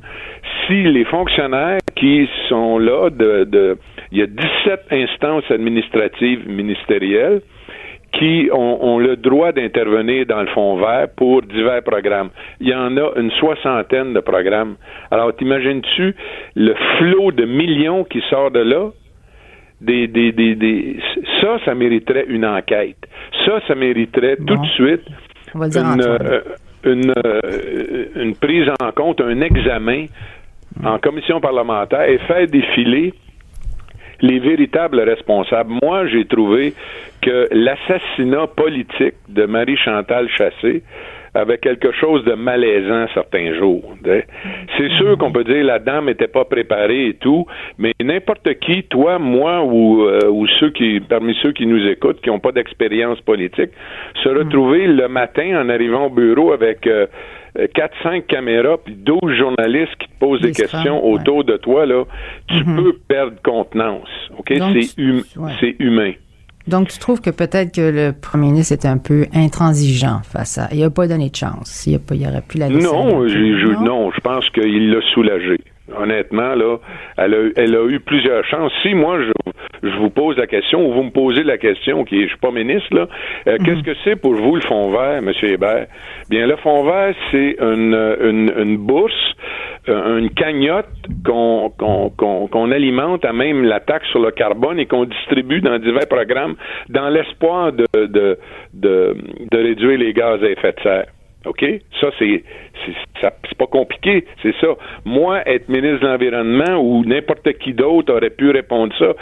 si 0.67 0.83
les 0.83 1.05
fonctionnaires 1.05 1.79
qui 1.95 2.29
sont 2.49 2.79
là, 2.79 3.11
de, 3.11 3.45
de, 3.45 3.79
il 4.11 4.19
y 4.19 4.23
a 4.23 4.27
17 4.27 4.87
instances 4.91 5.51
administratives 5.51 6.49
ministérielles 6.49 7.43
qui 8.19 8.49
ont, 8.53 8.85
ont 8.85 8.99
le 8.99 9.17
droit 9.17 9.53
d'intervenir 9.53 10.27
dans 10.27 10.41
le 10.41 10.49
fonds 10.49 10.77
vert 10.77 11.09
pour 11.17 11.43
divers 11.43 11.83
programmes. 11.83 12.31
Il 12.61 12.69
y 12.69 12.75
en 12.75 12.97
a 12.97 13.11
une 13.17 13.31
soixantaine 13.33 14.13
de 14.15 14.21
programmes. 14.21 14.77
Alors, 15.11 15.35
t'imagines-tu 15.37 16.15
le 16.55 16.75
flot 16.99 17.33
de 17.33 17.45
millions 17.45 18.05
qui 18.05 18.23
sort 18.31 18.51
de 18.51 18.61
là? 18.61 18.91
Des, 19.81 20.07
des, 20.09 20.33
des, 20.33 20.55
des, 20.55 20.97
ça, 21.43 21.59
ça 21.67 21.75
mériterait 21.75 22.25
une 22.29 22.47
enquête. 22.47 22.97
Ça, 23.45 23.61
ça 23.69 23.75
mériterait 23.75 24.37
tout 24.37 24.57
de 24.57 24.67
suite 24.69 25.03
On 25.55 25.59
va 25.59 25.67
le 25.67 25.71
dire 25.71 25.83
une, 25.83 26.01
Antoine. 26.01 26.19
euh, 26.23 26.41
une, 26.85 27.13
euh, 27.27 28.07
une 28.17 28.35
prise 28.37 28.69
en 28.81 28.91
compte, 28.93 29.21
un 29.21 29.41
examen 29.43 30.07
en 30.83 30.99
commission 30.99 31.41
parlementaire 31.41 32.09
et 32.09 32.17
faire 32.27 32.47
défiler 32.47 33.13
les 34.21 34.39
véritables 34.39 35.01
responsables. 35.01 35.73
Moi, 35.83 36.07
j'ai 36.07 36.25
trouvé 36.27 36.75
que 37.23 37.49
l'assassinat 37.51 38.47
politique 38.49 39.15
de 39.29 39.47
Marie-Chantal 39.47 40.29
Chassé 40.37 40.83
avait 41.37 41.59
quelque 41.59 41.93
chose 41.93 42.25
de 42.25 42.33
malaisant 42.33 43.07
certains 43.13 43.55
jours. 43.55 43.95
C'est 44.77 44.91
sûr 44.93 45.19
qu'on 45.19 45.33
peut 45.33 45.45
dire 45.45 45.65
la 45.65 45.79
dame 45.79 46.07
n'était 46.07 46.29
pas 46.29 46.45
préparée 46.45 47.09
et 47.09 47.15
tout, 47.15 47.47
mais 47.79 47.93
n'importe 48.01 48.55
qui, 48.61 48.85
toi, 48.85 49.19
moi 49.19 49.63
ou, 49.63 50.05
euh, 50.05 50.31
ou 50.31 50.47
ceux 50.47 50.71
qui, 50.71 51.01
parmi 51.01 51.37
ceux 51.43 51.53
qui 51.53 51.67
nous 51.67 51.87
écoutent, 51.87 52.21
qui 52.21 52.31
n'ont 52.31 52.39
pas 52.39 52.53
d'expérience 52.53 53.21
politique, 53.21 53.71
se 54.23 54.29
retrouver 54.29 54.87
le 54.87 55.09
matin 55.09 55.61
en 55.63 55.69
arrivant 55.69 56.07
au 56.07 56.11
bureau 56.11 56.53
avec 56.53 56.87
euh, 56.87 57.07
4-5 57.57 58.27
caméras 58.27 58.77
puis 58.85 58.95
12 58.95 59.19
journalistes 59.39 59.97
qui 59.99 60.09
te 60.09 60.19
posent 60.19 60.41
des, 60.41 60.49
Des 60.49 60.55
questions 60.55 61.05
ouais. 61.07 61.13
autour 61.13 61.45
de 61.45 61.57
toi, 61.57 61.87
là, 61.87 62.05
tu 62.49 62.65
peux 62.65 62.93
perdre 63.09 63.37
contenance. 63.43 64.09
OK? 64.39 64.53
C'est 64.53 65.01
hum- 65.03 65.23
ouais. 65.37 65.53
c'est 65.61 65.77
humain. 65.79 66.13
Donc, 66.69 66.89
tu 66.89 66.99
trouves 66.99 67.21
que 67.21 67.31
peut-être 67.31 67.73
que 67.75 67.81
le 67.81 68.13
premier 68.13 68.49
ministre 68.49 68.75
était 68.75 68.89
un 68.89 68.99
peu 68.99 69.27
intransigeant 69.33 70.21
face 70.25 70.59
à. 70.59 70.69
Il 70.73 70.81
n'a 70.81 70.91
pas 70.91 71.07
donné 71.07 71.31
de 71.31 71.37
chance. 71.37 71.87
Il, 71.87 72.01
il 72.13 72.27
aurait 72.27 72.43
pu 72.43 72.59
la. 72.59 72.69
Non, 72.69 73.27
je, 73.29 73.85
non, 73.85 74.11
je 74.11 74.21
pense 74.21 74.51
qu'il 74.51 74.91
l'a 74.91 75.01
soulagé. 75.15 75.61
Honnêtement, 75.95 76.55
là, 76.55 76.79
elle 77.17 77.35
a, 77.35 77.49
elle 77.57 77.77
a 77.77 77.87
eu 77.89 78.01
plusieurs 78.01 78.45
chances. 78.45 78.73
Si 78.83 78.93
moi, 78.95 79.21
je, 79.21 79.89
je 79.89 79.97
vous 79.99 80.11
pose 80.11 80.37
la 80.37 80.47
question, 80.49 80.85
ou 80.89 80.93
vous 80.93 81.05
me 81.05 81.11
posez 81.11 81.45
la 81.45 81.59
question, 81.59 82.05
qui 82.05 82.19
est, 82.19 82.23
je 82.25 82.29
suis 82.31 82.39
pas 82.39 82.51
ministre, 82.51 82.93
là, 82.93 83.07
euh, 83.47 83.57
qu'est-ce 83.65 83.83
que 83.83 83.95
c'est 84.03 84.17
pour 84.17 84.35
vous 84.35 84.57
le 84.57 84.63
fonds 84.63 84.91
vert, 84.91 85.19
M. 85.19 85.33
Hébert? 85.43 85.87
Bien, 86.29 86.47
le 86.47 86.57
fonds 86.57 86.83
vert, 86.85 87.15
c'est 87.31 87.57
une, 87.61 87.95
une, 88.21 88.53
une 88.59 88.77
bourse, 88.79 89.13
euh, 89.89 90.19
une 90.19 90.31
cagnotte 90.31 90.89
qu'on 91.25 91.71
qu'on 91.79 92.11
qu'on 92.11 92.49
qu'on 92.49 92.73
alimente 92.73 93.25
à 93.25 93.33
même 93.33 93.63
la 93.65 93.79
taxe 93.79 94.09
sur 94.09 94.21
le 94.21 94.33
carbone 94.33 94.81
et 94.81 94.87
qu'on 94.87 95.05
distribue 95.05 95.61
dans 95.61 95.79
divers 95.79 96.09
programmes 96.09 96.57
dans 96.89 97.09
l'espoir 97.09 97.73
de, 97.73 97.87
de, 97.95 98.39
de, 98.75 99.17
de 99.53 99.59
réduire 99.59 99.99
les 99.99 100.13
gaz 100.13 100.43
à 100.43 100.49
effet 100.49 100.73
de 100.73 100.81
serre. 100.83 101.07
OK? 101.47 101.65
Ça, 102.01 102.09
c'est 102.19 102.43
c'est 102.85 102.93
ça- 103.21 103.33
c'est 103.49 103.57
pas 103.57 103.67
compliqué, 103.67 104.25
c'est 104.43 104.55
ça. 104.61 104.69
Moi, 105.05 105.41
être 105.47 105.69
ministre 105.69 106.01
de 106.01 106.07
l'Environnement 106.07 106.77
ou 106.79 107.05
n'importe 107.05 107.51
qui 107.59 107.73
d'autre 107.73 108.13
aurait 108.13 108.31
pu 108.31 108.51
répondre 108.51 108.93
ça 108.99 109.13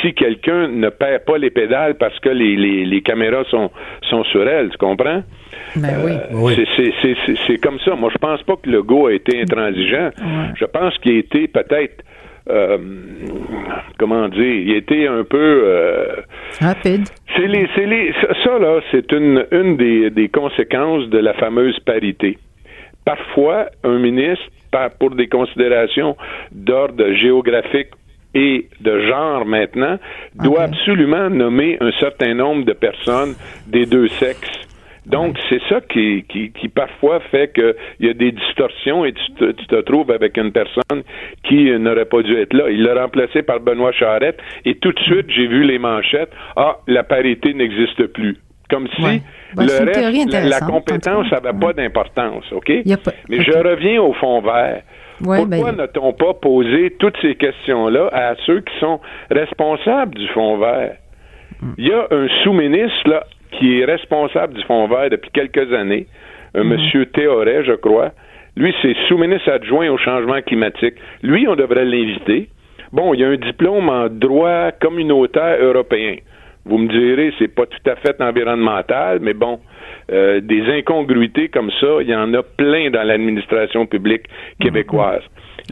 si 0.00 0.14
quelqu'un 0.14 0.68
ne 0.68 0.88
perd 0.88 1.24
pas 1.24 1.38
les 1.38 1.50
pédales 1.50 1.96
parce 1.96 2.18
que 2.20 2.30
les, 2.30 2.56
les, 2.56 2.84
les 2.84 3.02
caméras 3.02 3.44
sont, 3.50 3.70
sont 4.08 4.24
sur 4.24 4.48
elle, 4.48 4.70
tu 4.70 4.78
comprends? 4.78 5.22
Ben 5.76 5.96
oui. 6.04 6.12
Oui. 6.32 6.52
C'est- 6.56 6.66
c'est- 6.76 6.92
c'est- 7.02 7.16
C'est 7.26 7.36
c'est 7.46 7.58
comme 7.58 7.78
ça. 7.80 7.94
Moi, 7.94 8.10
je 8.12 8.18
pense 8.18 8.42
pas 8.42 8.56
que 8.56 8.68
le 8.70 8.82
gars 8.82 9.08
a 9.08 9.12
été 9.12 9.40
intransigeant. 9.42 10.10
Je 10.56 10.64
pense 10.64 10.96
qu'il 10.98 11.16
a 11.16 11.18
été 11.18 11.46
peut-être, 11.48 12.02
euh, 12.50 12.78
comment 13.98 14.28
dire, 14.28 14.44
il 14.44 14.76
été 14.76 15.06
un 15.06 15.24
peu... 15.24 15.62
euh, 15.64 16.06
Rapide. 16.60 17.08
c'est 17.36 17.46
les, 17.46 17.68
c'est 17.74 17.86
les, 17.86 18.12
ça, 18.44 18.58
là, 18.58 18.80
c'est 18.90 19.10
une, 19.12 19.46
une 19.52 19.76
des, 19.76 20.10
des 20.10 20.28
conséquences 20.28 21.08
de 21.08 21.18
la 21.18 21.34
fameuse 21.34 21.78
parité. 21.80 22.38
Parfois, 23.04 23.66
un 23.84 23.98
ministre, 23.98 24.44
pour 24.98 25.10
des 25.10 25.28
considérations 25.28 26.16
d'ordre 26.50 27.12
géographique 27.12 27.88
et 28.34 28.66
de 28.80 29.00
genre 29.00 29.44
maintenant, 29.44 29.98
doit 30.34 30.62
absolument 30.62 31.28
nommer 31.28 31.76
un 31.80 31.92
certain 32.00 32.34
nombre 32.34 32.64
de 32.64 32.72
personnes 32.72 33.34
des 33.66 33.84
deux 33.84 34.08
sexes. 34.08 34.68
Donc, 35.06 35.36
c'est 35.48 35.60
ça 35.68 35.80
qui, 35.80 36.24
qui, 36.28 36.52
qui, 36.52 36.68
parfois 36.68 37.18
fait 37.30 37.52
qu'il 37.52 37.74
y 38.00 38.08
a 38.08 38.14
des 38.14 38.30
distorsions 38.30 39.04
et 39.04 39.12
tu 39.12 39.32
te, 39.32 39.50
tu 39.52 39.66
te 39.66 39.80
trouves 39.80 40.10
avec 40.12 40.36
une 40.36 40.52
personne 40.52 41.02
qui 41.42 41.70
n'aurait 41.78 42.04
pas 42.04 42.22
dû 42.22 42.36
être 42.36 42.52
là. 42.54 42.70
Il 42.70 42.82
l'a 42.84 43.02
remplacé 43.02 43.42
par 43.42 43.58
Benoît 43.58 43.90
Charette 43.92 44.38
et 44.64 44.76
tout 44.76 44.92
de 44.92 45.00
suite, 45.00 45.26
j'ai 45.28 45.48
vu 45.48 45.64
les 45.64 45.78
manchettes. 45.80 46.30
Ah, 46.54 46.76
la 46.86 47.02
parité 47.02 47.52
n'existe 47.52 48.06
plus. 48.08 48.36
Comme 48.70 48.86
si 48.94 49.02
le 49.58 49.92
théorie 49.92 50.24
reste, 50.30 50.48
la- 50.48 50.60
compétence 50.66 51.30
n'avait 51.32 51.58
pas 51.58 51.72
d'importance, 51.72 52.44
OK? 52.52 52.68
Pas- 53.04 53.10
Mais 53.28 53.42
je 53.42 53.52
reviens 53.52 54.00
au 54.00 54.12
fond 54.14 54.40
vert. 54.40 54.82
Ouais, 55.20 55.38
Pourquoi 55.44 55.72
ben- 55.72 55.76
n'a-t-on 55.76 56.12
pas 56.14 56.34
posé 56.34 56.96
toutes 56.98 57.16
ces 57.20 57.34
questions-là 57.34 58.08
à 58.12 58.34
ceux 58.46 58.60
qui 58.60 58.72
sont 58.80 58.98
responsables 59.30 60.14
du 60.14 60.26
Fonds 60.28 60.58
vert? 60.58 60.96
Il 61.76 61.86
y 61.86 61.92
a 61.92 62.06
un 62.10 62.26
sous-ministre 62.42 63.08
là, 63.08 63.24
qui 63.52 63.80
est 63.80 63.84
responsable 63.84 64.54
du 64.54 64.62
Fonds 64.64 64.88
vert 64.88 65.10
depuis 65.10 65.30
quelques 65.30 65.72
années, 65.72 66.06
un 66.54 66.64
monsieur 66.64 67.06
Théoret, 67.06 67.64
je 67.64 67.72
crois. 67.72 68.12
Lui, 68.56 68.74
c'est 68.82 68.94
sous-ministre 69.08 69.50
adjoint 69.50 69.88
au 69.90 69.96
changement 69.96 70.40
climatique. 70.42 70.94
Lui, 71.22 71.48
on 71.48 71.56
devrait 71.56 71.86
l'inviter. 71.86 72.48
Bon, 72.92 73.14
il 73.14 73.20
y 73.20 73.24
a 73.24 73.28
un 73.28 73.36
diplôme 73.36 73.88
en 73.88 74.08
droit 74.08 74.70
communautaire 74.72 75.56
européen. 75.62 76.16
Vous 76.64 76.78
me 76.78 76.88
direz, 76.88 77.32
c'est 77.38 77.52
pas 77.52 77.66
tout 77.66 77.90
à 77.90 77.96
fait 77.96 78.20
environnemental, 78.20 79.18
mais 79.20 79.32
bon, 79.32 79.58
euh, 80.12 80.40
des 80.40 80.62
incongruités 80.70 81.48
comme 81.48 81.70
ça, 81.80 82.02
il 82.02 82.08
y 82.08 82.14
en 82.14 82.32
a 82.34 82.42
plein 82.42 82.90
dans 82.90 83.02
l'administration 83.02 83.86
publique 83.86 84.24
québécoise. 84.60 85.22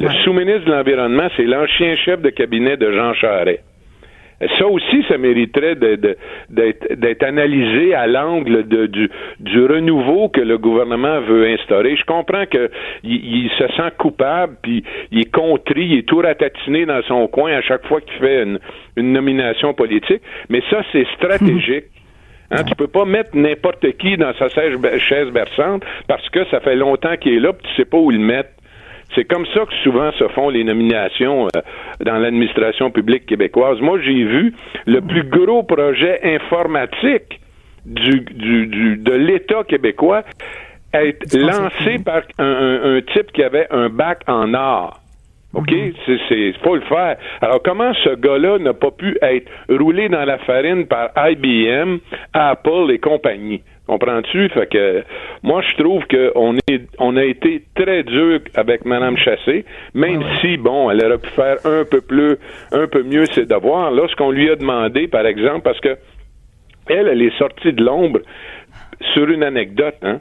Le 0.01 0.09
sous-ministre 0.25 0.65
de 0.65 0.73
l'Environnement, 0.73 1.29
c'est 1.37 1.45
l'ancien 1.45 1.95
chef 1.97 2.23
de 2.23 2.31
cabinet 2.31 2.77
de 2.77 2.91
Jean 2.93 3.13
Charest. 3.15 3.63
Ça 4.59 4.67
aussi, 4.67 5.05
ça 5.09 5.19
mériterait 5.19 5.77
d'être 5.77 7.23
analysé 7.23 7.95
à 7.95 8.07
l'angle 8.07 8.67
du, 8.89 9.11
du 9.39 9.65
renouveau 9.67 10.31
que 10.31 10.41
le 10.41 10.57
gouvernement 10.57 11.21
veut 11.21 11.47
instaurer. 11.47 11.97
Je 11.97 12.05
comprends 12.05 12.47
que 12.47 12.71
il, 13.03 13.51
se 13.59 13.69
sent 13.69 13.91
coupable, 13.99 14.57
puis 14.63 14.83
il 15.11 15.21
est 15.21 15.31
contrit, 15.31 15.87
il 15.87 15.99
est 15.99 16.09
tout 16.09 16.19
ratatiné 16.19 16.87
dans 16.87 17.03
son 17.03 17.27
coin 17.27 17.53
à 17.53 17.61
chaque 17.61 17.87
fois 17.87 18.01
qu'il 18.01 18.19
fait 18.19 18.45
une, 18.45 18.59
une 18.97 19.13
nomination 19.13 19.75
politique. 19.75 20.23
Mais 20.49 20.63
ça, 20.71 20.83
c'est 20.93 21.07
stratégique. 21.17 21.85
Hein, 22.53 22.65
tu 22.65 22.75
peux 22.75 22.89
pas 22.89 23.05
mettre 23.05 23.37
n'importe 23.37 23.97
qui 23.99 24.17
dans 24.17 24.35
sa 24.35 24.49
chaise, 24.49 24.77
chaise 25.09 25.29
berçante 25.29 25.85
parce 26.09 26.29
que 26.31 26.45
ça 26.47 26.59
fait 26.59 26.75
longtemps 26.75 27.17
qu'il 27.17 27.35
est 27.35 27.39
là, 27.39 27.53
puis 27.53 27.65
tu 27.69 27.77
sais 27.77 27.85
pas 27.85 27.97
où 27.97 28.11
le 28.11 28.19
mettre. 28.19 28.51
C'est 29.15 29.25
comme 29.25 29.47
ça 29.55 29.67
que 29.67 29.75
souvent 29.83 30.13
se 30.13 30.29
font 30.29 30.49
les 30.51 30.63
nominations 30.65 31.47
euh, 31.57 31.61
dans 32.05 32.17
l'administration 32.19 32.91
publique 32.91 33.27
québécoise. 33.27 33.81
Moi, 33.81 33.99
j'ai 34.01 34.25
vu 34.25 34.55
le 34.87 35.01
plus 35.01 35.25
gros 35.25 35.63
projet 35.65 36.21
informatique 36.23 37.41
du, 37.87 38.21
du, 38.21 38.67
du- 38.67 38.97
de 38.97 39.13
l'État 39.13 39.65
québécois 39.65 40.23
être 40.93 41.35
lancé 41.37 41.99
par 42.05 42.23
un, 42.39 42.45
un- 42.45 42.97
un 42.97 43.01
type 43.01 43.33
qui 43.33 43.43
avait 43.43 43.67
un 43.71 43.89
bac 43.89 44.23
en 44.27 44.55
art. 44.55 45.01
OK? 45.55 45.73
C'est, 46.07 46.19
c'est, 46.29 46.53
faut 46.63 46.77
le 46.77 46.83
faire. 46.83 47.17
Alors, 47.41 47.61
comment 47.65 47.93
ce 48.05 48.11
gars-là 48.15 48.59
n'a 48.59 48.73
pas 48.75 48.93
pu 48.93 49.19
être 49.21 49.51
roulé 49.69 50.09
dans 50.09 50.25
la 50.25 50.39
farine 50.39 50.87
par 50.87 51.11
IBM, 51.17 51.99
Apple 52.33 52.91
et 52.91 52.99
compagnie? 53.01 53.63
Comprends-tu? 53.91 54.49
Fait 54.51 54.69
que, 54.71 55.03
moi, 55.43 55.63
je 55.63 55.75
trouve 55.83 56.05
qu'on 56.07 56.55
est, 56.71 56.83
on 57.01 57.17
a 57.17 57.25
été 57.25 57.65
très 57.75 58.05
dur 58.05 58.39
avec 58.55 58.85
Mme 58.85 59.17
Chassé, 59.17 59.65
même 59.95 60.23
si, 60.41 60.57
bon, 60.59 60.91
elle 60.93 61.05
aurait 61.05 61.19
pu 61.19 61.31
faire 61.31 61.57
un 61.65 61.85
peu 61.85 62.01
plus, 62.01 62.37
un 62.71 62.87
peu 62.87 63.03
mieux 63.03 63.27
ses 63.35 63.47
devoirs. 63.47 63.91
Lorsqu'on 63.91 64.31
lui 64.31 64.49
a 64.49 64.55
demandé, 64.55 65.09
par 65.09 65.27
exemple, 65.27 65.63
parce 65.63 65.81
que 65.81 65.97
elle, 66.89 67.09
elle 67.09 67.21
est 67.21 67.37
sortie 67.37 67.73
de 67.73 67.83
l'ombre 67.83 68.21
sur 69.13 69.29
une 69.29 69.43
anecdote, 69.43 69.97
hein? 70.03 70.21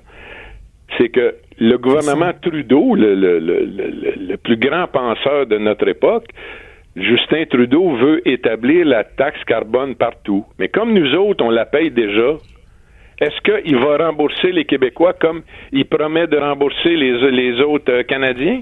c'est 0.98 1.10
que 1.10 1.36
le 1.60 1.78
gouvernement 1.78 2.32
Trudeau, 2.42 2.96
le, 2.96 3.14
le, 3.14 3.38
le, 3.38 3.66
le- 3.66 4.28
le 4.30 4.38
plus 4.38 4.58
grand 4.58 4.88
penseur 4.88 5.46
de 5.46 5.60
notre 5.60 5.88
époque, 5.88 6.26
Justin 6.96 7.46
Trudeau 7.46 7.92
veut 7.98 8.28
établir 8.28 8.84
la 8.88 9.04
taxe 9.04 9.44
carbone 9.46 9.94
partout. 9.94 10.44
Mais 10.58 10.70
comme 10.70 10.92
nous 10.94 11.14
autres, 11.14 11.44
on 11.46 11.52
la 11.52 11.66
paye 11.66 11.92
déjà, 11.92 12.32
est-ce 13.22 13.42
qu'il 13.42 13.78
va 13.78 13.98
rembourser 13.98 14.52
les 14.52 14.66
Québécois 14.66 15.14
comme 15.14 15.42
il 15.72 15.86
promet 15.86 16.28
de 16.28 16.38
rembourser 16.38 16.96
les, 16.96 17.32
les 17.32 17.60
autres 17.62 17.92
euh, 17.92 18.04
Canadiens? 18.04 18.62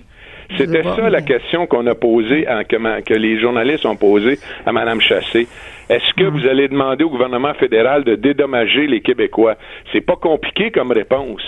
C'était 0.55 0.83
ça 0.83 1.09
la 1.09 1.21
question 1.21 1.67
qu'on 1.67 1.85
a 1.87 1.95
posée, 1.95 2.47
à- 2.47 2.63
que, 2.63 3.13
les 3.13 3.37
journalistes 3.37 3.85
ont 3.85 3.97
posée 3.97 4.39
à 4.65 4.71
Mme 4.71 5.01
Chassé. 5.01 5.45
Est-ce 5.89 6.13
que 6.15 6.23
vous 6.23 6.47
allez 6.47 6.69
demander 6.69 7.03
au 7.03 7.09
gouvernement 7.09 7.53
fédéral 7.55 8.05
de 8.05 8.15
dédommager 8.15 8.87
les 8.87 9.01
Québécois? 9.01 9.55
C'est 9.91 10.05
pas 10.05 10.15
compliqué 10.15 10.71
comme 10.71 10.91
réponse. 10.93 11.41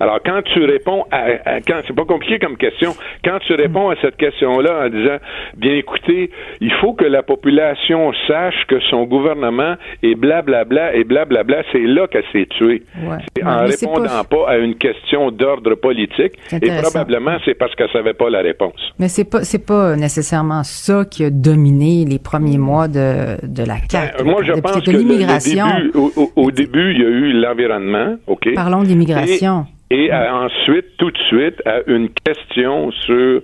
Alors, 0.00 0.18
quand 0.24 0.40
tu 0.52 0.64
réponds 0.64 1.04
à, 1.10 1.24
à- 1.44 1.60
quand 1.60 1.80
c'est 1.86 1.94
pas 1.94 2.04
compliqué 2.06 2.38
comme 2.38 2.56
question, 2.56 2.92
quand 3.24 3.38
tu 3.46 3.54
réponds 3.54 3.90
à 3.90 3.96
cette 4.00 4.16
question-là 4.16 4.86
en 4.86 4.88
disant, 4.88 5.16
bien 5.56 5.74
écoutez, 5.74 6.30
il 6.60 6.72
faut 6.80 6.94
que 6.94 7.04
la 7.04 7.22
population 7.22 8.12
sache 8.26 8.64
que 8.66 8.80
son 8.90 9.04
gouvernement 9.04 9.74
est 10.02 10.14
blablabla 10.14 10.94
et 10.94 11.04
blablabla, 11.04 11.62
c'est 11.72 11.82
là 11.84 12.06
qu'elle 12.08 12.24
s'est 12.32 12.46
tuée. 12.56 12.82
Ouais. 13.02 13.16
C'est 13.36 13.44
en 13.44 13.64
répondant 13.66 14.24
pas... 14.28 14.48
à 14.48 14.56
une 14.58 14.74
question 14.76 15.30
d'ordre 15.30 15.74
politique, 15.74 16.32
et 16.52 16.70
probablement 16.82 17.36
c'est 17.44 17.54
parce 17.54 17.74
qu'elle 17.74 17.90
savait 17.90 18.14
pas 18.14 18.30
la 18.30 18.40
réponse. 18.40 18.80
Mais 18.98 19.08
c'est 19.08 19.28
pas 19.28 19.44
c'est 19.44 19.66
pas 19.66 19.96
nécessairement 19.96 20.62
ça 20.64 21.04
qui 21.04 21.24
a 21.24 21.30
dominé 21.30 22.04
les 22.08 22.18
premiers 22.18 22.58
mois 22.58 22.88
de, 22.88 23.36
de 23.46 23.64
la 23.64 23.76
CAQ. 23.88 24.16
Ben, 24.18 24.24
moi, 24.24 24.42
je 24.42 24.52
pense 24.52 24.80
que 24.80 24.90
l'immigration. 24.90 25.66
début, 25.66 25.90
au, 25.98 26.10
au- 26.16 26.32
au 26.36 26.50
début, 26.50 26.92
il 26.92 27.00
y 27.00 27.04
a 27.04 27.08
eu 27.08 27.32
l'environnement, 27.32 28.16
OK? 28.26 28.54
Parlons 28.54 28.82
de 28.82 28.88
l'immigration. 28.88 29.66
Et, 29.90 30.10
à- 30.10 30.34
ensuite, 30.36 30.96
tout 30.98 31.10
de 31.10 31.18
suite, 31.18 31.60
à 31.66 31.80
une 31.86 32.10
question 32.24 32.90
sur 32.92 33.42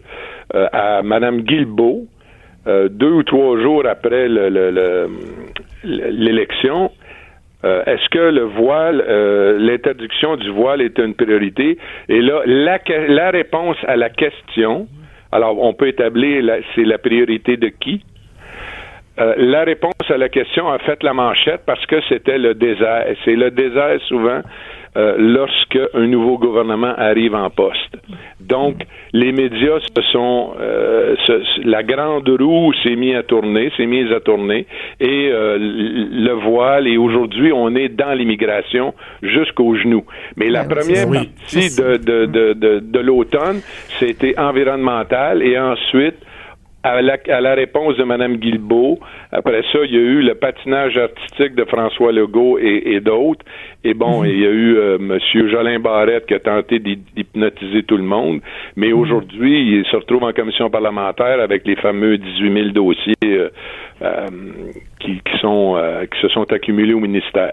euh, 0.54 0.68
à 0.72 1.02
Mme 1.02 1.40
Guilbeault, 1.42 2.06
euh, 2.68 2.88
deux 2.88 3.11
ou 3.11 3.22
trois 3.24 3.59
jours 3.61 3.85
après 3.87 4.28
le- 4.28 4.48
le- 4.48 4.70
le- 4.70 5.09
l'élection. 6.11 6.92
euh, 7.64 7.82
Est-ce 7.87 8.09
que 8.11 8.18
le 8.30 8.42
voile, 8.42 9.02
euh, 9.09 9.59
l'interdiction 9.59 10.37
du 10.37 10.50
voile 10.50 10.82
est 10.82 10.98
une 10.98 11.14
priorité? 11.14 11.78
Et 12.09 12.20
là, 12.20 12.42
la, 12.46 12.78
la 13.09 13.30
réponse 13.30 13.76
à 13.88 13.96
la 13.96 14.09
question, 14.11 14.87
alors 15.32 15.61
on 15.61 15.72
peut 15.74 15.88
établir 15.88 16.44
c'est 16.74 16.85
la 16.85 16.98
priorité 16.98 17.56
de 17.56 17.68
qui? 17.68 18.04
Euh, 19.18 19.35
la 19.38 19.64
réponse 19.64 19.94
à 20.11 20.16
la 20.18 20.28
question 20.28 20.68
a 20.70 20.78
fait 20.78 21.02
la 21.02 21.14
manchette 21.14 21.62
parce 21.66 21.85
que 21.87 21.96
c'était 22.09 22.38
le 22.38 22.54
désert. 22.54 23.06
C'est 23.24 23.35
le 23.35 23.50
désert 23.50 23.98
souvent 24.02 24.42
euh, 24.96 25.14
lorsque 25.18 25.78
un 25.94 26.06
nouveau 26.06 26.38
gouvernement 26.38 26.94
arrive 26.96 27.35
en 27.35 27.50
poste. 27.50 27.96
Donc, 28.40 28.76
les 29.12 29.32
médias 29.32 29.80
se 29.80 30.02
sont, 30.12 30.52
euh, 30.61 31.14
se- 31.26 31.68
la 31.68 31.82
grande 31.82 32.28
roue 32.28 32.72
s'est 32.82 32.96
mise 32.96 33.16
à 33.16 33.22
tourner, 33.22 33.70
s'est 33.76 33.87
mise 33.87 34.11
à 34.12 34.20
tourner, 34.20 34.66
et 35.00 35.28
euh, 35.32 35.59
le 35.59 36.32
voile. 36.32 36.87
Et 36.88 36.96
aujourd'hui, 36.96 37.50
on 37.52 37.74
est 37.74 37.88
dans 37.88 38.12
l'immigration 38.14 38.94
jusqu'aux 39.22 39.74
genoux. 39.76 40.04
Mais 40.37 40.48
la 40.48 40.64
première 40.64 41.06
partie 41.12 41.76
de, 41.82 41.96
de, 41.96 42.26
de, 42.26 42.52
de, 42.54 42.80
de 42.80 42.98
l'automne, 43.00 43.61
c'était 43.98 44.38
environnemental, 44.38 45.42
et 45.42 45.59
ensuite 45.59 46.16
à 46.94 47.03
la, 47.03 47.16
à 47.29 47.40
la 47.40 47.55
réponse 47.55 47.96
de 47.96 48.05
Mme 48.05 48.37
Guilbeault. 48.37 48.99
Après 49.33 49.62
ça, 49.72 49.79
il 49.85 49.92
y 49.94 49.96
a 49.96 50.01
eu 50.01 50.22
le 50.22 50.35
patinage 50.35 50.96
artistique 50.96 51.55
de 51.55 51.64
François 51.64 52.12
Legault 52.12 52.59
et, 52.59 52.92
et 52.94 53.01
d'autres. 53.01 53.44
Et 53.85 53.94
bon, 53.94 54.25
il 54.25 54.38
y 54.40 54.46
a 54.46 54.51
eu 54.51 54.77
euh, 54.77 54.96
M. 54.99 55.18
Jolin 55.49 55.79
Barrette 55.79 56.27
qui 56.27 56.35
a 56.35 56.38
tenté 56.40 56.79
d'hy- 56.79 56.99
d'hypnotiser 57.14 57.83
tout 57.85 57.96
le 57.96 58.03
monde. 58.05 58.40
Mais 58.77 58.92
aujourd'hui, 58.92 59.77
il 59.79 59.85
se 59.87 59.96
retrouve 59.96 60.25
en 60.25 60.33
commission 60.33 60.70
parlementaire 60.70 61.40
avec 61.40 61.66
les 61.66 61.77
fameux 61.77 62.18
18 62.18 62.53
000 62.53 62.68
dossiers 62.70 63.14
euh, 63.25 63.49
euh, 64.03 64.27
qui, 65.01 65.20
qui 65.25 65.38
sont, 65.40 65.77
qui 66.12 66.20
se 66.20 66.29
sont 66.29 66.51
accumulés 66.53 66.94
au 66.94 67.01
ministère. 67.01 67.53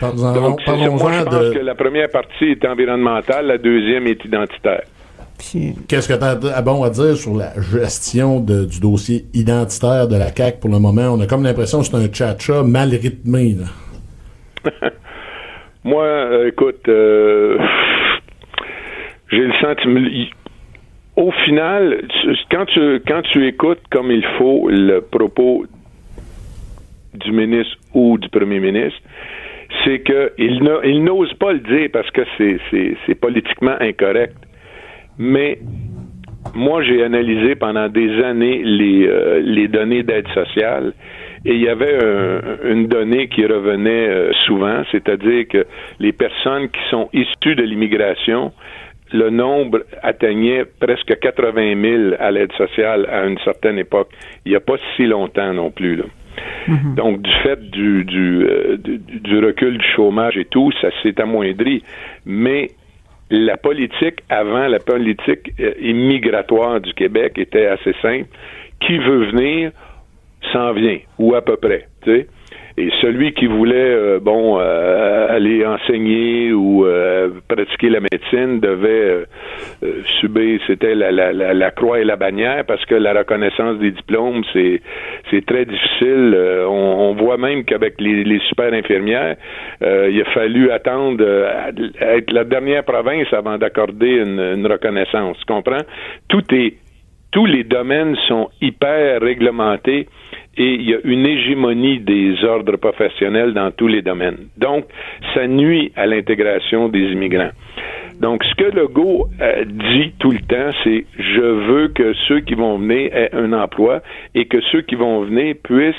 Parlons- 0.00 0.34
Donc, 0.34 0.60
moi, 1.02 1.12
je 1.12 1.24
pense 1.24 1.48
de. 1.50 1.54
que 1.54 1.64
la 1.64 1.74
première 1.74 2.10
partie 2.10 2.46
est 2.46 2.64
environnementale, 2.66 3.46
la 3.46 3.58
deuxième 3.58 4.06
est 4.06 4.24
identitaire. 4.24 4.82
Puis, 5.38 5.74
Qu'est-ce 5.88 6.08
que 6.08 6.14
tu 6.18 6.48
as 6.48 6.62
bon 6.62 6.82
à 6.82 6.90
dire 6.90 7.16
sur 7.16 7.36
la 7.36 7.52
gestion 7.60 8.40
de- 8.40 8.64
du 8.64 8.80
dossier 8.80 9.24
identitaire 9.34 10.08
de 10.08 10.16
la 10.16 10.34
CAQ 10.34 10.58
pour 10.60 10.70
le 10.70 10.78
moment? 10.80 11.08
On 11.14 11.20
a 11.20 11.26
comme 11.26 11.44
l'impression 11.44 11.78
que 11.80 11.84
c'est 11.86 11.96
un 11.96 12.06
tcha-tcha 12.08 12.62
mal 12.64 12.90
rythmé. 12.90 13.54
là. 13.54 13.66
Moi, 15.84 16.04
euh, 16.04 16.48
écoute, 16.48 16.86
euh, 16.88 17.56
j'ai 19.30 19.38
le 19.46 19.52
sentiment. 19.60 20.00
Au 21.16 21.30
final, 21.44 22.02
tu- 22.08 22.36
quand 22.50 22.66
tu 22.66 23.00
quand 23.06 23.22
tu 23.22 23.46
écoutes 23.46 23.80
comme 23.90 24.10
il 24.10 24.24
faut 24.38 24.68
le 24.68 25.00
propos 25.00 25.64
du 27.14 27.32
ministre 27.32 27.76
ou 27.94 28.18
du 28.18 28.28
premier 28.28 28.60
ministre, 28.60 29.00
c'est 29.84 30.00
que 30.00 30.32
il 30.38 30.62
n'a- 30.62 30.84
il 30.84 31.02
n'ose 31.04 31.32
pas 31.34 31.52
le 31.52 31.60
dire 31.60 31.88
parce 31.92 32.10
que 32.10 32.22
c'est 32.38 33.14
politiquement 33.14 33.76
incorrect. 33.80 34.36
Mais 35.18 35.58
moi, 36.54 36.82
j'ai 36.82 37.02
analysé 37.02 37.54
pendant 37.56 37.88
des 37.88 38.22
années 38.22 38.62
les, 38.64 39.06
euh, 39.06 39.40
les 39.42 39.68
données 39.68 40.02
d'aide 40.02 40.28
sociale 40.28 40.92
Et 41.44 41.54
il 41.54 41.60
y 41.60 41.68
avait 41.68 41.98
une 42.64 42.88
donnée 42.88 43.28
qui 43.28 43.44
revenait 43.46 44.08
euh, 44.08 44.32
souvent, 44.46 44.82
c'est-à-dire 44.90 45.46
que 45.48 45.66
les 45.98 46.12
personnes 46.12 46.68
qui 46.68 46.80
sont 46.90 47.08
issues 47.12 47.54
de 47.54 47.62
l'immigration, 47.62 48.52
le 49.12 49.30
nombre 49.30 49.84
atteignait 50.02 50.64
presque 50.80 51.18
80 51.18 51.80
000 51.80 52.14
à 52.18 52.30
l'aide 52.30 52.52
sociale 52.52 53.06
à 53.10 53.24
une 53.24 53.38
certaine 53.38 53.78
époque. 53.78 54.10
Il 54.44 54.50
n'y 54.50 54.56
a 54.56 54.60
pas 54.60 54.76
si 54.96 55.06
longtemps 55.06 55.52
non 55.54 55.70
plus. 55.70 55.96
Là. 55.96 56.04
Mm-hmm. 56.68 56.94
Donc, 56.94 57.22
du 57.22 57.32
fait 57.42 57.70
du, 57.70 58.04
euh, 58.44 58.76
du, 58.76 58.98
du, 58.98 59.38
recul 59.38 59.78
du 59.78 59.86
chômage 59.96 60.36
et 60.36 60.44
tout, 60.44 60.70
ça 60.80 60.88
s'est 61.02 61.20
amoindri. 61.20 61.82
Mais 62.26 62.68
la 63.30 63.56
politique 63.56 64.20
avant, 64.28 64.68
la 64.68 64.78
politique 64.78 65.52
euh, 65.60 65.74
immigratoire 65.80 66.80
du 66.80 66.92
Québec 66.94 67.38
était 67.38 67.66
assez 67.66 67.94
simple. 68.00 68.28
Qui 68.80 68.98
veut 68.98 69.30
venir 69.30 69.72
s'en 70.52 70.72
vient, 70.72 70.98
ou 71.18 71.34
à 71.34 71.42
peu 71.42 71.56
près. 71.56 71.88
Tu 72.02 72.10
sais. 72.10 72.26
Et 72.78 72.90
celui 73.00 73.32
qui 73.32 73.46
voulait, 73.46 73.74
euh, 73.74 74.20
bon, 74.20 74.60
euh, 74.60 75.26
aller 75.28 75.66
enseigner 75.66 76.52
ou 76.52 76.86
euh, 76.86 77.28
pratiquer 77.48 77.88
la 77.88 77.98
médecine 77.98 78.60
devait 78.60 79.24
subir, 80.20 80.60
c'était 80.68 80.94
la, 80.94 81.10
la, 81.10 81.32
la, 81.32 81.70
croix 81.72 81.98
et 81.98 82.04
la 82.04 82.14
bannière 82.14 82.64
parce 82.64 82.84
que 82.84 82.94
la 82.94 83.12
reconnaissance 83.12 83.78
des 83.78 83.90
diplômes, 83.90 84.44
c'est 84.52 84.80
c'est 85.28 85.44
très 85.44 85.64
difficile. 85.64 86.36
On, 86.68 87.10
on, 87.10 87.14
voit 87.14 87.36
même 87.36 87.64
qu'avec 87.64 88.00
les, 88.00 88.22
les, 88.22 88.38
super 88.48 88.72
infirmières, 88.72 89.34
il 89.80 90.22
a 90.22 90.30
fallu 90.32 90.70
attendre 90.70 91.24
être 92.00 92.32
la 92.32 92.44
dernière 92.44 92.84
province 92.84 93.26
avant 93.32 93.58
d'accorder 93.58 94.22
une, 94.24 94.40
une 94.40 94.66
reconnaissance. 94.66 95.36
Tu 95.38 95.52
comprends? 95.52 95.82
Tout 96.28 96.44
est 96.54 96.74
tous 97.30 97.44
les 97.44 97.64
domaines 97.64 98.16
sont 98.26 98.48
hyper 98.60 99.20
réglementés 99.20 100.08
et 100.56 100.74
il 100.74 100.88
y 100.88 100.94
a 100.94 100.98
une 101.04 101.26
hégémonie 101.26 102.00
des 102.00 102.44
ordres 102.44 102.76
professionnels 102.76 103.54
dans 103.54 103.70
tous 103.70 103.86
les 103.86 104.02
domaines. 104.02 104.48
Donc, 104.56 104.86
ça 105.34 105.46
nuit 105.46 105.92
à 105.94 106.06
l'intégration 106.06 106.88
des 106.88 107.12
immigrants. 107.12 107.50
Donc, 108.20 108.42
ce 108.42 108.54
que 108.56 108.76
Legault 108.76 109.28
euh, 109.40 109.64
dit 109.64 110.12
tout 110.18 110.32
le 110.32 110.40
temps, 110.40 110.72
c'est 110.82 111.04
je 111.18 111.40
veux 111.40 111.88
que 111.88 112.12
ceux 112.26 112.40
qui 112.40 112.54
vont 112.54 112.76
venir 112.78 113.14
aient 113.14 113.30
un 113.32 113.52
emploi 113.52 114.00
et 114.34 114.46
que 114.46 114.60
ceux 114.72 114.80
qui 114.80 114.96
vont 114.96 115.22
venir 115.22 115.54
puissent 115.62 115.94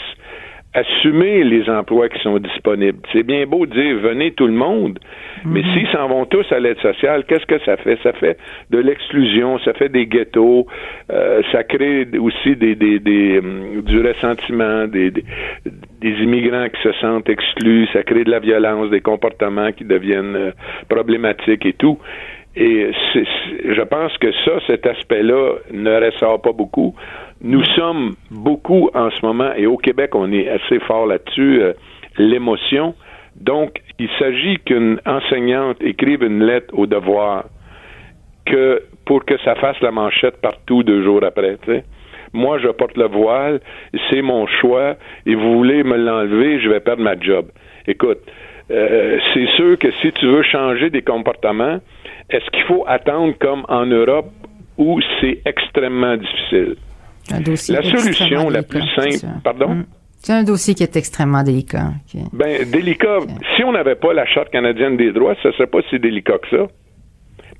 assumer 0.73 1.43
les 1.43 1.67
emplois 1.67 2.09
qui 2.09 2.19
sont 2.19 2.37
disponibles. 2.37 2.99
C'est 3.11 3.23
bien 3.23 3.45
beau 3.47 3.65
de 3.65 3.73
dire 3.73 3.97
venez 3.97 4.31
tout 4.31 4.45
le 4.45 4.53
monde, 4.53 4.99
mais 5.43 5.61
mhm. 5.61 5.73
s'ils 5.73 5.87
s'en 5.89 6.07
vont 6.07 6.25
tous 6.25 6.45
à 6.51 6.59
l'aide 6.59 6.77
sociale, 6.79 7.23
qu'est-ce 7.27 7.47
que 7.47 7.57
ça 7.65 7.75
fait? 7.77 7.97
Ça 8.03 8.13
fait 8.13 8.37
de 8.69 8.77
l'exclusion, 8.77 9.57
ça 9.59 9.73
fait 9.73 9.89
des 9.89 10.05
ghettos, 10.05 10.67
euh, 11.11 11.41
ça 11.51 11.63
crée 11.63 12.07
aussi 12.19 12.55
des, 12.55 12.75
des, 12.75 12.99
des 12.99 13.39
hum, 13.39 13.81
du 13.81 13.99
ressentiment, 14.05 14.85
des, 14.85 15.09
des, 15.09 15.23
immigrants 16.03 16.67
qui 16.69 16.81
se 16.83 16.91
sentent 16.93 17.29
exclus, 17.29 17.87
ça 17.91 18.03
crée 18.03 18.23
de 18.23 18.31
la 18.31 18.39
violence, 18.39 18.91
des 18.91 19.01
comportements 19.01 19.71
qui 19.71 19.85
deviennent 19.85 20.35
euh, 20.35 20.51
problématiques 20.87 21.65
et 21.65 21.73
tout. 21.73 21.97
Et 22.55 22.91
je 23.15 23.81
pense 23.83 24.17
que 24.17 24.31
ça, 24.43 24.59
cet 24.67 24.85
aspect-là 24.85 25.55
ne 25.71 26.05
ressort 26.05 26.41
pas 26.41 26.51
beaucoup. 26.51 26.95
Nous 27.41 27.63
sommes 27.75 28.15
beaucoup 28.31 28.89
en 28.93 29.09
ce 29.11 29.25
moment, 29.25 29.53
et 29.55 29.65
au 29.65 29.77
Québec, 29.77 30.13
on 30.13 30.29
est 30.33 30.49
assez 30.49 30.79
fort 30.79 31.05
là-dessus, 31.05 31.61
euh, 31.61 31.73
l'émotion. 32.17 32.95
Donc, 33.37 33.81
il 33.97 34.09
s'agit 34.19 34.57
qu'une 34.59 34.99
enseignante 35.05 35.77
écrive 35.81 36.21
une 36.23 36.43
lettre 36.43 36.77
au 36.77 36.85
devoir 36.85 37.45
que 38.45 38.81
pour 39.05 39.23
que 39.23 39.37
ça 39.45 39.55
fasse 39.55 39.79
la 39.79 39.91
manchette 39.91 40.41
partout 40.41 40.83
deux 40.83 41.01
jours 41.03 41.23
après. 41.23 41.57
Moi, 42.33 42.59
je 42.59 42.67
porte 42.67 42.97
le 42.97 43.07
voile, 43.07 43.61
c'est 44.09 44.21
mon 44.21 44.45
choix, 44.45 44.95
et 45.25 45.33
vous 45.33 45.53
voulez 45.53 45.83
me 45.83 45.95
l'enlever, 45.95 46.59
je 46.59 46.67
vais 46.67 46.81
perdre 46.81 47.03
ma 47.03 47.17
job. 47.17 47.45
Écoute, 47.87 48.19
euh, 48.69 49.17
c'est 49.33 49.47
sûr 49.55 49.79
que 49.79 49.91
si 50.01 50.11
tu 50.11 50.25
veux 50.27 50.43
changer 50.43 50.89
des 50.89 51.03
comportements, 51.03 51.79
est-ce 52.29 52.49
qu'il 52.51 52.63
faut 52.63 52.83
attendre 52.85 53.33
comme 53.39 53.65
en 53.69 53.85
Europe 53.85 54.27
où 54.77 54.99
c'est 55.21 55.39
extrêmement 55.45 56.17
difficile? 56.17 56.75
La 57.31 57.83
solution 57.83 58.49
la 58.49 58.63
plus 58.63 58.83
simple, 58.95 59.27
pardon? 59.43 59.69
Mm. 59.69 59.85
C'est 60.21 60.33
un 60.33 60.43
dossier 60.43 60.75
qui 60.75 60.83
est 60.83 60.97
extrêmement 60.97 61.43
délicat. 61.43 61.91
Ben, 62.33 62.69
délicat. 62.69 63.19
Si 63.55 63.63
on 63.63 63.71
n'avait 63.71 63.95
pas 63.95 64.13
la 64.13 64.25
Charte 64.25 64.49
canadienne 64.49 64.97
des 64.97 65.13
droits, 65.13 65.35
ce 65.41 65.47
ne 65.47 65.53
serait 65.53 65.67
pas 65.67 65.79
si 65.89 65.97
délicat 65.97 66.37
que 66.39 66.57
ça. 66.57 66.67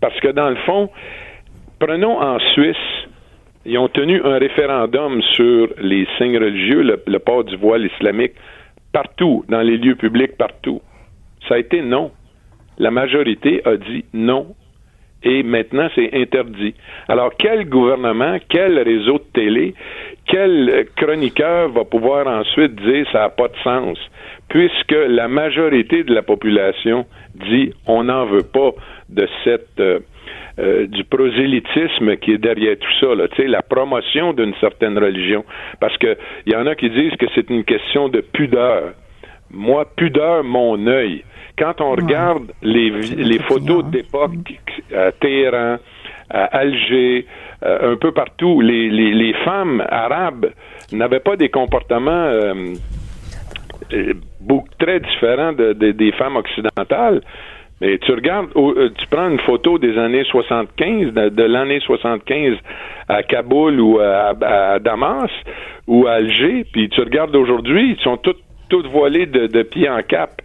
Parce 0.01 0.20
que 0.20 0.28
dans 0.28 0.49
le 0.49 0.57
fond, 0.65 0.89
prenons 1.80 2.22
en 2.22 2.38
Suisse, 2.53 2.76
ils 3.65 3.78
ont 3.78 3.88
tenu 3.88 4.22
un 4.24 4.38
référendum 4.38 5.22
sur 5.36 5.70
les 5.82 6.05
signes 6.17 6.38
religieux, 6.38 6.82
le 7.05 7.20
port 7.20 7.45
du 7.45 7.55
voile 7.55 7.86
islamique, 7.86 8.34
partout, 8.91 9.45
dans 9.47 9.61
les 9.61 9.78
lieux 9.78 9.95
publics, 9.95 10.38
partout. 10.38 10.82
Ça 11.47 11.55
a 11.55 11.57
été 11.59 11.82
non. 11.82 12.11
La 12.78 12.91
majorité 12.91 13.61
a 13.65 13.78
dit 13.78 14.03
non 14.13 14.55
et 15.24 15.43
maintenant 15.43 15.89
c'est 15.95 16.13
interdit. 16.13 16.76
Alors 17.07 17.32
quel 17.38 17.67
gouvernement, 17.67 18.38
quel 18.49 18.80
réseau 18.80 19.20
de 19.20 19.26
télé, 19.34 19.74
quel 20.28 20.88
chroniqueur 20.95 21.70
va 21.70 21.84
pouvoir 21.84 22.28
ensuite 22.28 22.76
dire 22.76 23.05
ça 23.11 23.20
n'a 23.20 23.30
pas 23.30 23.47
de 23.47 23.57
sens, 23.63 23.97
puisque 24.49 24.95
la 25.07 25.28
majorité 25.28 26.03
de 26.03 26.13
la 26.13 26.22
population 26.22 27.05
dit 27.36 27.74
on 27.88 28.03
n'en 28.03 28.26
veut 28.26 28.43
pas 28.43 28.72
de 29.09 29.28
cette 29.43 29.80
euh, 29.80 29.99
euh, 30.59 30.88
du 30.88 31.05
prosélytisme 31.05 32.17
qui 32.17 32.34
est 32.34 32.38
derrière 32.38 32.76
tout 32.78 32.91
ça, 32.99 33.15
là, 33.15 33.28
la 33.47 33.61
promotion 33.61 34.34
d'une 34.34 34.53
certaine 34.55 34.97
religion. 34.97 35.45
Parce 35.80 35.95
que 35.97 36.17
il 36.45 36.51
y 36.51 36.55
en 36.55 36.67
a 36.67 36.76
qui 36.76 36.89
disent 36.89 37.15
que 37.17 37.28
c'est 37.34 37.49
une 37.49 37.63
question 37.63 38.09
de 38.09 38.20
pudeur. 38.20 38.91
Moi, 39.51 39.86
pudeur, 39.95 40.43
mon 40.43 40.86
œil. 40.88 41.24
Quand 41.60 41.82
on 41.82 41.91
regarde 41.91 42.53
les, 42.62 42.89
les 42.89 43.39
photos 43.39 43.84
d'époque 43.84 44.32
à 44.95 45.12
Téhéran, 45.12 45.78
à 46.30 46.43
Alger, 46.57 47.26
euh, 47.64 47.93
un 47.93 47.95
peu 47.97 48.14
partout, 48.14 48.62
les, 48.62 48.89
les, 48.89 49.12
les 49.14 49.34
femmes 49.43 49.84
arabes 49.89 50.51
n'avaient 50.93 51.20
pas 51.20 51.36
des 51.36 51.49
comportements 51.49 52.12
euh, 52.12 52.53
euh, 53.91 54.14
très 54.80 55.01
différents 55.01 55.51
de, 55.51 55.74
des 55.74 56.12
femmes 56.14 56.38
occidentales. 56.38 57.22
Mais 57.82 57.97
tu 57.97 58.12
regardes, 58.12 58.49
tu 58.53 59.07
prends 59.10 59.30
une 59.30 59.39
photo 59.39 59.78
des 59.78 59.97
années 59.97 60.24
75, 60.26 61.14
de, 61.14 61.43
l'année 61.43 61.82
75 61.82 62.55
à 63.10 63.24
Kaboul 63.24 63.82
ou 63.82 63.99
à, 63.99 64.34
à, 64.41 64.80
Damas 64.80 65.32
ou 65.88 66.07
à 66.07 66.14
Alger, 66.14 66.66
puis 66.72 66.89
tu 66.89 67.01
regardes 67.01 67.36
aujourd'hui, 67.36 67.95
ils 67.97 68.03
sont 68.03 68.18
toutes, 68.18 68.43
toutes 68.70 68.88
voilées 68.88 69.26
de, 69.26 69.47
de 69.47 69.64
pied 69.64 69.89
en 69.89 70.01
cap 70.03 70.41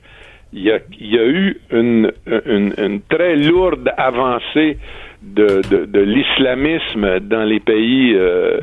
il 0.54 0.62
y 0.62 0.70
a, 0.70 0.78
y 1.00 1.18
a 1.18 1.26
eu 1.26 1.56
une, 1.72 2.12
une, 2.46 2.72
une, 2.78 3.00
très 3.08 3.34
lourde 3.36 3.90
avancée 3.96 4.78
de, 5.20 5.62
de, 5.68 5.84
de 5.86 6.00
l'islamisme 6.00 7.20
dans 7.20 7.42
les 7.42 7.58
pays 7.58 8.14
euh, 8.14 8.60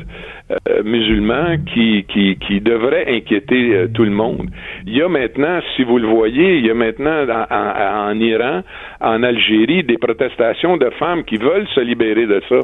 euh, 0.50 0.82
musulmans 0.84 1.56
qui, 1.72 2.04
qui, 2.08 2.36
qui 2.36 2.60
devrait 2.60 3.04
inquiéter 3.08 3.74
euh, 3.74 3.88
tout 3.92 4.04
le 4.04 4.10
monde. 4.10 4.48
Il 4.86 4.96
y 4.96 5.02
a 5.02 5.08
maintenant, 5.08 5.60
si 5.76 5.84
vous 5.84 5.98
le 5.98 6.08
voyez, 6.08 6.58
il 6.58 6.66
y 6.66 6.70
a 6.70 6.74
maintenant 6.74 7.26
en, 7.28 8.10
en, 8.10 8.18
Iran, 8.20 8.62
en 9.00 9.22
Algérie, 9.22 9.84
des 9.84 9.98
protestations 9.98 10.78
de 10.78 10.88
femmes 10.98 11.24
qui 11.24 11.36
veulent 11.36 11.68
se 11.74 11.80
libérer 11.80 12.26
de 12.26 12.42
ça. 12.48 12.60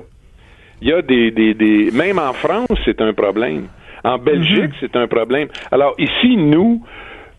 Il 0.80 0.88
y 0.88 0.92
a 0.92 1.02
des, 1.02 1.30
des, 1.32 1.52
des 1.52 1.90
même 1.90 2.18
en 2.18 2.32
France, 2.32 2.68
c'est 2.84 3.00
un 3.02 3.12
problème. 3.12 3.66
En 4.04 4.16
Belgique, 4.16 4.70
mm-hmm. 4.70 4.80
c'est 4.80 4.96
un 4.96 5.08
problème. 5.08 5.48
Alors 5.70 5.94
ici, 5.98 6.36
nous, 6.36 6.82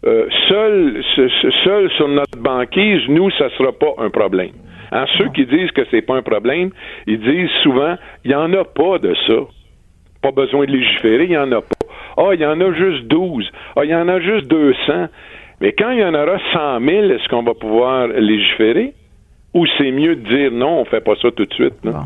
euh, 0.06 0.28
seul, 0.48 1.04
seul 1.64 1.90
sur 1.92 2.08
notre 2.08 2.38
banquise, 2.38 3.02
nous, 3.10 3.30
ça 3.32 3.50
sera 3.58 3.72
pas 3.72 3.94
un 3.98 4.10
problème. 4.10 4.52
Hein, 4.92 5.06
ceux 5.18 5.30
qui 5.30 5.46
disent 5.46 5.72
que 5.72 5.82
c'est 5.92 6.02
pas 6.02 6.16
un 6.16 6.22
problème, 6.22 6.72
ils 7.06 7.20
disent 7.20 7.52
souvent, 7.64 7.96
il 8.24 8.32
y 8.32 8.36
en 8.36 8.52
a 8.54 8.64
pas 8.64 8.98
de 8.98 9.14
ça. 9.28 9.36
Pas 10.22 10.32
besoin 10.32 10.66
de 10.66 10.72
légiférer, 10.72 11.26
il 11.26 11.32
y 11.32 11.38
en 11.38 11.52
a 11.52 11.62
pas. 11.62 11.86
Ah, 12.18 12.30
il 12.34 12.42
y 12.42 12.46
en 12.46 12.60
a 12.60 12.74
juste 12.74 13.06
12. 13.06 13.50
Ah, 13.76 13.82
il 13.84 13.92
y 13.92 13.96
en 13.96 14.08
a 14.08 14.20
juste 14.20 14.48
200. 14.48 15.08
Mais 15.62 15.74
quand 15.74 15.92
il 15.92 16.00
y 16.00 16.04
en 16.04 16.14
aura 16.14 16.40
100 16.54 16.80
000, 16.80 17.12
est-ce 17.12 17.28
qu'on 17.30 17.44
va 17.44 17.54
pouvoir 17.54 18.08
légiférer? 18.08 18.94
Ou 19.54 19.66
c'est 19.78 19.92
mieux 19.92 20.16
de 20.16 20.28
dire 20.28 20.52
non, 20.52 20.82
on 20.82 20.86
fait 20.86 21.02
pas 21.02 21.14
ça 21.22 21.30
tout 21.36 21.46
de 21.46 21.54
suite. 21.54 21.74
Bon. 21.84 22.04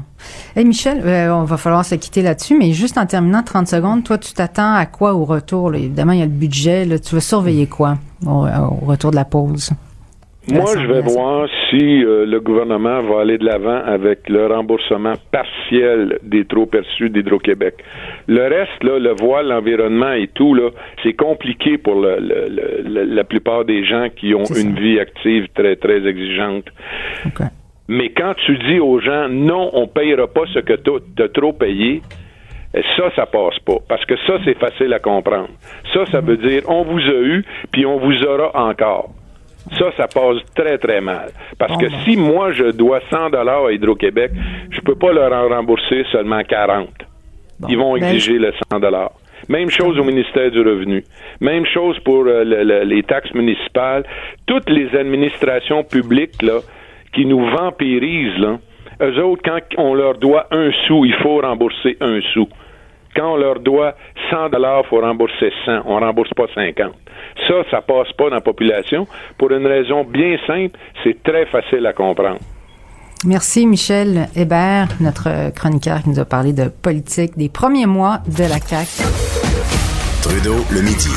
Michel, 0.55 1.01
euh, 1.05 1.35
on 1.35 1.43
va 1.43 1.57
falloir 1.57 1.83
se 1.83 1.95
quitter 1.95 2.21
là-dessus, 2.21 2.57
mais 2.57 2.71
juste 2.71 2.97
en 2.97 3.05
terminant 3.05 3.43
30 3.43 3.67
secondes, 3.67 4.03
toi, 4.03 4.17
tu 4.17 4.33
t'attends 4.33 4.73
à 4.73 4.85
quoi 4.85 5.13
au 5.13 5.25
retour? 5.25 5.75
Évidemment, 5.75 6.13
il 6.13 6.19
y 6.19 6.23
a 6.23 6.25
le 6.25 6.31
budget. 6.31 6.87
tu 6.99 7.15
vas 7.15 7.21
surveiller 7.21 7.67
quoi 7.67 7.97
au 8.25 8.45
retour 8.85 9.11
de 9.11 9.17
la 9.17 9.25
pause? 9.25 9.71
Moi, 10.51 10.65
je 10.77 10.85
vais 10.87 11.01
voir 11.01 11.47
si 11.69 12.03
euh, 12.03 12.25
le 12.25 12.39
gouvernement 12.41 13.01
va 13.01 13.21
aller 13.21 13.37
de 13.37 13.45
l'avant 13.45 13.81
avec 13.85 14.27
le 14.27 14.45
remboursement 14.47 15.13
partiel 15.31 16.19
des 16.21 16.43
trop 16.43 16.65
perçus 16.65 17.09
d'Hydro-Québec. 17.09 17.75
Le 18.27 18.41
reste, 18.41 18.83
là, 18.83 18.99
le 18.99 19.13
voile, 19.17 19.47
l'environnement 19.47 20.11
et 20.11 20.27
tout, 20.27 20.53
là, 20.53 20.69
c'est 21.01 21.13
compliqué 21.13 21.77
pour 21.77 21.95
le, 21.95 22.17
la 23.15 23.23
plupart 23.23 23.63
des 23.63 23.85
gens 23.85 24.07
qui 24.13 24.35
ont 24.35 24.43
une 24.43 24.75
vie 24.75 24.99
active 24.99 25.47
très, 25.55 25.77
très 25.77 26.05
exigeante. 26.05 26.65
Mais 27.87 28.09
quand 28.09 28.33
tu 28.45 28.57
dis 28.57 28.79
aux 28.81 28.99
gens, 28.99 29.29
non, 29.29 29.69
on 29.73 29.87
payera 29.87 30.27
pas 30.27 30.43
ce 30.53 30.59
que 30.59 30.73
tu 30.73 31.23
as 31.23 31.29
trop 31.29 31.53
payé, 31.53 32.01
Et 32.75 32.81
ça, 32.97 33.11
ça 33.15 33.25
passe 33.27 33.59
pas. 33.59 33.77
Parce 33.87 34.03
que 34.05 34.15
ça, 34.27 34.39
c'est 34.43 34.57
facile 34.57 34.91
à 34.93 34.99
comprendre. 34.99 35.49
Ça, 35.93 36.05
ça 36.11 36.21
veut 36.21 36.37
dire 36.37 36.63
on 36.67 36.83
vous 36.83 36.99
a 36.99 37.21
eu, 37.21 37.45
puis 37.71 37.85
on 37.85 37.97
vous 37.97 38.23
aura 38.23 38.51
encore. 38.67 39.11
Ça, 39.79 39.91
ça 39.97 40.07
passe 40.07 40.37
très, 40.55 40.77
très 40.77 41.01
mal. 41.01 41.29
Parce 41.57 41.77
que 41.77 41.89
si 42.03 42.15
moi, 42.17 42.51
je 42.51 42.71
dois 42.71 42.99
100 43.09 43.29
dollars 43.31 43.65
à 43.65 43.71
Hydro-Québec, 43.71 44.31
je 44.71 44.79
peux 44.81 44.95
pas 44.95 45.11
leur 45.13 45.31
en 45.33 45.47
rembourser 45.49 46.03
seulement 46.11 46.43
40. 46.43 46.89
Ils 47.69 47.77
vont 47.77 47.93
Ben, 47.97 48.03
exiger 48.07 48.37
le 48.39 48.51
100 48.71 48.79
dollars. 48.79 49.11
Même 49.49 49.69
chose 49.69 49.97
au 49.99 50.03
ministère 50.03 50.51
du 50.51 50.59
Revenu. 50.61 51.03
Même 51.41 51.65
chose 51.65 51.99
pour 51.99 52.25
euh, 52.27 52.43
le- 52.43 52.63
le- 52.63 52.83
les 52.83 53.03
taxes 53.03 53.33
municipales. 53.33 54.03
Toutes 54.45 54.69
les 54.69 54.95
administrations 54.95 55.83
publiques 55.83 56.41
là, 56.41 56.59
qui 57.13 57.25
nous 57.25 57.45
vampirisent, 57.49 58.37
là, 58.39 58.57
eux 59.01 59.21
autres, 59.23 59.41
quand 59.43 59.59
on 59.77 59.93
leur 59.95 60.17
doit 60.17 60.47
un 60.51 60.71
sou, 60.87 61.03
il 61.05 61.13
faut 61.15 61.39
rembourser 61.39 61.97
un 61.99 62.21
sou. 62.33 62.47
Quand 63.15 63.33
on 63.33 63.37
leur 63.37 63.59
doit 63.59 63.95
100 64.31 64.49
dollars, 64.49 64.83
il 64.85 64.89
faut 64.89 64.99
rembourser 65.01 65.51
100. 65.65 65.81
On 65.85 65.99
rembourse 65.99 66.33
pas 66.35 66.47
50. 66.53 66.93
Ça, 67.47 67.53
ça 67.71 67.81
passe 67.81 68.11
pas 68.17 68.25
dans 68.29 68.35
la 68.35 68.41
population 68.41 69.07
pour 69.37 69.51
une 69.51 69.67
raison 69.67 70.03
bien 70.03 70.37
simple. 70.47 70.77
C'est 71.03 71.21
très 71.23 71.45
facile 71.45 71.85
à 71.85 71.93
comprendre. 71.93 72.39
Merci 73.25 73.65
Michel 73.65 74.27
Hébert, 74.35 74.89
notre 74.99 75.51
chroniqueur 75.55 76.01
qui 76.03 76.09
nous 76.09 76.19
a 76.19 76.25
parlé 76.25 76.51
de 76.51 76.67
politique 76.67 77.37
des 77.37 77.47
premiers 77.49 77.85
mois 77.85 78.19
de 78.27 78.43
la 78.43 78.59
CAQ. 78.59 79.03
Trudeau, 80.21 80.57
le 80.71 80.81
midi. 80.81 81.09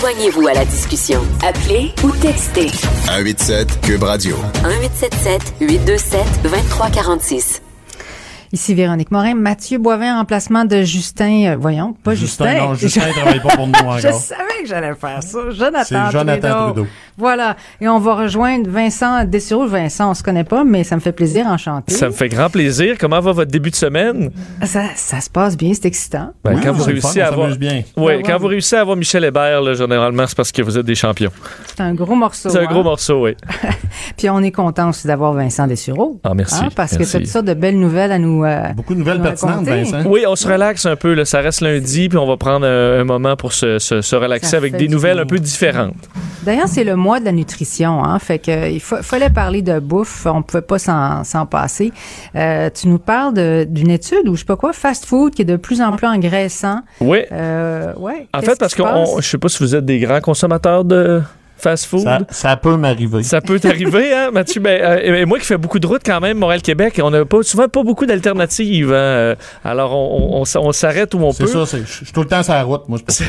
Joignez-vous 0.00 0.48
à 0.48 0.54
la 0.54 0.64
discussion. 0.64 1.20
Appelez 1.46 1.90
ou 2.04 2.10
textez 2.22 2.68
187 2.68 3.80
Cube 3.82 4.02
Radio. 4.02 4.36
1877 4.64 5.56
827 5.60 6.42
2346. 6.42 7.69
Ici 8.52 8.74
Véronique 8.74 9.12
Morin, 9.12 9.34
Mathieu 9.34 9.78
Boivin, 9.78 10.14
en 10.14 10.18
remplacement 10.18 10.64
de 10.64 10.82
Justin, 10.82 11.52
euh, 11.52 11.56
voyons, 11.56 11.92
pas 11.92 12.14
Justin. 12.16 12.46
Justin, 12.50 12.66
non, 12.66 12.74
Justin 12.80 13.06
ne 13.06 13.12
travaille 13.12 13.40
pas 13.40 13.48
pour 13.56 13.66
nous 13.68 13.72
encore. 13.74 13.98
Je 13.98 14.08
savais 14.10 14.62
que 14.62 14.68
j'allais 14.68 14.94
faire 14.94 15.22
ça. 15.22 15.38
Jonathan, 15.50 15.84
C'est 15.84 16.10
Jonathan 16.18 16.64
Trudeau. 16.72 16.86
Voilà. 17.16 17.54
Et 17.80 17.88
on 17.88 17.98
va 18.00 18.14
rejoindre 18.14 18.68
Vincent 18.68 19.24
Dessureau. 19.24 19.66
Vincent, 19.66 20.10
on 20.10 20.14
se 20.14 20.22
connaît 20.24 20.42
pas, 20.44 20.64
mais 20.64 20.82
ça 20.84 20.96
me 20.96 21.00
fait 21.00 21.12
plaisir, 21.12 21.46
enchanté. 21.46 21.94
Ça 21.94 22.06
me 22.06 22.12
fait 22.12 22.28
grand 22.28 22.50
plaisir. 22.50 22.96
Comment 22.98 23.20
va 23.20 23.30
votre 23.32 23.50
début 23.52 23.70
de 23.70 23.76
semaine? 23.76 24.30
Ça, 24.64 24.82
ça 24.96 25.20
se 25.20 25.30
passe 25.30 25.56
bien, 25.56 25.72
c'est 25.74 25.86
excitant. 25.86 26.32
Ben, 26.42 26.54
Oui, 26.56 26.60
quand 26.64 26.72
vous 26.72 26.80
c'est 26.84 26.90
réussissez 26.90 27.20
à 27.20 27.28
avoir. 27.28 27.56
bien. 27.56 27.82
Oui, 27.96 28.04
Ouais, 28.04 28.22
quand 28.24 28.32
ouais. 28.32 28.38
vous 28.38 28.46
réussissez 28.48 28.76
à 28.76 28.80
avoir 28.80 28.96
Michel 28.96 29.24
Hébert, 29.24 29.60
là, 29.60 29.74
généralement, 29.74 30.26
c'est 30.26 30.36
parce 30.36 30.50
que 30.50 30.62
vous 30.62 30.76
êtes 30.76 30.86
des 30.86 30.94
champions. 30.96 31.30
C'est 31.66 31.82
un 31.82 31.94
gros 31.94 32.16
morceau. 32.16 32.48
C'est 32.48 32.58
un 32.58 32.62
hein? 32.62 32.66
gros 32.68 32.82
morceau, 32.82 33.24
oui. 33.26 33.36
Puis 34.16 34.28
on 34.28 34.40
est 34.42 34.50
content 34.50 34.88
aussi 34.88 35.06
d'avoir 35.06 35.34
Vincent 35.34 35.66
Dessureau. 35.68 36.18
Ah, 36.24 36.34
merci, 36.34 36.64
parce 36.74 36.92
que 36.92 36.98
merci. 36.98 37.10
tu 37.12 37.16
as 37.16 37.20
toutes 37.20 37.28
sortes 37.28 37.46
de 37.46 37.54
belles 37.54 37.78
nouvelles 37.78 38.10
à 38.12 38.18
nous. 38.18 38.39
Euh, 38.44 38.72
Beaucoup 38.74 38.94
de 38.94 38.98
nouvelles 38.98 39.20
pertinentes. 39.22 39.64
Vincent. 39.64 40.02
Oui, 40.06 40.24
on 40.26 40.36
se 40.36 40.46
relaxe 40.48 40.86
un 40.86 40.96
peu. 40.96 41.14
Là. 41.14 41.24
Ça 41.24 41.40
reste 41.40 41.60
lundi, 41.60 42.08
puis 42.08 42.18
on 42.18 42.26
va 42.26 42.36
prendre 42.36 42.66
un, 42.66 43.00
un 43.00 43.04
moment 43.04 43.36
pour 43.36 43.52
se, 43.52 43.78
se- 43.78 44.00
se 44.00 44.16
relaxer 44.16 44.50
Ça 44.50 44.56
avec 44.56 44.76
des 44.76 44.88
nouvelles 44.88 45.14
bien. 45.14 45.22
un 45.22 45.26
peu 45.26 45.38
différentes. 45.38 45.94
D'ailleurs, 46.42 46.68
c'est 46.68 46.84
le 46.84 46.96
mois 46.96 47.20
de 47.20 47.26
la 47.26 47.32
nutrition, 47.32 48.02
hein. 48.02 48.18
Fait 48.18 48.38
que 48.38 48.70
il 48.70 48.80
fa- 48.80 49.02
fallait 49.02 49.28
parler 49.28 49.60
de 49.62 49.78
bouffe. 49.78 50.24
On 50.26 50.40
pouvait 50.42 50.62
pas 50.62 50.78
s'en 50.78 51.46
passer. 51.46 51.92
Euh, 52.34 52.70
tu 52.72 52.88
nous 52.88 52.98
parles 52.98 53.34
d'une 53.66 53.90
étude 53.90 54.26
ou 54.26 54.34
je 54.34 54.40
sais 54.40 54.46
pas 54.46 54.56
quoi, 54.56 54.72
fast 54.72 55.04
food 55.04 55.34
qui 55.34 55.42
est 55.42 55.44
de 55.44 55.56
plus 55.56 55.80
en 55.82 55.92
plus 55.92 56.06
engraissant. 56.06 56.80
Oui. 57.00 57.18
Euh, 57.30 57.92
ouais. 57.96 58.26
En 58.32 58.40
fait, 58.40 58.58
parce 58.58 58.74
que 58.74 58.82
je 59.18 59.26
sais 59.28 59.38
pas 59.38 59.48
si 59.48 59.58
vous 59.62 59.74
êtes 59.74 59.84
des 59.84 59.98
grands 59.98 60.20
consommateurs 60.20 60.84
de 60.84 61.20
fast-food. 61.60 62.02
Ça, 62.02 62.18
ça 62.30 62.56
peut 62.56 62.76
m'arriver. 62.76 63.22
Ça 63.22 63.40
peut 63.40 63.58
t'arriver, 63.60 64.12
hein, 64.12 64.30
Mathieu? 64.32 64.60
Ben, 64.60 64.80
euh, 64.82 65.16
et 65.16 65.24
moi 65.24 65.38
qui 65.38 65.44
fais 65.46 65.58
beaucoup 65.58 65.78
de 65.78 65.86
routes 65.86 66.02
quand 66.04 66.20
même, 66.20 66.38
Montréal-Québec, 66.38 67.00
on 67.02 67.10
n'a 67.10 67.24
pas, 67.24 67.42
souvent 67.42 67.68
pas 67.68 67.82
beaucoup 67.82 68.06
d'alternatives. 68.06 68.90
hein. 68.92 68.96
Euh, 68.96 69.34
Alors, 69.64 69.92
on, 69.96 70.42
on- 70.42 70.72
s'arrête 70.72 71.14
où 71.14 71.18
on 71.18 71.32
C'est 71.32 71.44
peut. 71.44 71.50
ça, 71.50 71.66
c'est- 71.66 71.78
je 71.80 71.84
je 72.00 72.04
suis 72.04 72.12
tout 72.12 72.20
le 72.22 72.26
temps 72.28 72.42
sur 72.42 72.52
la 72.54 72.62
route, 72.62 72.82
moi. 72.88 72.98
c'est 73.08 73.24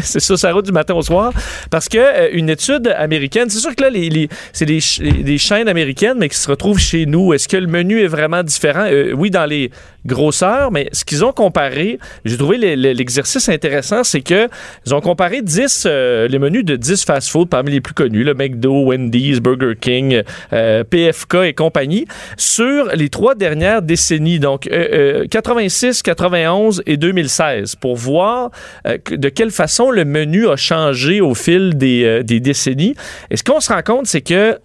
ça. 0.00 0.20
sur 0.20 0.38
sa 0.38 0.52
route 0.52 0.64
du 0.66 0.72
matin 0.72 0.94
au 0.94 1.02
soir. 1.02 1.32
Parce 1.70 1.88
que 1.88 1.98
euh, 1.98 2.28
une 2.32 2.48
étude 2.50 2.88
américaine, 2.96 3.48
c'est 3.50 3.58
sûr 3.58 3.74
que 3.76 3.82
là, 3.82 3.90
les, 3.90 4.08
les- 4.08 4.28
c'est 4.52 4.66
des, 4.66 4.80
ch- 4.80 5.00
des 5.22 5.38
chaînes 5.38 5.68
américaines, 5.68 6.16
mais 6.18 6.28
qui 6.28 6.36
se 6.36 6.48
retrouvent 6.50 6.78
chez 6.78 7.06
nous. 7.06 7.32
Est-ce 7.34 7.48
que 7.48 7.56
le 7.56 7.66
menu 7.66 8.00
est 8.02 8.06
vraiment 8.08 8.42
différent? 8.42 8.86
Euh, 8.90 9.12
oui, 9.16 9.30
dans 9.30 9.44
les 9.46 9.70
grosseurs, 10.08 10.72
mais 10.72 10.88
ce 10.92 11.04
qu'ils 11.04 11.24
ont 11.24 11.32
comparé, 11.32 12.00
j'ai 12.24 12.36
trouvé 12.36 12.58
le- 12.58 12.74
le- 12.74 12.92
l'exercice 12.92 13.48
intéressant, 13.48 14.02
c'est 14.02 14.22
que 14.22 14.48
ils 14.86 14.94
ont 14.94 15.00
comparé 15.00 15.42
10, 15.42 15.84
euh, 15.86 16.26
les 16.26 16.40
menus 16.40 16.64
de 16.64 16.74
10 16.74 17.04
fast-food 17.04 17.48
parmi 17.48 17.70
les 17.70 17.80
plus 17.80 17.94
connus, 17.94 18.24
le 18.24 18.34
McDo, 18.34 18.84
Wendy's, 18.86 19.38
Burger 19.38 19.74
King, 19.80 20.22
euh, 20.52 20.82
PFK 20.82 21.34
et 21.44 21.52
compagnie, 21.54 22.06
sur 22.36 22.86
les 22.94 23.08
trois 23.08 23.34
dernières 23.36 23.82
décennies, 23.82 24.40
donc 24.40 24.66
euh, 24.66 25.22
euh, 25.22 25.26
86, 25.30 26.02
91 26.02 26.82
et 26.86 26.96
2016, 26.96 27.76
pour 27.76 27.94
voir 27.96 28.50
de 28.86 29.28
quelle 29.28 29.50
façon 29.50 29.90
le 29.90 30.04
menu 30.04 30.48
a 30.48 30.56
changé 30.56 31.20
au 31.20 31.34
fil 31.34 31.76
des, 31.76 32.22
des 32.24 32.40
décennies. 32.40 32.94
Et 33.30 33.36
ce 33.36 33.44
qu'on 33.44 33.60
se 33.60 33.72
rend 33.72 33.82
compte, 33.82 34.06
c'est 34.06 34.22
que 34.22 34.58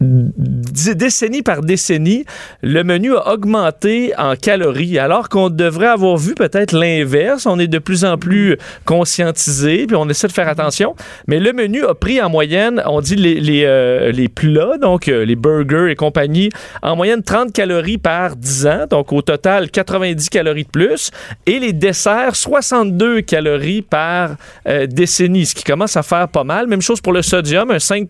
décennie 0.00 1.42
par 1.42 1.62
décennie, 1.62 2.24
le 2.62 2.82
menu 2.84 3.14
a 3.16 3.32
augmenté 3.32 4.12
en 4.16 4.36
calories, 4.36 4.98
alors 4.98 5.28
qu'on 5.28 5.50
devrait 5.50 5.88
avoir 5.88 6.16
vu 6.16 6.34
peut-être 6.34 6.72
l'inverse. 6.72 7.46
On 7.46 7.58
est 7.58 7.66
de 7.66 7.78
plus 7.78 8.04
en 8.04 8.16
plus 8.16 8.56
conscientisé, 8.84 9.86
puis 9.86 9.96
on 9.96 10.08
essaie 10.08 10.28
de 10.28 10.32
faire 10.32 10.48
attention. 10.48 10.94
Mais 11.26 11.40
le 11.40 11.52
menu 11.52 11.84
a 11.84 11.94
pris 11.94 12.20
en 12.22 12.30
moyenne, 12.30 12.82
on 12.86 13.00
dit 13.00 13.16
les, 13.16 13.64
euh, 13.64 14.12
plats, 14.34 14.78
donc 14.78 15.08
euh, 15.08 15.24
les 15.24 15.36
burgers 15.36 15.90
et 15.90 15.96
compagnie, 15.96 16.50
en 16.82 16.94
moyenne 16.94 17.22
30 17.22 17.52
calories 17.52 17.98
par 17.98 18.36
10 18.36 18.66
ans, 18.66 18.86
donc 18.88 19.12
au 19.12 19.22
total 19.22 19.70
90 19.70 20.28
calories 20.28 20.64
de 20.64 20.68
plus, 20.68 21.10
et 21.46 21.58
les 21.58 21.72
desserts 21.72 22.36
62 22.36 23.22
calories 23.22 23.82
par 23.82 24.36
euh, 24.68 24.86
décennie, 24.86 25.46
ce 25.46 25.54
qui 25.54 25.64
commence 25.64 25.96
à 25.96 26.02
faire 26.02 26.28
pas 26.28 26.44
mal. 26.44 26.66
Même 26.66 26.82
chose 26.82 27.00
pour 27.00 27.12
le 27.12 27.22
sodium, 27.22 27.70
un 27.70 27.78
5 27.78 28.06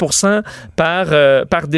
par, 0.76 1.07
par 1.47 1.68
décennie. 1.68 1.78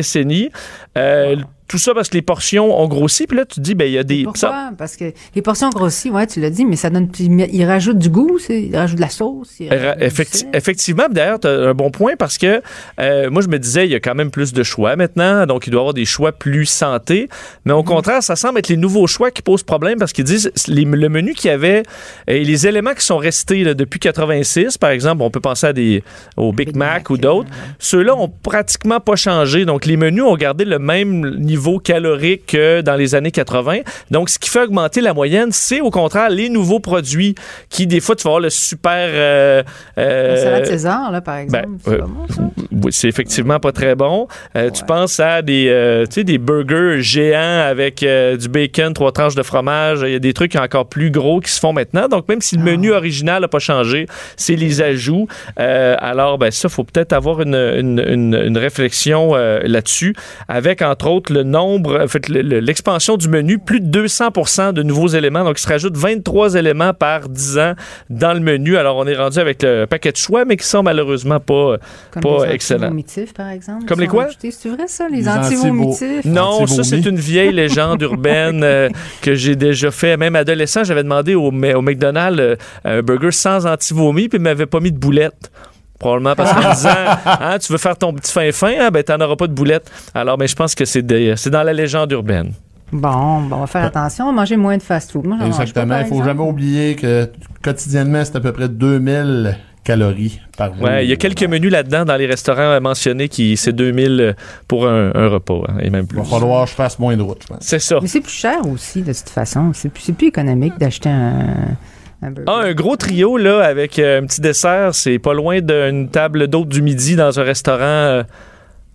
Euh, 0.97 1.37
Tout 1.71 1.79
ça 1.79 1.95
parce 1.95 2.09
que 2.09 2.14
les 2.16 2.23
portions 2.23 2.81
ont 2.81 2.89
grossi, 2.89 3.27
puis 3.29 3.37
là 3.37 3.45
tu 3.45 3.55
te 3.57 3.61
dis, 3.61 3.75
ben 3.77 3.85
il 3.87 3.93
y 3.93 3.99
a 3.99 4.03
des... 4.03 4.25
ça- 4.35 4.49
Pourquoi? 4.49 4.71
Parce 4.77 4.97
que 4.97 5.12
les 5.37 5.41
portions 5.43 5.71
grossies, 5.71 6.11
ouais, 6.11 6.27
tu 6.27 6.41
l'as 6.41 6.51
dit, 6.51 6.64
mais 6.64 6.75
ça 6.75 6.91
donne. 6.91 7.09
Ils 7.21 7.64
rajoutent 7.64 7.99
du 7.99 8.09
goût, 8.11 8.39
c'est- 8.41 8.62
ils 8.62 8.77
rajoutent 8.77 8.97
de 8.97 9.01
la 9.03 9.09
sauce. 9.09 9.55
ils 9.61 9.68
effecti- 10.01 10.47
effectivement, 10.53 11.05
d'ailleurs, 11.09 11.39
tu 11.39 11.47
as 11.47 11.68
un 11.68 11.75
bon 11.75 11.93
point 11.93 12.14
parce 12.18 12.39
que 12.39 12.61
euh, 12.99 13.31
moi, 13.31 13.41
je 13.43 13.47
me 13.49 13.59
disais, 13.61 13.87
il 13.87 13.93
y 13.93 13.95
a 13.95 14.01
quand 14.01 14.16
même 14.16 14.33
plus 14.33 14.53
de 14.53 14.62
choix 14.64 14.97
maintenant, 14.97 15.47
donc 15.47 15.68
il 15.68 15.71
doit 15.71 15.79
y 15.79 15.83
avoir 15.83 15.95
des 15.95 16.05
choix 16.05 16.33
plus 16.33 16.66
santé. 16.66 17.29
Mais 17.64 17.73
Mhm. 17.73 17.79
au 17.79 17.83
contraire, 17.85 18.23
ça 18.23 18.35
semble 18.35 18.59
être 18.59 18.68
les 18.68 18.77
nouveaux 18.77 19.07
choix 19.07 19.31
qui 19.31 19.43
posent 19.43 19.62
problème 19.62 19.99
parce 20.01 20.12
qu'ils 20.12 20.25
disent 20.25 20.51
les- 20.66 20.85
le 20.85 21.09
menu 21.09 21.35
qu'il 21.35 21.51
y 21.51 21.55
avait 21.55 21.85
et 22.27 22.43
les 22.43 22.66
éléments 22.66 22.95
qui 22.95 23.05
sont 23.05 23.18
restés 23.18 23.62
là, 23.62 23.75
depuis 23.75 24.01
86, 24.01 24.77
par 24.77 24.91
exemple, 24.91 25.23
on 25.23 25.31
peut 25.31 25.39
penser 25.41 25.68
à 25.68 25.73
des, 25.73 26.03
au 26.37 26.53
Big, 26.53 26.68
Big 26.68 26.77
Mac, 26.77 26.91
Mac, 26.95 27.11
ou 27.11 27.16
d'autres, 27.16 27.49
euh, 27.53 27.73
ceux-là 27.79 28.16
ont 28.16 28.29
pratiquement 28.43 28.99
pas 28.99 29.14
changé. 29.14 29.64
Donc 29.64 29.87
les 29.87 29.97
menus 29.97 30.25
ont 30.25 30.37
gardé 30.37 30.64
le 30.64 30.79
même 30.81 31.37
niveau 31.39 31.60
calorique 31.79 32.47
que 32.47 32.81
dans 32.81 32.97
les 32.97 33.15
années 33.15 33.31
80. 33.31 33.79
Donc 34.11 34.29
ce 34.31 34.39
qui 34.39 34.49
fait 34.49 34.63
augmenter 34.63 35.01
la 35.01 35.15
moyenne, 35.15 35.51
c'est 35.53 35.81
au 35.81 35.91
contraire 35.91 36.31
les 36.31 36.49
nouveaux 36.49 36.81
produits 36.81 37.35
qui, 37.69 37.87
des 37.87 38.01
fois, 38.01 38.17
tu 38.17 38.25
vas 38.25 38.31
avoir 38.31 38.41
le 38.41 38.51
super. 38.51 38.91
euh, 38.93 39.63
euh, 39.99 40.35
La 40.35 40.43
salade 40.43 40.67
César, 40.67 41.13
là, 41.13 41.21
par 41.21 41.37
exemple. 41.37 41.69
ben, 41.69 41.79
c'est 41.85 41.91
euh, 41.91 41.99
pas 41.99 42.07
bon, 42.07 42.27
ça? 42.29 42.43
Oui, 42.83 42.93
c'est 42.93 43.09
effectivement 43.09 43.59
pas 43.61 43.72
très 43.72 43.95
bon. 43.95 44.26
Euh, 44.57 44.70
Tu 44.70 44.85
penses 44.85 45.18
à 45.20 45.43
des, 45.43 45.66
euh, 45.68 46.05
des 46.07 46.39
burgers 46.39 47.01
géants 47.03 47.61
avec 47.66 48.03
euh, 48.03 48.37
du 48.37 48.49
bacon, 48.49 48.93
trois 48.95 49.12
tranches 49.12 49.35
de 49.35 49.43
fromage. 49.43 50.01
Il 50.05 50.12
y 50.12 50.14
a 50.14 50.18
des 50.18 50.33
trucs 50.33 50.57
encore 50.57 50.89
plus 50.89 51.11
gros 51.11 51.41
qui 51.41 51.51
se 51.51 51.61
font 51.61 51.72
maintenant. 51.72 52.09
Donc, 52.09 52.28
même 52.28 52.41
si 52.41 52.57
le 52.57 52.62
Ah. 52.62 52.70
menu 52.70 52.93
original 52.93 53.43
n'a 53.43 53.49
pas 53.49 53.59
changé, 53.59 54.07
c'est 54.37 54.57
les 54.57 54.83
ajouts. 54.83 55.26
Euh, 55.59 55.97
alors, 55.99 56.39
ben, 56.39 56.51
ça, 56.51 56.68
faut 56.68 56.85
peut-être 56.85 57.12
avoir 57.12 57.41
une, 57.43 57.55
une- 57.55 58.05
une- 58.07 58.35
une 58.47 58.59
réflexion 58.59 59.35
là-dessus, 59.35 60.14
avec 60.49 60.83
entre 60.83 61.09
autres 61.09 61.33
le 61.33 61.43
nombre, 61.43 62.01
en 62.03 62.09
fait, 62.09 62.28
le- 62.28 62.43
le- 62.43 62.61
l'expansion 62.61 63.16
du 63.16 63.28
menu, 63.28 63.59
plus 63.59 63.81
de 63.81 63.87
200% 63.87 64.72
de 64.72 64.83
nouveaux 64.83 65.09
éléments. 65.09 65.45
Donc, 65.45 65.59
il 65.59 65.62
se 65.62 65.68
rajoute 65.68 65.97
23 65.97 66.55
éléments 66.55 66.93
par 66.95 67.28
10 67.28 67.59
ans 67.59 67.74
dans 68.09 68.33
le 68.33 68.41
menu. 68.41 68.76
Alors, 68.76 68.97
on 68.97 69.07
est 69.07 69.16
rendu 69.16 69.39
avec 69.39 69.62
le 69.62 69.87
paquet 69.87 70.12
de 70.12 70.16
choix, 70.16 70.45
mais 70.45 70.57
qui 70.57 70.66
sont 70.66 70.83
malheureusement 70.83 71.41
pas 71.41 71.76
Comme 72.12 72.22
pas 72.22 72.47
excellent. 72.75 72.87
anti-vomitifs, 72.87 73.35
par 73.35 73.49
exemple. 73.49 73.87
Comme 73.87 74.01
les 74.01 74.07
quoi? 74.07 74.29
C'est 74.41 74.68
vrai, 74.68 74.87
ça, 74.87 75.09
les, 75.09 75.18
Les 75.18 75.29
anti-vomitifs? 75.29 76.25
Non, 76.25 76.66
ça, 76.66 76.85
c'est 76.85 77.05
une 77.05 77.16
vieille 77.16 77.53
légende 77.53 78.03
urbaine 78.03 78.62
euh, 78.62 78.89
que 79.23 79.35
j'ai 79.35 79.57
déjà 79.57 79.91
fait. 79.91 80.16
Même 80.16 80.37
adolescent, 80.37 80.85
j'avais 80.85 81.03
demandé 81.03 81.35
au, 81.35 81.51
McDonald's 81.51 82.41
euh, 82.41 82.57
un 82.85 83.03
burger 83.03 83.33
sans 83.33 83.66
anti-vomi, 83.66 84.29
puis 84.29 84.39
il 84.39 84.43
m'avait 84.43 84.66
pas 84.66 84.81
mis 84.81 84.93
de 84.93 84.99
boulette. 84.99 85.51
Probablement 85.99 86.35
parce 86.35 86.53
qu'en 86.53 86.71
disant, 86.75 86.91
hein, 87.27 87.59
tu 87.59 87.73
veux 87.73 87.79
faire 87.79 87.97
ton 87.97 88.12
petit 88.14 88.33
fin-fin, 88.33 88.75
hein, 88.81 88.91
ben, 88.91 89.03
t'en 89.03 89.21
auras 89.21 89.37
pas 89.37 89.47
de 89.47 89.53
boulette. 89.53 89.91
Alors, 90.14 90.39
mais 90.39 90.47
je 90.47 90.57
pense 90.57 90.75
que 90.75 90.85
c'est 90.85 91.03
dans 91.03 91.62
la 91.62 91.73
légende 91.73 92.11
urbaine. 92.12 92.53
Bon, 92.93 93.43
bon, 93.43 93.57
on 93.57 93.61
va 93.61 93.66
faire 93.66 93.85
attention, 93.85 94.25
on 94.25 94.29
va 94.29 94.41
manger 94.41 94.57
moins 94.57 94.77
de 94.77 94.83
fast-food. 94.83 95.27
Exactement. 95.47 95.99
Il 95.99 96.07
faut 96.07 96.14
exemple. 96.14 96.25
jamais 96.25 96.43
oublier 96.43 96.97
que 96.97 97.31
quotidiennement, 97.62 98.25
c'est 98.25 98.37
à 98.37 98.41
peu 98.41 98.53
près 98.53 98.68
2000 98.68 99.57
calories 99.91 100.41
par 100.57 100.74
jour. 100.74 100.82
Ouais, 100.84 101.05
il 101.05 101.11
y 101.11 101.12
a 101.12 101.16
quelques 101.16 101.45
menus 101.45 101.70
là-dedans 101.70 102.05
dans 102.05 102.16
les 102.16 102.26
restaurants 102.26 102.62
euh, 102.62 102.80
mentionnés 102.80 103.28
qui 103.28 103.57
c'est 103.57 103.72
2000 103.72 104.36
pour 104.68 104.86
un, 104.86 105.12
un 105.14 105.28
repas 105.28 105.62
hein, 105.68 105.78
et 105.80 105.91
même 105.91 106.07
plus. 106.07 106.18
Il 106.18 106.22
va 106.22 106.28
falloir 106.28 106.64
que 106.64 106.70
je 106.70 106.74
fasse 106.76 106.99
moins 106.99 107.16
de 107.16 107.22
route, 107.22 107.38
je 107.43 107.47
pense. 107.49 107.59
C'est 107.61 107.78
ça. 107.78 107.99
Mais 108.01 108.09
c'est 108.09 108.20
plus 108.20 108.32
cher 108.32 108.66
aussi, 108.66 109.03
de 109.03 109.12
toute 109.12 109.28
façon. 109.28 109.72
C'est 109.74 109.88
plus, 109.88 110.03
c'est 110.03 110.12
plus 110.12 110.28
économique 110.28 110.78
d'acheter 110.78 111.09
un. 111.09 111.76
Ah, 112.22 112.61
un 112.64 112.74
gros 112.74 112.97
trio 112.97 113.38
là 113.38 113.61
avec 113.64 113.99
euh, 113.99 114.20
un 114.20 114.26
petit 114.26 114.43
dessert, 114.43 114.95
c'est 114.95 115.18
pas 115.18 115.32
loin 115.32 115.61
d'une 115.61 116.11
table 116.11 116.49
d'hôte 116.49 116.68
du 116.68 116.82
midi 116.82 117.16
dans 117.16 117.41
un 117.41 117.43
restaurant 117.43 117.80
euh, 117.80 118.22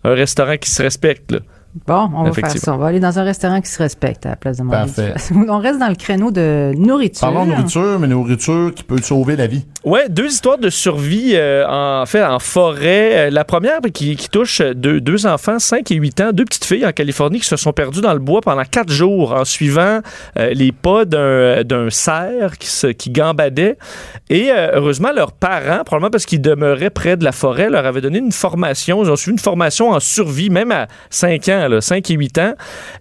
un 0.04 0.14
restaurant 0.14 0.58
qui 0.58 0.70
se 0.70 0.84
respecte 0.84 1.32
là. 1.32 1.40
Bon, 1.88 2.10
on 2.16 2.24
va 2.24 2.32
faire 2.32 2.50
ça. 2.50 2.74
On 2.74 2.78
va 2.78 2.88
aller 2.88 3.02
dans 3.02 3.20
un 3.20 3.24
restaurant 3.24 3.60
qui 3.60 3.70
se 3.70 3.80
respecte 3.82 4.26
à 4.26 4.30
la 4.30 4.36
place 4.38 4.58
de 4.58 4.64
manger. 4.64 5.12
Parfait. 5.14 5.14
On 5.50 5.60
reste 5.60 5.80
dans 5.80 5.90
le 5.90 5.96
créneau 5.96 6.32
de 6.32 6.72
nourriture. 6.76 7.22
Parlons 7.22 7.46
de 7.46 7.52
nourriture, 7.52 8.00
mais 8.00 8.08
nourriture 8.08 8.74
qui 8.74 8.84
peut 8.84 9.02
sauver 9.02 9.36
la 9.36 9.48
vie. 9.48 9.66
Ouais, 9.84 10.08
deux 10.10 10.28
histoires 10.28 10.58
de 10.58 10.70
survie 10.70 11.34
euh, 11.36 11.66
en 11.68 12.06
fait 12.06 12.24
en 12.24 12.40
forêt. 12.40 13.28
Euh, 13.28 13.30
la 13.30 13.44
première 13.44 13.82
qui, 13.94 14.16
qui 14.16 14.30
touche 14.30 14.62
deux, 14.62 15.02
deux 15.02 15.28
enfants, 15.28 15.60
5 15.60 15.92
et 15.92 15.96
8 15.96 16.22
ans, 16.22 16.30
deux 16.32 16.46
petites 16.46 16.66
filles 16.66 16.86
en 16.86 16.92
Californie 16.92 17.40
qui 17.40 17.48
se 17.48 17.58
sont 17.58 17.74
perdues 17.74 18.02
dans 18.02 18.14
le 18.14 18.20
bois 18.20 18.42
pendant 18.42 18.64
quatre 18.64 18.92
jours 18.92 19.34
en 19.34 19.44
suivant 19.44 20.00
euh, 20.40 20.54
les 20.54 20.72
pas 20.72 21.06
d'un 21.06 21.64
d'un 21.64 21.90
cerf 21.90 22.58
qui, 22.58 22.68
se, 22.68 22.88
qui 22.88 23.10
gambadait. 23.10 23.78
Et 24.30 24.52
euh, 24.52 24.72
heureusement, 24.74 25.12
leurs 25.12 25.32
parents, 25.32 25.84
probablement 25.84 26.10
parce 26.10 26.26
qu'ils 26.26 26.42
demeuraient 26.42 26.90
près 26.90 27.18
de 27.18 27.24
la 27.24 27.32
forêt, 27.32 27.70
leur 27.70 27.86
avaient 27.86 28.02
donné 28.02 28.20
une 28.20 28.32
formation. 28.32 29.04
Ils 29.04 29.12
ont 29.12 29.16
suivi 29.16 29.34
une 29.34 29.40
formation 29.40 29.92
en 29.92 30.00
survie, 30.00 30.50
même 30.50 30.72
à 30.72 30.88
5 31.10 31.50
ans, 31.50 31.65
là, 31.68 31.82
5 31.82 32.10
et 32.12 32.14
8 32.14 32.38
ans. 32.40 32.54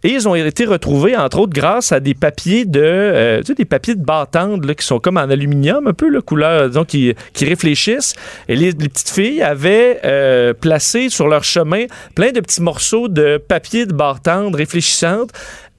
Et 0.03 0.11
ils 0.11 0.29
ont 0.29 0.35
été 0.35 0.65
retrouvés, 0.65 1.17
entre 1.17 1.39
autres, 1.41 1.53
grâce 1.53 1.93
à 1.93 2.01
des 2.01 2.15
papiers 2.15 2.65
de, 2.65 2.81
euh, 2.83 3.41
tu 3.41 3.47
sais, 3.47 3.55
des 3.55 3.65
papiers 3.65 3.95
de 3.95 4.05
bâtande 4.05 4.65
là, 4.65 4.75
qui 4.75 4.85
sont 4.85 4.99
comme 4.99 5.17
en 5.17 5.29
aluminium, 5.31 5.87
un 5.87 5.93
peu, 5.93 6.09
la 6.09 6.21
couleur, 6.21 6.69
disons, 6.69 6.85
qui, 6.85 7.15
qui 7.33 7.45
réfléchissent. 7.45 8.15
Et 8.49 8.57
les, 8.57 8.73
petites 8.73 9.11
filles 9.11 9.43
avaient 9.43 10.01
euh, 10.05 10.53
placé 10.53 11.09
sur 11.09 11.29
leur 11.29 11.45
chemin 11.45 11.85
plein 12.15 12.33
de 12.33 12.41
petits 12.41 12.63
morceaux 12.63 13.09
de 13.09 13.39
papier 13.39 13.87
de 13.87 13.93
bâtande 13.93 14.55
réfléchissante 14.55 15.31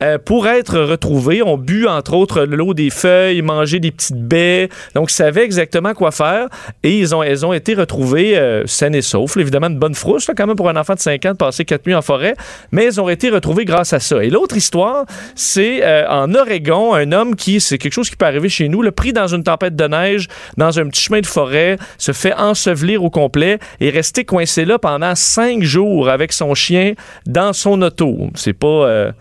euh, 0.04 0.18
pour 0.18 0.48
être 0.48 0.80
retrouvés. 0.80 1.41
On 1.41 1.58
bu, 1.58 1.88
entre 1.88 2.16
autres, 2.16 2.43
l'eau 2.43 2.74
des 2.74 2.89
feuilles, 2.89 3.41
mangé 3.41 3.80
des 3.80 3.91
petites 3.91 4.20
baies. 4.22 4.70
Donc, 4.93 5.10
savaient 5.10 5.46
exactement 5.46 5.93
quoi 5.93 6.12
faire. 6.12 6.48
Et 6.84 6.98
ils 6.98 7.16
ont, 7.16 7.24
elles 7.24 7.46
ont 7.46 7.54
été 7.54 7.74
retrouvées 7.74 8.38
euh, 8.38 8.66
saines 8.68 8.96
et 8.96 9.02
saufs. 9.02 9.38
Évidemment, 9.38 9.68
une 9.68 9.80
bonne 9.80 9.96
frousse, 9.96 10.28
là, 10.28 10.34
quand 10.36 10.48
même, 10.48 10.56
pour 10.56 10.70
un 10.70 10.76
enfant 10.76 10.96
de 10.96 11.00
5 11.00 11.26
ans 11.26 11.32
de 11.32 11.38
passer 11.38 11.64
4 11.64 11.86
nuits 11.88 11.96
en 11.96 12.02
forêt. 12.02 12.36
Mais 12.72 12.86
elles 12.86 13.00
ont 13.00 13.08
été 13.08 13.30
retrouvées 13.30 13.64
grâce 13.64 13.93
à 13.93 14.00
ça. 14.00 14.24
Et 14.24 14.30
l'autre 14.30 14.58
histoire, 14.58 15.06
c'est 15.34 15.84
euh, 15.84 16.08
en 16.10 16.34
Oregon, 16.36 16.93
un 16.93 17.12
homme 17.12 17.36
qui, 17.36 17.62
c'est 17.62 17.78
quelque 17.78 17.93
chose 17.93 18.10
qui 18.10 18.18
peut 18.18 18.26
arriver 18.26 18.50
chez 18.50 18.68
nous, 18.68 18.82
le 18.82 18.91
pris 18.91 19.14
dans 19.14 19.28
une 19.28 19.43
tempête 19.43 19.76
de 19.76 19.88
neige, 19.88 20.28
dans 20.58 20.78
un 20.78 20.88
petit 20.89 21.02
chemin 21.02 21.22
de 21.22 21.26
forêt, 21.26 21.78
se 21.98 22.12
fait 22.12 22.34
ensevelir 22.34 23.04
au 23.04 23.10
complet 23.10 23.60
et 23.80 23.89
rester 23.89 24.26
coincé 24.26 24.66
là 24.66 24.78
pendant 24.78 25.16
5 25.16 25.64
jours 25.64 26.10
avec 26.10 26.34
son 26.34 26.54
chien 26.54 26.93
dans 27.26 27.54
son 27.54 27.82
auto. 27.82 28.28
C'est 28.36 28.54
pas... 28.54 28.68
euh, 28.68 29.12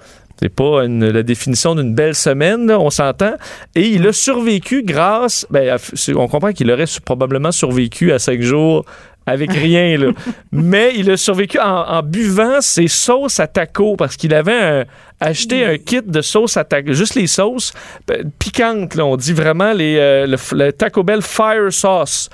c'est 0.41 0.49
pas 0.55 0.85
une- 0.85 1.09
la 1.09 1.23
définition 1.23 1.75
d'une 1.75 1.95
belle 1.95 2.15
semaine, 2.15 2.67
là, 2.67 2.79
on 2.81 2.91
s'entend. 2.91 3.35
Et 3.75 3.89
il 3.89 4.07
a 4.07 4.13
survécu 4.13 4.83
grâce. 4.83 5.47
Ben, 5.51 5.77
on 6.17 6.29
comprend 6.29 6.53
qu'il 6.53 6.71
aurait 6.71 6.85
probablement 7.05 7.53
survécu 7.53 8.13
à 8.13 8.19
cinq 8.19 8.41
jours 8.43 8.85
avec 9.27 9.53
rien, 9.55 9.97
là. 9.97 10.09
Mais 10.53 10.93
il 10.97 11.11
a 11.11 11.17
survécu 11.17 11.59
en, 11.59 11.65
en 11.65 12.03
buvant 12.03 12.61
ses 12.61 12.89
sauces 12.89 13.41
à 13.41 13.47
taco 13.47 13.97
parce 13.97 14.17
qu'il 14.17 14.35
avait 14.35 14.53
un- 14.53 14.85
acheté 15.21 15.65
un 15.65 15.79
kit 15.79 16.03
de 16.05 16.21
sauces 16.21 16.57
à 16.59 16.65
taco, 16.65 16.93
juste 16.93 17.15
les 17.15 17.27
sauces 17.29 17.73
ben, 18.07 18.31
piquantes, 18.39 18.95
là, 18.97 19.07
on 19.07 19.17
dit 19.17 19.33
vraiment 19.33 19.73
les, 19.73 19.97
euh, 19.99 20.27
le 20.53 20.73
Taco 20.73 21.03
Bell 21.03 21.23
Fire 21.23 21.73
Sauce. 21.73 22.29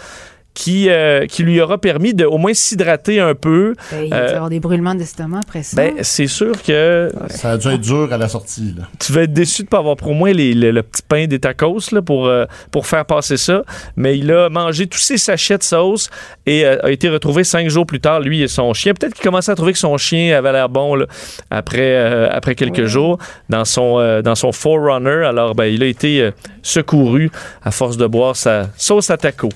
Qui, 0.63 0.91
euh, 0.91 1.25
qui 1.27 1.43
lui 1.43 1.59
aura 1.59 1.79
permis 1.79 2.13
de 2.13 2.27
au 2.27 2.37
moins 2.37 2.53
s'hydrater 2.53 3.19
un 3.19 3.35
peu. 3.35 3.75
Ben, 3.91 4.05
il 4.05 4.11
va 4.11 4.17
y 4.17 4.21
Euh, 4.21 4.35
avoir 4.35 4.51
des 4.51 4.61
brûlements 4.61 4.95
d'estomac 4.95 5.39
après 5.43 5.63
ça. 5.63 5.75
Ben, 5.75 5.95
c'est 6.03 6.27
sûr 6.27 6.53
que 6.63 7.11
Ça 7.31 7.53
a 7.53 7.57
dû 7.57 7.69
être 7.69 7.81
dur 7.81 8.09
à 8.13 8.19
la 8.19 8.29
sortie. 8.29 8.75
Là. 8.77 8.85
tu 8.99 9.13
vas 9.13 9.23
être 9.23 9.33
déçu 9.33 9.63
de 9.63 9.69
pas 9.69 9.79
avoir 9.79 9.97
pour 9.97 10.15
moi 10.15 10.33
les- 10.35 10.53
le, 10.53 10.71
le 10.71 10.83
petit 10.83 11.01
pain 11.09 11.27
des 11.27 11.39
tacos 11.39 11.79
là, 11.93 12.03
pour, 12.03 12.27
euh, 12.27 12.45
pour 12.71 12.87
faire 12.87 13.07
passer 13.07 13.39
ça. 13.39 13.63
Mais 13.97 14.19
il 14.19 14.31
a 14.33 14.51
mangé 14.51 14.87
tous 14.87 14.99
ses 14.99 15.17
sachets 15.17 15.57
de 15.57 15.63
sauce 15.63 16.11
et 16.45 16.67
euh, 16.67 16.77
a 16.83 16.91
été 16.91 17.09
retrouvé 17.09 17.43
cinq 17.43 17.69
jours 17.71 17.87
plus 17.87 18.01
tard, 18.01 18.21
lui 18.21 18.43
et 18.43 18.49
son 18.49 18.75
chien. 18.75 18.93
Peut-être 18.93 19.15
qu'il 19.15 19.25
commençait 19.25 19.53
à 19.53 19.55
trouver 19.55 19.73
que 19.73 19.79
son 19.79 19.97
chien 19.97 20.37
avait 20.37 20.53
l'air 20.53 20.69
bon 20.69 20.95
là, 20.95 21.07
après, 21.51 21.81
euh, 21.81 22.29
après 22.31 22.55
quelques 22.55 22.85
jours 22.85 23.17
dans 23.49 23.65
son, 23.65 23.99
euh, 23.99 24.21
dans 24.21 24.35
son 24.35 24.53
Forerunner. 24.53 25.25
Alors, 25.25 25.55
ben, 25.55 25.65
il 25.67 25.83
a 25.83 25.87
été 25.87 26.21
euh, 26.21 26.31
secouru 26.63 27.31
à 27.63 27.71
force 27.71 27.97
de 27.97 28.07
boire 28.07 28.37
sa 28.37 28.69
sauce 28.77 29.09
à 29.11 29.17
taco. 29.17 29.49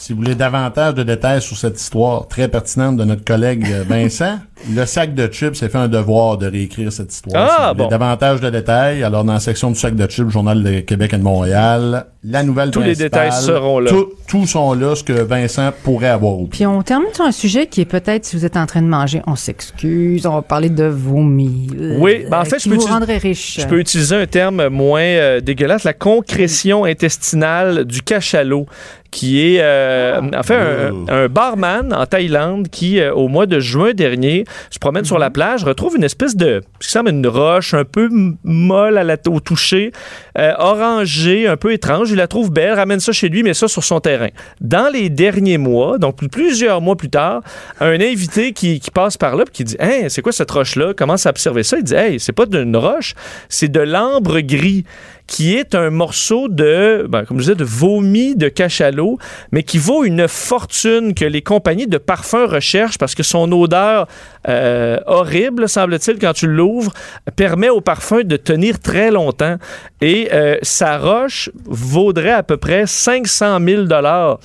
Si 0.00 0.14
vous 0.14 0.20
voulez 0.20 0.34
davantage 0.34 0.94
de 0.94 1.02
détails 1.02 1.42
sur 1.42 1.58
cette 1.58 1.78
histoire 1.78 2.26
très 2.26 2.48
pertinente 2.48 2.96
de 2.96 3.04
notre 3.04 3.22
collègue 3.22 3.66
euh, 3.70 3.84
Vincent, 3.86 4.38
le 4.74 4.86
sac 4.86 5.14
de 5.14 5.26
chips 5.26 5.58
s'est 5.58 5.68
fait 5.68 5.76
un 5.76 5.88
devoir 5.88 6.38
de 6.38 6.46
réécrire 6.46 6.90
cette 6.90 7.12
histoire. 7.12 7.36
Ah, 7.36 7.48
si 7.50 7.60
vous 7.60 7.68
voulez 7.74 7.84
bon. 7.84 7.88
davantage 7.90 8.40
de 8.40 8.48
détails, 8.48 9.02
alors 9.02 9.24
dans 9.24 9.34
la 9.34 9.40
section 9.40 9.70
du 9.70 9.78
sac 9.78 9.94
de 9.94 10.06
chips, 10.06 10.30
Journal 10.30 10.62
de 10.62 10.80
Québec 10.80 11.12
et 11.12 11.18
de 11.18 11.22
Montréal, 11.22 12.06
la 12.24 12.42
nouvelle 12.42 12.70
Tous 12.70 12.80
les 12.80 12.94
détails 12.94 13.30
seront 13.30 13.78
là. 13.78 13.90
Tout, 13.90 14.08
tous 14.26 14.46
sont 14.46 14.72
là, 14.72 14.94
ce 14.94 15.04
que 15.04 15.12
Vincent 15.12 15.70
pourrait 15.84 16.08
avoir 16.08 16.32
oublié. 16.32 16.48
Puis 16.50 16.66
on 16.66 16.82
termine 16.82 17.12
sur 17.12 17.26
un 17.26 17.32
sujet 17.32 17.66
qui 17.66 17.82
est 17.82 17.86
peut-être 17.86 18.24
si 18.24 18.36
vous 18.36 18.46
êtes 18.46 18.56
en 18.56 18.64
train 18.64 18.80
de 18.80 18.86
manger, 18.86 19.20
on 19.26 19.36
s'excuse, 19.36 20.24
on 20.24 20.34
va 20.34 20.42
parler 20.42 20.70
de 20.70 20.84
vomi. 20.84 21.68
Oui, 21.98 22.24
ben 22.30 22.40
en 22.40 22.44
fait, 22.46 22.56
qui 22.56 22.64
je 22.64 22.68
peux 22.70 22.76
vous 22.76 22.80
utiliser- 22.82 22.92
rendrait 22.94 23.18
riche. 23.18 23.60
Je 23.60 23.66
peux 23.66 23.78
utiliser 23.78 24.16
un 24.16 24.26
terme 24.26 24.68
moins 24.68 25.00
euh, 25.02 25.40
dégueulasse, 25.40 25.84
la 25.84 25.92
concrétion 25.92 26.84
intestinale 26.84 27.84
du 27.84 28.00
cachalot, 28.00 28.64
qui 29.10 29.40
est 29.40 29.58
euh, 29.60 30.20
en 30.36 30.42
fait 30.42 30.54
un, 30.54 30.90
Oh. 30.92 31.06
un 31.08 31.28
barman 31.28 31.92
en 31.92 32.06
Thaïlande 32.06 32.68
qui, 32.68 33.00
euh, 33.00 33.12
au 33.12 33.28
mois 33.28 33.46
de 33.46 33.58
juin 33.60 33.92
dernier, 33.92 34.44
se 34.70 34.78
promène 34.78 35.04
sur 35.04 35.18
la 35.18 35.30
plage, 35.30 35.64
retrouve 35.64 35.96
une 35.96 36.04
espèce 36.04 36.36
de, 36.36 36.62
ce 36.80 36.86
qui 36.86 36.92
semble 36.92 37.10
une 37.10 37.26
roche 37.26 37.74
un 37.74 37.84
peu 37.84 38.08
molle 38.44 38.98
à 38.98 39.04
la, 39.04 39.16
au 39.28 39.40
toucher, 39.40 39.92
euh, 40.38 40.52
orangée, 40.58 41.46
un 41.46 41.56
peu 41.56 41.72
étrange. 41.72 42.10
Il 42.10 42.16
la 42.16 42.26
trouve 42.28 42.50
belle, 42.52 42.74
ramène 42.74 43.00
ça 43.00 43.12
chez 43.12 43.28
lui, 43.28 43.42
met 43.42 43.54
ça 43.54 43.68
sur 43.68 43.84
son 43.84 44.00
terrain. 44.00 44.28
Dans 44.60 44.92
les 44.92 45.08
derniers 45.10 45.58
mois, 45.58 45.98
donc 45.98 46.16
plus- 46.16 46.28
plusieurs 46.28 46.80
mois 46.80 46.96
plus 46.96 47.10
tard, 47.10 47.42
un 47.80 48.00
invité 48.00 48.52
qui, 48.52 48.80
qui 48.80 48.90
passe 48.90 49.16
par 49.16 49.36
là 49.36 49.44
qui 49.52 49.64
dit 49.64 49.76
Hein, 49.80 50.06
c'est 50.08 50.22
quoi 50.22 50.32
cette 50.32 50.50
roche-là? 50.50 50.94
Commence 50.94 51.26
à 51.26 51.30
observer 51.30 51.62
ça. 51.62 51.76
Il 51.78 51.84
dit 51.84 51.94
Hey, 51.94 52.20
c'est 52.20 52.32
pas 52.32 52.46
d'une 52.46 52.76
roche, 52.76 53.14
c'est 53.48 53.68
de 53.70 53.80
l'ambre 53.80 54.40
gris 54.40 54.84
qui 55.30 55.54
est 55.54 55.76
un 55.76 55.90
morceau 55.90 56.48
de, 56.48 57.06
ben, 57.08 57.24
comme 57.24 57.38
je 57.38 57.42
disais, 57.44 57.54
de 57.54 57.64
vomi 57.64 58.34
de 58.34 58.48
cachalot, 58.48 59.16
mais 59.52 59.62
qui 59.62 59.78
vaut 59.78 60.02
une 60.02 60.26
fortune 60.26 61.14
que 61.14 61.24
les 61.24 61.40
compagnies 61.40 61.86
de 61.86 61.98
parfums 61.98 62.46
recherchent 62.48 62.98
parce 62.98 63.14
que 63.14 63.22
son 63.22 63.50
odeur 63.52 64.08
euh, 64.48 64.98
horrible, 65.06 65.68
semble-t-il, 65.68 66.18
quand 66.18 66.32
tu 66.32 66.48
l'ouvres, 66.48 66.92
permet 67.36 67.68
au 67.68 67.80
parfum 67.80 68.24
de 68.24 68.36
tenir 68.36 68.80
très 68.80 69.12
longtemps. 69.12 69.56
Et 70.00 70.30
euh, 70.32 70.58
sa 70.62 70.98
roche 70.98 71.48
vaudrait 71.64 72.32
à 72.32 72.42
peu 72.42 72.56
près 72.56 72.86
500 72.86 73.60
000 73.64 73.82
dollars. 73.84 74.40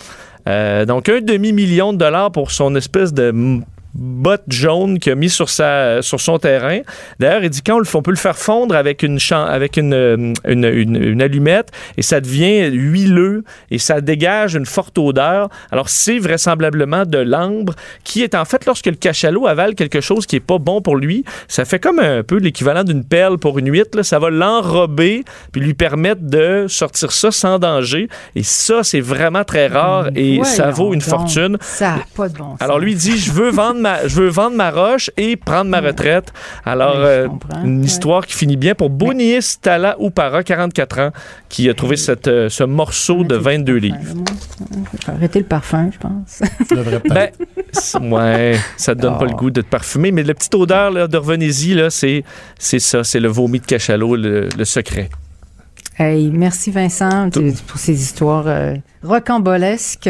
Euh, 0.48 0.86
donc 0.86 1.10
un 1.10 1.20
demi-million 1.20 1.94
de 1.94 1.98
dollars 1.98 2.32
pour 2.32 2.52
son 2.52 2.76
espèce 2.76 3.12
de 3.12 3.32
botte 3.98 4.44
jaune 4.50 5.00
qu'il 5.00 5.14
a 5.14 5.16
mis 5.16 5.30
sur, 5.30 5.50
sa, 5.50 6.02
sur 6.02 6.20
son 6.20 6.38
terrain. 6.38 6.80
D'ailleurs, 7.20 7.44
il 7.44 7.50
dit 7.50 7.62
quand 7.62 7.76
on, 7.76 7.80
le 7.80 7.86
fait, 7.86 7.98
on 7.98 8.02
peut 8.02 8.12
le 8.12 8.18
faire 8.18 8.38
fondre 8.38 8.76
avec 8.76 9.04
une, 9.04 9.18
avec 9.32 9.78
une, 9.78 9.94
euh, 9.94 10.34
une, 10.46 10.66
une- 10.66 11.02
une 11.02 11.22
allumette 11.22 11.70
et 11.98 12.02
ça 12.02 12.20
devient 12.20 12.70
huileux 12.72 13.44
et 13.72 13.78
ça 13.80 14.02
dégage 14.02 14.56
une 14.56 14.66
forte 14.66 14.98
odeur. 14.98 15.50
Alors, 15.72 15.88
c'est 15.90 16.20
vraisemblablement 16.20 17.06
de 17.06 17.20
l'ambre 17.20 17.74
qui 18.04 18.22
est 18.22 18.36
en 18.36 18.44
fait, 18.46 18.66
lorsque 18.66 18.88
le 18.88 18.96
cachalot 18.96 19.48
avale 19.48 19.76
quelque 19.76 20.02
chose 20.02 20.26
qui 20.26 20.36
est 20.36 20.40
pas 20.42 20.58
bon 20.58 20.82
pour 20.82 20.98
lui, 20.98 21.24
ça 21.48 21.64
fait 21.66 21.80
comme 21.80 22.00
un 22.00 22.22
peu 22.24 22.38
l'équivalent 22.38 22.84
d'une 22.84 23.06
perle 23.06 23.38
pour 23.38 23.60
une 23.60 23.72
huître. 23.72 23.98
là. 23.98 24.04
Ça 24.04 24.20
va 24.20 24.30
l'enrober 24.30 25.24
puis 25.54 25.62
lui 25.62 25.74
permettre 25.74 26.22
de 26.22 26.66
sortir 26.68 27.12
ça 27.12 27.32
sans 27.32 27.60
danger. 27.60 28.10
Et 28.36 28.44
ça, 28.44 28.84
c'est 28.84 29.00
vraiment 29.00 29.44
très 29.44 29.68
rare 29.68 30.10
et 30.16 30.40
ça 30.44 30.64
Voyons 30.72 30.76
vaut 30.90 30.94
une 30.94 31.00
donc, 31.00 31.10
fortune. 31.10 31.58
Ça 31.62 31.92
n'a 31.98 32.04
pas 32.16 32.28
de 32.30 32.38
bon 32.38 32.52
sens. 32.52 32.62
Alors 32.62 32.80
lui 32.80 32.96
dit 32.96 33.18
je 33.18 33.32
veux 33.32 33.50
vendre 33.52 33.80
ma 33.86 34.08
je 34.08 34.16
veux 34.22 34.28
vendre 34.30 34.56
ma 34.58 34.70
roche 34.72 35.10
et 35.18 35.36
prendre 35.36 35.70
ma 35.70 35.80
retraite. 35.82 36.34
Alors 36.66 36.96
euh, 36.98 37.28
une 37.64 37.80
Ouais. 37.80 37.86
histoire 37.86 38.26
qui 38.26 38.34
finit 38.34 38.58
bien 38.58 38.76
pour 38.76 38.90
Boniis 38.90 39.58
Tala 39.62 39.96
Upara 40.00 40.44
44 40.44 41.00
ans 41.00 41.12
qui 41.50 41.70
a 41.70 41.74
trouvé 41.74 41.96
cette, 41.96 42.28
euh, 42.28 42.50
ce 42.50 42.64
morceau 42.64 43.24
de 43.24 43.36
22 43.36 43.76
livres. 43.76 43.98
Arrêter 45.08 45.40
le 45.40 45.46
parfum, 45.46 45.90
je 45.94 45.98
pense. 46.00 46.42
Ben, 47.10 47.30
ouais, 48.12 48.58
ça 48.78 48.96
te 48.96 49.02
donne 49.02 49.18
pas 49.18 49.26
le 49.26 49.32
Oh. 49.34 49.38
goût 49.38 49.50
de 49.52 49.62
te 49.62 49.68
parfumer, 49.68 50.12
mais 50.12 50.24
la 50.24 50.34
petite 50.34 50.56
odeur 50.56 50.92
là, 50.92 51.08
de 51.08 51.18
revenez-y, 51.18 51.78
c'est, 51.90 52.24
ça, 52.80 53.04
c'est 53.04 53.20
le 53.20 53.28
vomi 53.28 53.60
de 53.60 53.66
cachalot, 53.66 54.16
le, 54.16 54.50
le 54.58 54.66
secret. 54.66 55.10
Hey, 55.98 56.30
merci 56.32 56.72
Vincent 56.72 57.30
tu- 57.30 57.54
pour 57.68 57.78
ces 57.78 57.94
histoires 58.02 58.46
euh, 58.48 58.74
rocambolesques. 59.04 60.10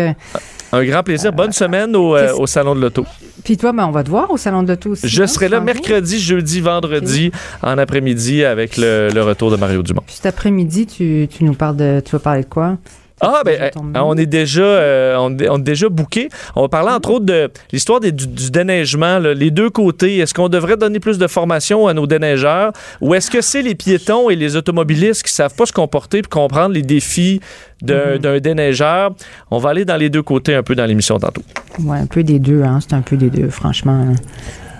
Un 0.71 0.83
grand 0.83 1.03
plaisir. 1.03 1.31
Bonne 1.31 1.51
semaine 1.51 1.95
au, 1.95 2.15
euh, 2.15 2.33
au 2.35 2.47
Salon 2.47 2.75
de 2.75 2.81
l'Auto. 2.81 3.05
Puis 3.45 3.57
toi, 3.57 3.71
ben, 3.73 3.85
on 3.85 3.91
va 3.91 4.03
te 4.03 4.09
voir 4.09 4.31
au 4.31 4.37
salon 4.37 4.63
de 4.63 4.69
l'auto 4.69 4.89
aussi. 4.89 5.07
Je 5.07 5.21
hein, 5.21 5.27
serai 5.27 5.49
là 5.49 5.59
mercredi, 5.59 6.19
jeudi, 6.19 6.61
vendredi, 6.61 7.31
en 7.61 7.77
après-midi 7.77 8.43
avec 8.43 8.75
le, 8.75 9.09
le 9.13 9.21
retour 9.21 9.51
de 9.51 9.55
Mario 9.55 9.83
Dumont. 9.83 10.01
Puis 10.03 10.15
cet 10.15 10.25
après-midi, 10.25 10.87
tu, 10.87 11.27
tu 11.29 11.43
nous 11.43 11.53
parles 11.53 11.77
de. 11.77 12.01
Tu 12.03 12.11
vas 12.13 12.19
parler 12.19 12.41
de 12.41 12.49
quoi? 12.49 12.77
Ah, 13.21 13.41
ben, 13.45 13.53
Déjà 13.53 13.71
euh, 13.77 14.01
on 14.03 14.17
est 14.17 14.25
déjà, 14.25 14.61
euh, 14.61 15.15
on, 15.19 15.37
est- 15.37 15.47
on 15.49 15.57
est 15.57 15.61
déjà 15.61 15.87
booké. 15.89 16.27
On 16.55 16.63
va 16.63 16.67
parler 16.67 16.91
entre 16.91 17.11
autres 17.11 17.25
de 17.25 17.49
l'histoire 17.71 17.99
du, 18.01 18.11
du 18.11 18.51
déneigement, 18.51 19.19
là, 19.19 19.33
les 19.33 19.51
deux 19.51 19.69
côtés. 19.69 20.17
Est-ce 20.17 20.33
qu'on 20.33 20.49
devrait 20.49 20.75
donner 20.77 20.99
plus 20.99 21.17
de 21.17 21.27
formation 21.27 21.87
à 21.87 21.93
nos 21.93 22.07
déneigeurs 22.07 22.73
ou 22.99 23.13
est-ce 23.15 23.31
que 23.31 23.39
c'est 23.41 23.61
les 23.61 23.73
piétons 23.75 24.29
et 24.29 24.35
les 24.35 24.57
automobilistes 24.57 25.23
qui 25.23 25.31
savent 25.31 25.55
pas 25.55 25.65
se 25.65 25.71
comporter 25.73 26.17
et 26.17 26.21
comprendre 26.23 26.73
les 26.73 26.81
défis 26.81 27.39
d'un 27.81 28.17
d'un 28.17 28.39
déneigeur? 28.39 29.11
On 29.49 29.59
va 29.59 29.69
aller 29.69 29.85
dans 29.85 29.97
les 29.97 30.09
deux 30.09 30.23
côtés 30.23 30.53
un 30.55 30.63
peu 30.63 30.75
dans 30.75 30.85
l'émission 30.85 31.17
tantôt. 31.17 31.43
Ouais, 31.79 31.97
un 31.99 32.07
peu 32.07 32.21
des 32.23 32.39
deux, 32.39 32.63
hein. 32.63 32.79
C'est 32.81 32.95
un 32.95 33.01
peu 33.01 33.15
des 33.15 33.29
deux, 33.29 33.49
franchement. 33.49 34.13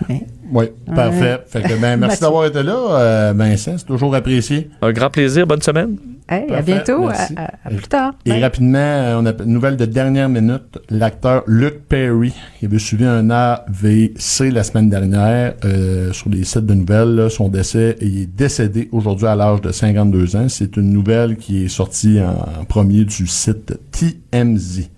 Mais 0.09 0.23
Oui, 0.51 0.65
parfait. 0.93 1.39
Fait 1.47 1.61
que, 1.61 1.73
ben, 1.79 1.97
merci 1.97 2.19
d'avoir 2.19 2.45
été 2.45 2.61
là, 2.63 2.75
euh, 2.91 3.33
Vincent. 3.35 3.77
C'est 3.77 3.85
toujours 3.85 4.13
apprécié. 4.13 4.69
Un 4.81 4.91
grand 4.91 5.09
plaisir. 5.09 5.47
Bonne 5.47 5.61
semaine. 5.61 5.95
Hey, 6.29 6.43
à 6.43 6.47
Parfait, 6.47 6.63
bientôt. 6.63 7.05
À, 7.07 7.11
merci. 7.11 7.33
à- 7.37 7.51
à 7.63 7.69
plus 7.69 7.87
tard. 7.87 8.13
Et 8.25 8.29
Bye. 8.31 8.41
rapidement, 8.43 8.77
euh, 8.79 9.19
on 9.21 9.25
a 9.25 9.31
une 9.43 9.53
nouvelle 9.53 9.77
de 9.77 9.85
dernière 9.85 10.29
minute. 10.29 10.79
L'acteur 10.89 11.43
Luke 11.47 11.81
Perry, 11.87 12.33
qui 12.59 12.65
avait 12.65 12.79
suivi 12.79 13.05
un 13.05 13.29
AVC 13.29 14.51
la 14.51 14.63
semaine 14.63 14.89
dernière 14.89 15.53
euh, 15.65 16.11
sur 16.13 16.29
les 16.29 16.43
sites 16.43 16.65
de 16.65 16.73
nouvelles. 16.73 17.15
là, 17.15 17.29
son 17.29 17.49
décès 17.49 17.95
il 18.01 18.19
est 18.21 18.25
décédé 18.25 18.89
aujourd'hui 18.91 19.27
à 19.27 19.35
l'âge 19.35 19.61
de 19.61 19.71
52 19.71 20.35
ans. 20.35 20.49
C'est 20.49 20.77
une 20.77 20.91
nouvelle 20.91 21.37
qui 21.37 21.63
est 21.65 21.67
sortie 21.67 22.19
en, 22.21 22.61
en 22.61 22.65
premier 22.65 23.05
du 23.05 23.27
site 23.27 23.73
TMZ. 23.91 24.89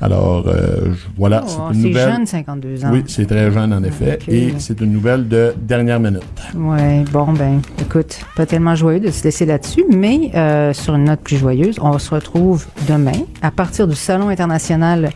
Alors, 0.00 0.44
euh, 0.48 0.92
voilà, 1.16 1.42
Oh, 1.44 1.48
c'est 1.48 1.74
une 1.76 1.82
c'est 1.82 1.88
nouvelle. 1.88 2.12
jeune, 2.12 2.26
52 2.26 2.84
ans. 2.84 2.90
Oui, 2.92 3.04
c'est 3.06 3.26
très 3.26 3.50
jeune 3.50 3.72
en 3.72 3.82
effet. 3.82 4.18
Et 4.28 4.54
c'est 4.58 4.80
une 4.80 4.92
nouvelle 4.92 5.28
de 5.28 5.54
dernière 5.60 6.00
minute. 6.00 6.22
Ouais, 6.54 7.04
bon, 7.12 7.32
ben, 7.32 7.60
écoute, 7.80 8.20
pas 8.36 8.46
tellement 8.46 8.74
joyeux 8.74 9.00
de 9.00 9.10
se 9.10 9.24
laisser 9.24 9.46
là-dessus, 9.46 9.84
mais 9.90 10.30
euh, 10.34 10.72
sur 10.72 10.94
une 10.94 11.04
note 11.04 11.20
plus 11.20 11.36
joyeuse, 11.36 11.76
on 11.80 11.98
se 11.98 12.14
retrouve 12.14 12.66
demain 12.88 13.12
à 13.42 13.50
partir 13.50 13.86
du 13.88 13.94
Salon 13.96 14.28
international 14.28 15.10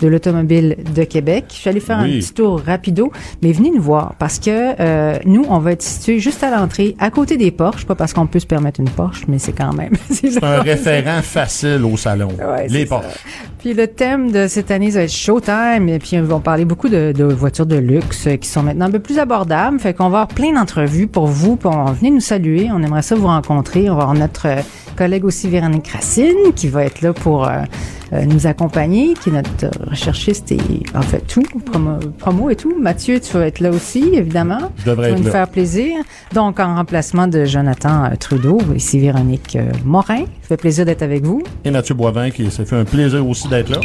de 0.00 0.06
l'automobile 0.08 0.76
de 0.94 1.04
Québec. 1.04 1.46
Je 1.50 1.54
suis 1.54 1.70
allée 1.70 1.80
faire 1.80 2.00
Oui. 2.02 2.16
un 2.16 2.20
petit 2.20 2.32
tour 2.32 2.60
rapido, 2.64 3.10
mais 3.42 3.52
venez 3.52 3.70
nous 3.70 3.82
voir 3.82 4.14
parce 4.18 4.38
que 4.38 4.50
euh, 4.80 5.18
nous, 5.24 5.44
on 5.48 5.58
va 5.58 5.72
être 5.72 5.82
situés 5.82 6.20
juste 6.20 6.42
à 6.44 6.50
l'entrée, 6.56 6.94
à 6.98 7.10
côté 7.10 7.36
des 7.36 7.50
Porsche, 7.50 7.84
pas 7.86 7.94
parce 7.94 8.12
qu'on 8.12 8.26
peut 8.26 8.38
se 8.38 8.46
permettre 8.46 8.80
une 8.80 8.88
Porsche, 8.90 9.24
mais 9.28 9.38
c'est 9.38 9.52
quand 9.52 9.72
même. 9.72 9.92
C'est 10.10 10.42
un 10.42 10.60
référent 10.60 11.20
facile 11.22 11.82
au 11.84 11.96
salon. 11.96 12.28
Ouais, 12.38 12.68
les 12.68 12.80
c'est 12.80 12.86
ça. 12.86 12.96
Porsche. 13.00 13.18
Puis 13.58 13.74
le 13.74 13.86
thème 13.88 14.17
de 14.18 14.46
cette 14.48 14.70
année, 14.70 14.90
ça 14.90 14.98
va 14.98 15.04
être 15.04 15.12
Showtime. 15.12 15.88
Et 15.88 15.98
puis, 15.98 16.10
ils 16.12 16.22
vont 16.22 16.40
parler 16.40 16.64
beaucoup 16.64 16.88
de, 16.88 17.24
voitures 17.24 17.66
de 17.66 17.76
luxe 17.76 18.26
euh, 18.26 18.36
qui 18.36 18.48
sont 18.48 18.62
maintenant 18.62 18.86
un 18.86 18.90
peu 18.90 18.98
plus 18.98 19.18
abordables. 19.18 19.78
Fait 19.78 19.94
qu'on 19.94 20.08
va 20.08 20.22
avoir 20.22 20.28
plein 20.28 20.52
d'entrevues 20.52 21.06
pour 21.06 21.26
vous. 21.26 21.58
On 21.64 21.84
venez 21.92 22.10
nous 22.10 22.20
saluer. 22.20 22.68
On 22.72 22.82
aimerait 22.82 23.02
ça 23.02 23.14
vous 23.14 23.26
rencontrer. 23.26 23.88
On 23.88 23.94
va 23.94 24.02
avoir 24.02 24.14
notre 24.14 24.46
euh, 24.46 24.60
collègue 24.98 25.24
aussi, 25.24 25.48
Véronique 25.48 25.88
Racine, 25.88 26.52
qui 26.56 26.66
va 26.66 26.84
être 26.84 27.02
là 27.02 27.12
pour 27.12 27.46
euh, 27.46 27.60
euh, 28.07 28.07
nous 28.12 28.46
accompagner, 28.46 29.14
qui 29.14 29.28
est 29.28 29.32
notre 29.32 29.64
euh, 29.64 29.90
recherchiste 29.90 30.52
et 30.52 30.58
en 30.94 31.02
fait 31.02 31.20
tout, 31.26 31.42
promo, 31.66 31.98
promo 32.18 32.50
et 32.50 32.56
tout. 32.56 32.74
Mathieu, 32.78 33.20
tu 33.20 33.32
vas 33.34 33.46
être 33.46 33.60
là 33.60 33.70
aussi, 33.70 34.10
évidemment. 34.14 34.72
Je 34.78 34.84
devrais 34.90 35.08
Tu 35.08 35.12
vas 35.12 35.16
être 35.16 35.18
nous 35.18 35.26
là. 35.26 35.32
faire 35.32 35.48
plaisir. 35.48 35.96
Donc, 36.34 36.60
en 36.60 36.74
remplacement 36.76 37.26
de 37.26 37.44
Jonathan 37.44 38.04
euh, 38.04 38.16
Trudeau, 38.18 38.58
ici 38.74 38.98
Véronique 38.98 39.56
euh, 39.56 39.70
Morin. 39.84 40.24
Ça 40.42 40.48
fait 40.48 40.56
plaisir 40.56 40.84
d'être 40.84 41.02
avec 41.02 41.24
vous. 41.24 41.42
Et 41.64 41.70
Mathieu 41.70 41.94
Boivin, 41.94 42.30
qui 42.30 42.50
ça 42.50 42.64
fait 42.64 42.76
un 42.76 42.84
plaisir 42.84 43.26
aussi 43.26 43.48
d'être 43.48 43.68
là. 43.70 43.80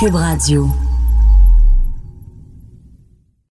Cube 0.00 0.14
Radio. 0.14 0.68